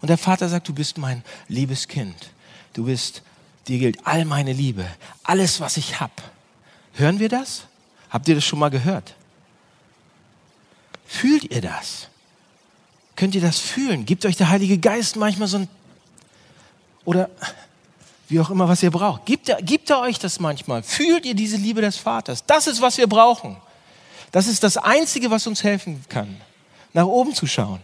Und 0.00 0.08
der 0.08 0.18
Vater 0.18 0.48
sagt, 0.48 0.68
du 0.68 0.72
bist 0.72 0.96
mein 0.96 1.22
liebes 1.48 1.88
Kind. 1.88 2.30
Du 2.72 2.84
bist 2.84 3.22
dir 3.68 3.78
gilt 3.78 4.06
all 4.06 4.24
meine 4.24 4.52
Liebe, 4.52 4.86
alles, 5.22 5.60
was 5.60 5.76
ich 5.76 6.00
habe. 6.00 6.12
Hören 6.94 7.18
wir 7.18 7.28
das? 7.28 7.64
Habt 8.10 8.28
ihr 8.28 8.34
das 8.34 8.44
schon 8.44 8.58
mal 8.58 8.70
gehört? 8.70 9.14
Fühlt 11.06 11.50
ihr 11.50 11.60
das? 11.60 12.08
Könnt 13.16 13.34
ihr 13.34 13.40
das 13.40 13.58
fühlen? 13.58 14.04
Gibt 14.04 14.24
euch 14.26 14.36
der 14.36 14.48
Heilige 14.48 14.78
Geist 14.78 15.16
manchmal 15.16 15.48
so 15.48 15.58
ein... 15.58 15.68
Oder 17.04 17.30
wie 18.28 18.40
auch 18.40 18.50
immer, 18.50 18.68
was 18.68 18.82
ihr 18.82 18.90
braucht. 18.90 19.24
Gibt 19.24 19.48
er, 19.48 19.62
gibt 19.62 19.88
er 19.90 20.00
euch 20.00 20.18
das 20.18 20.40
manchmal? 20.40 20.82
Fühlt 20.82 21.24
ihr 21.24 21.34
diese 21.34 21.56
Liebe 21.56 21.80
des 21.80 21.96
Vaters? 21.96 22.44
Das 22.44 22.66
ist, 22.66 22.80
was 22.80 22.98
wir 22.98 23.06
brauchen. 23.06 23.56
Das 24.32 24.48
ist 24.48 24.62
das 24.62 24.76
Einzige, 24.76 25.30
was 25.30 25.46
uns 25.46 25.62
helfen 25.62 26.04
kann, 26.08 26.36
nach 26.92 27.06
oben 27.06 27.34
zu 27.34 27.46
schauen. 27.46 27.80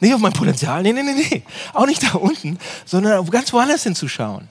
Nicht 0.00 0.14
auf 0.14 0.20
mein 0.20 0.32
Potenzial, 0.32 0.82
nee, 0.82 0.92
nee, 0.92 1.02
nee, 1.02 1.12
nee. 1.14 1.42
Auch 1.72 1.86
nicht 1.86 2.02
da 2.02 2.14
unten, 2.14 2.58
sondern 2.84 3.28
ganz 3.30 3.52
woanders 3.52 3.82
hinzuschauen. 3.82 4.48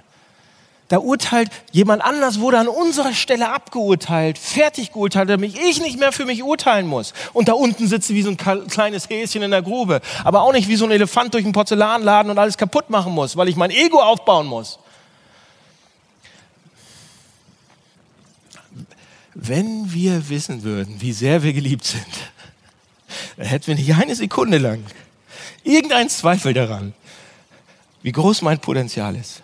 Da 0.94 1.00
urteilt 1.00 1.50
jemand 1.72 2.04
anders, 2.04 2.40
wurde 2.40 2.60
an 2.60 2.68
unserer 2.68 3.16
Stelle 3.16 3.50
abgeurteilt, 3.50 4.38
fertig 4.38 4.92
geurteilt, 4.92 5.28
damit 5.28 5.58
ich 5.58 5.82
nicht 5.82 6.00
mehr 6.00 6.12
für 6.12 6.24
mich 6.24 6.44
urteilen 6.44 6.86
muss. 6.86 7.16
Und 7.34 7.48
da 7.48 7.54
unten 7.54 7.88
sitze 7.88 8.14
wie 8.14 8.22
so 8.22 8.30
ein 8.30 8.38
kleines 8.38 9.10
Häschen 9.10 9.42
in 9.42 9.50
der 9.50 9.64
Grube. 9.64 10.02
Aber 10.24 10.44
auch 10.44 10.54
nicht 10.54 10.68
wie 10.68 10.76
so 10.76 10.86
ein 10.86 10.92
Elefant 10.92 11.34
durch 11.34 11.46
einen 11.46 11.52
Porzellanladen 11.52 12.30
und 12.30 12.38
alles 12.38 12.60
kaputt 12.60 12.92
machen 12.92 13.12
muss, 13.12 13.36
weil 13.36 13.50
ich 13.50 13.56
mein 13.56 13.72
Ego 13.72 14.04
aufbauen 14.04 14.46
muss. 14.46 14.78
Wenn 19.34 19.92
wir 19.92 20.30
wissen 20.30 20.62
würden, 20.62 21.02
wie 21.02 21.14
sehr 21.14 21.42
wir 21.42 21.54
geliebt 21.54 21.86
sind, 21.86 22.06
dann 23.38 23.48
hätten 23.48 23.66
wir 23.66 23.76
nicht 23.78 23.96
eine 23.96 24.14
Sekunde 24.14 24.60
lang 24.60 24.84
irgendeinen 25.64 26.10
Zweifel 26.10 26.54
daran, 26.54 26.94
wie 28.04 28.12
groß 28.12 28.44
mein 28.44 28.60
Potenzial 28.60 29.16
ist. 29.16 29.42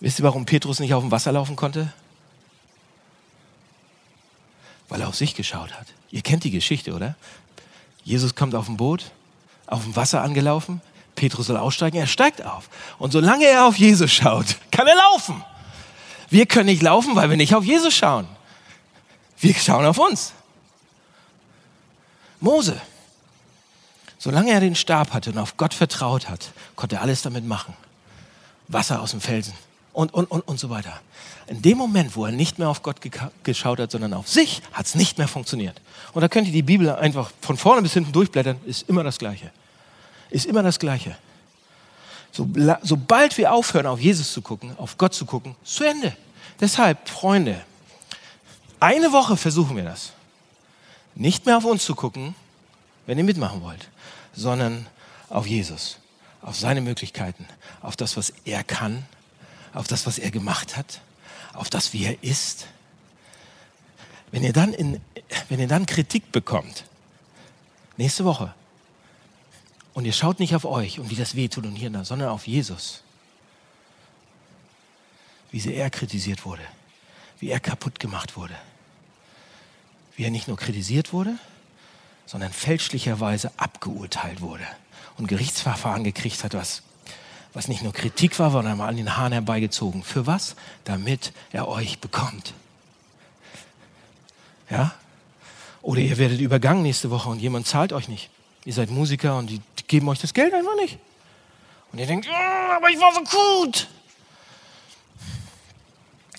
Wisst 0.00 0.18
ihr, 0.20 0.24
warum 0.24 0.44
Petrus 0.44 0.78
nicht 0.78 0.92
auf 0.94 1.02
dem 1.02 1.10
Wasser 1.10 1.32
laufen 1.32 1.56
konnte? 1.56 1.92
Weil 4.88 5.00
er 5.00 5.08
auf 5.08 5.16
sich 5.16 5.34
geschaut 5.34 5.72
hat. 5.72 5.86
Ihr 6.10 6.22
kennt 6.22 6.44
die 6.44 6.50
Geschichte, 6.50 6.92
oder? 6.92 7.16
Jesus 8.04 8.34
kommt 8.34 8.54
auf 8.54 8.66
dem 8.66 8.76
Boot, 8.76 9.10
auf 9.66 9.82
dem 9.82 9.96
Wasser 9.96 10.22
angelaufen. 10.22 10.80
Petrus 11.16 11.46
soll 11.46 11.56
aussteigen, 11.56 11.98
er 11.98 12.06
steigt 12.06 12.44
auf. 12.44 12.68
Und 12.98 13.10
solange 13.10 13.46
er 13.46 13.66
auf 13.66 13.76
Jesus 13.76 14.12
schaut, 14.12 14.56
kann 14.70 14.86
er 14.86 14.96
laufen. 14.96 15.42
Wir 16.28 16.46
können 16.46 16.66
nicht 16.66 16.82
laufen, 16.82 17.16
weil 17.16 17.30
wir 17.30 17.36
nicht 17.36 17.54
auf 17.54 17.64
Jesus 17.64 17.94
schauen. 17.94 18.28
Wir 19.40 19.54
schauen 19.54 19.86
auf 19.86 19.98
uns. 19.98 20.32
Mose, 22.38 22.80
solange 24.18 24.52
er 24.52 24.60
den 24.60 24.74
Stab 24.74 25.12
hatte 25.14 25.30
und 25.30 25.38
auf 25.38 25.56
Gott 25.56 25.72
vertraut 25.72 26.28
hat, 26.28 26.50
konnte 26.74 26.96
er 26.96 27.02
alles 27.02 27.22
damit 27.22 27.46
machen. 27.46 27.74
Wasser 28.68 29.00
aus 29.00 29.12
dem 29.12 29.20
Felsen 29.20 29.54
und, 29.96 30.12
und, 30.12 30.30
und, 30.30 30.46
und 30.46 30.60
so 30.60 30.68
weiter. 30.68 31.00
In 31.46 31.62
dem 31.62 31.78
Moment, 31.78 32.16
wo 32.16 32.26
er 32.26 32.32
nicht 32.32 32.58
mehr 32.58 32.68
auf 32.68 32.82
Gott 32.82 32.96
geschaut 33.44 33.80
hat, 33.80 33.90
sondern 33.90 34.12
auf 34.12 34.28
sich, 34.28 34.60
hat 34.74 34.84
es 34.84 34.94
nicht 34.94 35.16
mehr 35.16 35.26
funktioniert. 35.26 35.80
Und 36.12 36.20
da 36.20 36.28
könnt 36.28 36.46
ihr 36.46 36.52
die 36.52 36.62
Bibel 36.62 36.90
einfach 36.90 37.30
von 37.40 37.56
vorne 37.56 37.80
bis 37.80 37.94
hinten 37.94 38.12
durchblättern, 38.12 38.58
ist 38.66 38.90
immer 38.90 39.02
das 39.02 39.18
Gleiche. 39.18 39.50
Ist 40.28 40.44
immer 40.44 40.62
das 40.62 40.78
Gleiche. 40.78 41.16
So, 42.30 42.46
sobald 42.82 43.38
wir 43.38 43.54
aufhören, 43.54 43.86
auf 43.86 43.98
Jesus 43.98 44.34
zu 44.34 44.42
gucken, 44.42 44.76
auf 44.76 44.98
Gott 44.98 45.14
zu 45.14 45.24
gucken, 45.24 45.56
zu 45.64 45.84
Ende. 45.84 46.14
Deshalb, 46.60 47.08
Freunde, 47.08 47.64
eine 48.78 49.12
Woche 49.12 49.38
versuchen 49.38 49.76
wir 49.76 49.84
das. 49.84 50.12
Nicht 51.14 51.46
mehr 51.46 51.56
auf 51.56 51.64
uns 51.64 51.86
zu 51.86 51.94
gucken, 51.94 52.34
wenn 53.06 53.16
ihr 53.16 53.24
mitmachen 53.24 53.62
wollt, 53.62 53.88
sondern 54.34 54.86
auf 55.30 55.46
Jesus, 55.46 55.96
auf 56.42 56.54
seine 56.54 56.82
Möglichkeiten, 56.82 57.46
auf 57.80 57.96
das, 57.96 58.18
was 58.18 58.34
er 58.44 58.62
kann 58.62 59.06
auf 59.76 59.86
das, 59.86 60.06
was 60.06 60.18
er 60.18 60.30
gemacht 60.30 60.76
hat, 60.76 61.00
auf 61.52 61.68
das, 61.68 61.92
wie 61.92 62.04
er 62.04 62.22
ist. 62.22 62.66
Wenn 64.30 64.42
ihr 64.42 64.52
dann, 64.52 64.72
in, 64.72 65.00
wenn 65.48 65.60
ihr 65.60 65.68
dann 65.68 65.86
Kritik 65.86 66.32
bekommt, 66.32 66.84
nächste 67.96 68.24
Woche, 68.24 68.54
und 69.92 70.04
ihr 70.04 70.12
schaut 70.12 70.40
nicht 70.40 70.54
auf 70.54 70.64
euch 70.64 70.98
und 70.98 71.10
wie 71.10 71.14
das 71.14 71.36
weh 71.36 71.48
tut 71.48 71.64
und 71.64 71.76
hier 71.76 71.88
und 71.88 71.94
da, 71.94 72.04
sondern 72.04 72.28
auf 72.30 72.46
Jesus, 72.46 73.02
wie 75.50 75.60
sehr 75.60 75.76
er 75.76 75.90
kritisiert 75.90 76.44
wurde, 76.44 76.62
wie 77.38 77.50
er 77.50 77.60
kaputt 77.60 78.00
gemacht 78.00 78.36
wurde, 78.36 78.56
wie 80.16 80.24
er 80.24 80.30
nicht 80.30 80.48
nur 80.48 80.56
kritisiert 80.56 81.12
wurde, 81.12 81.38
sondern 82.24 82.52
fälschlicherweise 82.52 83.52
abgeurteilt 83.58 84.40
wurde 84.40 84.66
und 85.16 85.28
Gerichtsverfahren 85.28 86.02
gekriegt 86.02 86.44
hat, 86.44 86.54
was 86.54 86.82
was 87.56 87.68
nicht 87.68 87.82
nur 87.82 87.94
Kritik 87.94 88.38
war, 88.38 88.50
sondern 88.50 88.76
mal 88.76 88.86
an 88.86 88.98
den 88.98 89.16
Haaren 89.16 89.32
herbeigezogen. 89.32 90.02
Für 90.02 90.26
was? 90.26 90.56
Damit 90.84 91.32
er 91.52 91.68
euch 91.68 92.00
bekommt. 92.00 92.52
Ja? 94.68 94.94
Oder 95.80 96.02
ihr 96.02 96.18
werdet 96.18 96.38
übergangen 96.38 96.82
nächste 96.82 97.10
Woche 97.10 97.30
und 97.30 97.38
jemand 97.38 97.66
zahlt 97.66 97.94
euch 97.94 98.08
nicht. 98.08 98.28
Ihr 98.66 98.74
seid 98.74 98.90
Musiker 98.90 99.38
und 99.38 99.46
die 99.46 99.62
geben 99.86 100.06
euch 100.10 100.18
das 100.18 100.34
Geld 100.34 100.52
einfach 100.52 100.76
nicht. 100.76 100.98
Und 101.92 101.98
ihr 101.98 102.06
denkt, 102.06 102.28
oh, 102.30 102.72
aber 102.74 102.90
ich 102.90 103.00
war 103.00 103.14
so 103.14 103.20
gut. 103.22 103.88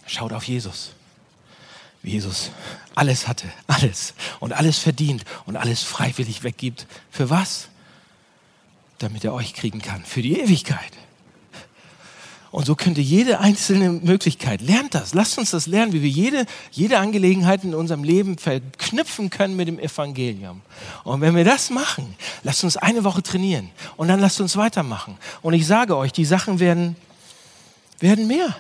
Schaut 0.06 0.34
auf 0.34 0.44
Jesus. 0.44 0.92
Wie 2.04 2.12
Jesus 2.12 2.52
alles 2.94 3.28
hatte, 3.28 3.52
alles 3.66 4.14
und 4.40 4.54
alles 4.54 4.78
verdient 4.78 5.26
und 5.48 5.56
alles 5.56 5.82
freiwillig 5.82 6.44
weggibt. 6.44 6.86
Für 7.10 7.32
was? 7.32 7.70
Damit 9.00 9.24
er 9.24 9.34
euch 9.34 9.56
kriegen 9.56 9.82
kann, 9.82 10.06
für 10.06 10.22
die 10.22 10.40
Ewigkeit. 10.40 10.92
Und 12.52 12.66
so 12.66 12.76
könnte 12.76 13.02
jede 13.02 13.40
einzelne 13.40 13.90
Möglichkeit, 13.90 14.62
lernt 14.62 14.96
das, 14.96 15.14
lasst 15.14 15.38
uns 15.38 15.52
das 15.52 15.68
lernen, 15.68 15.92
wie 15.94 16.02
wir 16.02 16.10
jede, 16.10 16.46
jede 16.72 17.00
Angelegenheit 17.00 17.64
in 17.64 17.76
unserem 17.76 18.04
Leben 18.04 18.38
verknüpfen 18.38 19.30
können 19.30 19.56
mit 19.56 19.68
dem 19.68 19.80
Evangelium. 19.80 20.62
Und 21.04 21.22
wenn 21.22 21.36
wir 21.36 21.44
das 21.44 21.70
machen, 21.70 22.16
lasst 22.44 22.64
uns 22.64 22.78
eine 22.78 23.04
Woche 23.04 23.22
trainieren 23.22 23.70
und 23.98 24.08
dann 24.08 24.20
lasst 24.20 24.40
uns 24.40 24.56
weitermachen. 24.56 25.18
Und 25.42 25.54
ich 25.54 25.68
sage 25.68 25.98
euch, 25.98 26.14
die 26.14 26.26
Sachen 26.26 26.60
werden, 26.60 26.96
werden 28.00 28.28
mehr. 28.28 28.56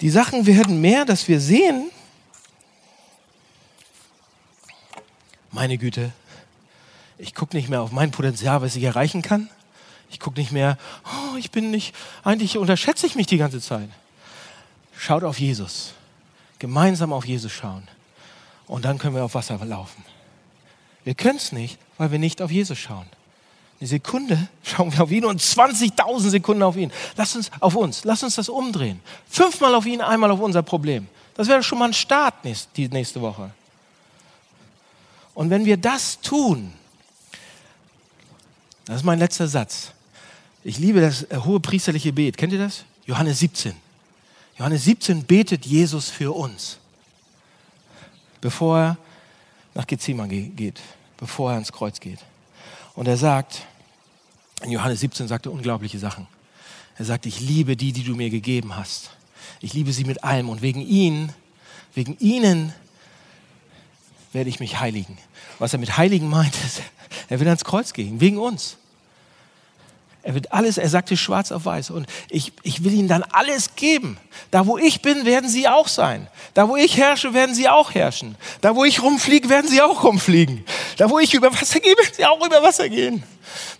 Die 0.00 0.10
Sachen 0.10 0.46
werden 0.46 0.80
mehr, 0.80 1.04
dass 1.04 1.26
wir 1.28 1.40
sehen, 1.40 1.90
meine 5.50 5.78
Güte, 5.78 6.12
ich 7.18 7.34
gucke 7.34 7.56
nicht 7.56 7.68
mehr 7.68 7.82
auf 7.82 7.92
mein 7.92 8.12
Potenzial, 8.12 8.62
was 8.62 8.76
ich 8.76 8.84
erreichen 8.84 9.20
kann, 9.20 9.50
ich 10.10 10.20
gucke 10.20 10.38
nicht 10.38 10.52
mehr, 10.52 10.76
oh, 11.04 11.36
ich 11.36 11.50
bin 11.50 11.70
nicht, 11.70 11.94
eigentlich 12.24 12.58
unterschätze 12.58 13.06
ich 13.06 13.14
mich 13.14 13.26
die 13.26 13.38
ganze 13.38 13.60
Zeit. 13.60 13.88
Schaut 14.96 15.24
auf 15.24 15.38
Jesus. 15.38 15.94
Gemeinsam 16.58 17.12
auf 17.12 17.24
Jesus 17.24 17.52
schauen. 17.52 17.88
Und 18.66 18.84
dann 18.84 18.98
können 18.98 19.14
wir 19.14 19.24
auf 19.24 19.34
Wasser 19.34 19.58
laufen. 19.64 20.04
Wir 21.04 21.14
können 21.14 21.38
es 21.38 21.52
nicht, 21.52 21.78
weil 21.96 22.12
wir 22.12 22.18
nicht 22.18 22.42
auf 22.42 22.50
Jesus 22.50 22.78
schauen. 22.78 23.06
Eine 23.80 23.88
Sekunde 23.88 24.48
schauen 24.62 24.92
wir 24.92 25.02
auf 25.02 25.10
ihn 25.10 25.24
und 25.24 25.40
20.000 25.40 26.28
Sekunden 26.28 26.62
auf 26.62 26.76
ihn. 26.76 26.92
Lass 27.16 27.34
uns 27.34 27.50
auf 27.60 27.74
uns, 27.74 28.04
lass 28.04 28.22
uns 28.22 28.34
das 28.34 28.48
umdrehen. 28.50 29.00
Fünfmal 29.28 29.74
auf 29.74 29.86
ihn, 29.86 30.02
einmal 30.02 30.30
auf 30.30 30.40
unser 30.40 30.62
Problem. 30.62 31.08
Das 31.34 31.48
wäre 31.48 31.62
schon 31.62 31.78
mal 31.78 31.86
ein 31.86 31.94
Start 31.94 32.34
die 32.76 32.88
nächste 32.88 33.22
Woche. 33.22 33.50
Und 35.34 35.48
wenn 35.48 35.64
wir 35.64 35.78
das 35.78 36.20
tun, 36.20 36.74
das 38.84 38.96
ist 38.96 39.04
mein 39.04 39.18
letzter 39.18 39.48
Satz, 39.48 39.92
ich 40.64 40.78
liebe 40.78 41.00
das 41.00 41.22
äh, 41.24 41.36
hohe 41.36 41.60
priesterliche 41.60 42.08
Gebet. 42.08 42.36
Kennt 42.36 42.52
ihr 42.52 42.58
das? 42.58 42.84
Johannes 43.06 43.38
17. 43.38 43.74
Johannes 44.58 44.84
17 44.84 45.24
betet 45.24 45.64
Jesus 45.64 46.10
für 46.10 46.34
uns, 46.36 46.78
bevor 48.40 48.78
er 48.78 48.96
nach 49.74 49.86
Gethsemane 49.86 50.28
geht, 50.28 50.80
bevor 51.16 51.50
er 51.50 51.54
ans 51.54 51.72
Kreuz 51.72 51.98
geht. 51.98 52.18
Und 52.94 53.08
er 53.08 53.16
sagt, 53.16 53.62
in 54.62 54.72
Johannes 54.72 55.00
17 55.00 55.28
sagt 55.28 55.46
er 55.46 55.52
unglaubliche 55.52 55.98
Sachen. 55.98 56.26
Er 56.98 57.06
sagt, 57.06 57.24
ich 57.24 57.40
liebe 57.40 57.76
die, 57.76 57.92
die 57.92 58.04
du 58.04 58.14
mir 58.14 58.28
gegeben 58.28 58.76
hast. 58.76 59.10
Ich 59.62 59.72
liebe 59.72 59.92
sie 59.92 60.04
mit 60.04 60.22
allem 60.22 60.50
und 60.50 60.60
wegen 60.60 60.82
ihnen, 60.82 61.32
wegen 61.94 62.18
ihnen 62.18 62.74
werde 64.32 64.50
ich 64.50 64.60
mich 64.60 64.80
heiligen. 64.80 65.16
Was 65.58 65.72
er 65.72 65.78
mit 65.78 65.96
heiligen 65.96 66.28
meint, 66.28 66.54
ist, 66.66 66.82
er 67.28 67.40
will 67.40 67.48
ans 67.48 67.64
Kreuz 67.64 67.94
gehen, 67.94 68.20
wegen 68.20 68.38
uns. 68.38 68.76
Er 70.22 70.34
wird 70.34 70.52
alles, 70.52 70.76
er 70.76 70.88
sagte 70.88 71.16
schwarz 71.16 71.50
auf 71.50 71.64
weiß. 71.64 71.90
Und 71.90 72.06
ich, 72.28 72.52
ich 72.62 72.84
will 72.84 72.92
ihnen 72.92 73.08
dann 73.08 73.22
alles 73.22 73.74
geben. 73.74 74.18
Da, 74.50 74.66
wo 74.66 74.76
ich 74.76 75.00
bin, 75.00 75.24
werden 75.24 75.48
sie 75.48 75.66
auch 75.66 75.88
sein. 75.88 76.28
Da, 76.54 76.68
wo 76.68 76.76
ich 76.76 76.96
herrsche, 76.98 77.32
werden 77.32 77.54
sie 77.54 77.68
auch 77.68 77.94
herrschen. 77.94 78.36
Da, 78.60 78.76
wo 78.76 78.84
ich 78.84 79.02
rumfliege, 79.02 79.48
werden 79.48 79.68
sie 79.68 79.80
auch 79.80 80.04
rumfliegen. 80.04 80.64
Da, 80.98 81.08
wo 81.08 81.18
ich 81.18 81.32
über 81.32 81.52
Wasser 81.52 81.80
gehe, 81.80 81.96
werden 81.96 82.14
sie 82.14 82.26
auch 82.26 82.44
über 82.44 82.62
Wasser 82.62 82.88
gehen. 82.88 83.22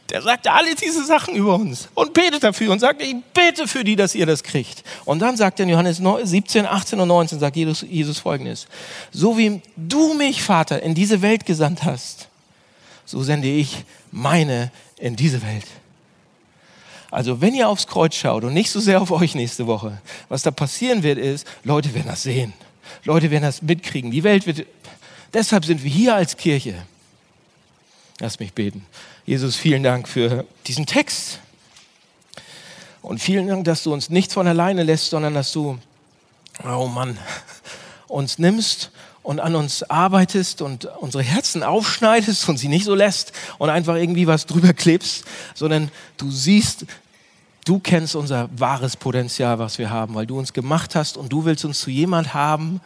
Der 0.08 0.22
sagte 0.22 0.50
alle 0.50 0.74
diese 0.74 1.04
Sachen 1.04 1.36
über 1.36 1.54
uns 1.54 1.88
und 1.94 2.12
betet 2.14 2.42
dafür 2.42 2.72
und 2.72 2.80
sagt, 2.80 3.00
ich 3.00 3.14
bete 3.32 3.68
für 3.68 3.84
die, 3.84 3.94
dass 3.94 4.14
ihr 4.14 4.26
das 4.26 4.42
kriegt. 4.42 4.82
Und 5.04 5.20
dann 5.20 5.36
sagt 5.36 5.60
er 5.60 5.64
in 5.64 5.68
Johannes 5.68 5.98
17, 5.98 6.66
18 6.66 6.98
und 6.98 7.08
19, 7.08 7.38
sagt 7.38 7.54
Jesus, 7.54 7.82
Jesus 7.88 8.18
folgendes. 8.18 8.66
So 9.12 9.38
wie 9.38 9.62
du 9.76 10.14
mich, 10.14 10.42
Vater, 10.42 10.82
in 10.82 10.94
diese 10.94 11.22
Welt 11.22 11.46
gesandt 11.46 11.84
hast, 11.84 12.28
so 13.04 13.22
sende 13.22 13.48
ich 13.48 13.84
meine 14.10 14.72
in 14.98 15.14
diese 15.14 15.42
Welt. 15.42 15.66
Also 17.10 17.40
wenn 17.40 17.54
ihr 17.54 17.68
aufs 17.68 17.86
Kreuz 17.86 18.14
schaut 18.14 18.44
und 18.44 18.54
nicht 18.54 18.70
so 18.70 18.80
sehr 18.80 19.00
auf 19.00 19.10
euch 19.10 19.34
nächste 19.34 19.66
Woche, 19.66 20.00
was 20.28 20.42
da 20.42 20.50
passieren 20.50 21.02
wird, 21.02 21.18
ist, 21.18 21.46
Leute 21.64 21.92
werden 21.94 22.06
das 22.08 22.22
sehen. 22.22 22.52
Leute 23.04 23.30
werden 23.30 23.44
das 23.44 23.62
mitkriegen. 23.62 24.10
Die 24.10 24.22
Welt 24.22 24.46
wird, 24.46 24.66
deshalb 25.32 25.64
sind 25.64 25.82
wir 25.82 25.90
hier 25.90 26.14
als 26.14 26.36
Kirche. 26.36 26.82
Lass 28.20 28.38
mich 28.38 28.52
beten. 28.52 28.86
Jesus, 29.26 29.56
vielen 29.56 29.82
Dank 29.82 30.08
für 30.08 30.44
diesen 30.66 30.86
Text. 30.86 31.40
Und 33.02 33.20
vielen 33.20 33.48
Dank, 33.48 33.64
dass 33.64 33.82
du 33.82 33.92
uns 33.92 34.10
nichts 34.10 34.34
von 34.34 34.46
alleine 34.46 34.82
lässt, 34.82 35.10
sondern 35.10 35.34
dass 35.34 35.52
du, 35.52 35.78
oh 36.64 36.86
Mann, 36.86 37.18
uns 38.08 38.38
nimmst 38.38 38.90
und 39.22 39.40
an 39.40 39.54
uns 39.54 39.82
arbeitest 39.84 40.62
und 40.62 40.86
unsere 40.86 41.22
Herzen 41.22 41.62
aufschneidest 41.62 42.48
und 42.48 42.56
sie 42.56 42.68
nicht 42.68 42.84
so 42.84 42.94
lässt 42.94 43.32
und 43.58 43.70
einfach 43.70 43.96
irgendwie 43.96 44.26
was 44.26 44.46
drüber 44.46 44.72
klebst, 44.72 45.24
sondern 45.54 45.90
du 46.16 46.30
siehst, 46.30 46.86
du 47.64 47.78
kennst 47.78 48.16
unser 48.16 48.48
wahres 48.56 48.96
Potenzial, 48.96 49.58
was 49.58 49.78
wir 49.78 49.90
haben, 49.90 50.14
weil 50.14 50.26
du 50.26 50.38
uns 50.38 50.52
gemacht 50.52 50.94
hast 50.94 51.16
und 51.16 51.30
du 51.30 51.44
willst 51.44 51.64
uns 51.64 51.80
zu 51.80 51.90
jemand 51.90 52.32
haben, 52.32 52.80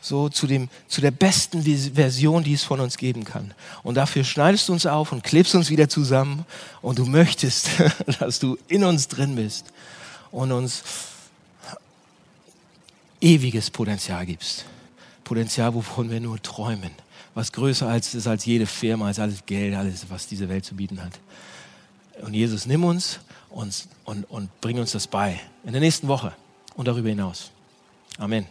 so 0.00 0.28
zu, 0.28 0.46
dem, 0.46 0.68
zu 0.86 1.00
der 1.00 1.10
besten 1.10 1.62
Version, 1.62 2.44
die 2.44 2.52
es 2.52 2.62
von 2.62 2.78
uns 2.80 2.98
geben 2.98 3.24
kann. 3.24 3.54
Und 3.82 3.94
dafür 3.94 4.22
schneidest 4.22 4.68
du 4.68 4.74
uns 4.74 4.84
auf 4.84 5.12
und 5.12 5.24
klebst 5.24 5.54
uns 5.54 5.70
wieder 5.70 5.88
zusammen 5.88 6.44
und 6.82 6.98
du 6.98 7.06
möchtest, 7.06 7.68
dass 8.20 8.38
du 8.38 8.58
in 8.68 8.84
uns 8.84 9.08
drin 9.08 9.34
bist 9.34 9.66
und 10.30 10.52
uns 10.52 10.82
ewiges 13.24 13.70
Potenzial 13.70 14.26
gibst. 14.26 14.66
Potenzial, 15.24 15.74
wovon 15.74 16.10
wir 16.10 16.20
nur 16.20 16.40
träumen. 16.40 16.90
Was 17.34 17.50
größer 17.50 17.88
als 17.88 18.14
ist 18.14 18.26
als 18.26 18.44
jede 18.44 18.66
Firma, 18.66 19.06
als 19.06 19.18
alles 19.18 19.44
Geld, 19.46 19.74
alles, 19.74 20.06
was 20.08 20.26
diese 20.28 20.48
Welt 20.48 20.64
zu 20.64 20.76
bieten 20.76 21.02
hat. 21.02 21.18
Und 22.22 22.34
Jesus, 22.34 22.66
nimm 22.66 22.84
uns 22.84 23.18
und, 23.50 23.88
und, 24.04 24.24
und 24.30 24.60
bring 24.60 24.78
uns 24.78 24.92
das 24.92 25.06
bei. 25.06 25.40
In 25.64 25.72
der 25.72 25.80
nächsten 25.80 26.06
Woche 26.06 26.32
und 26.76 26.86
darüber 26.86 27.08
hinaus. 27.08 27.50
Amen. 28.18 28.46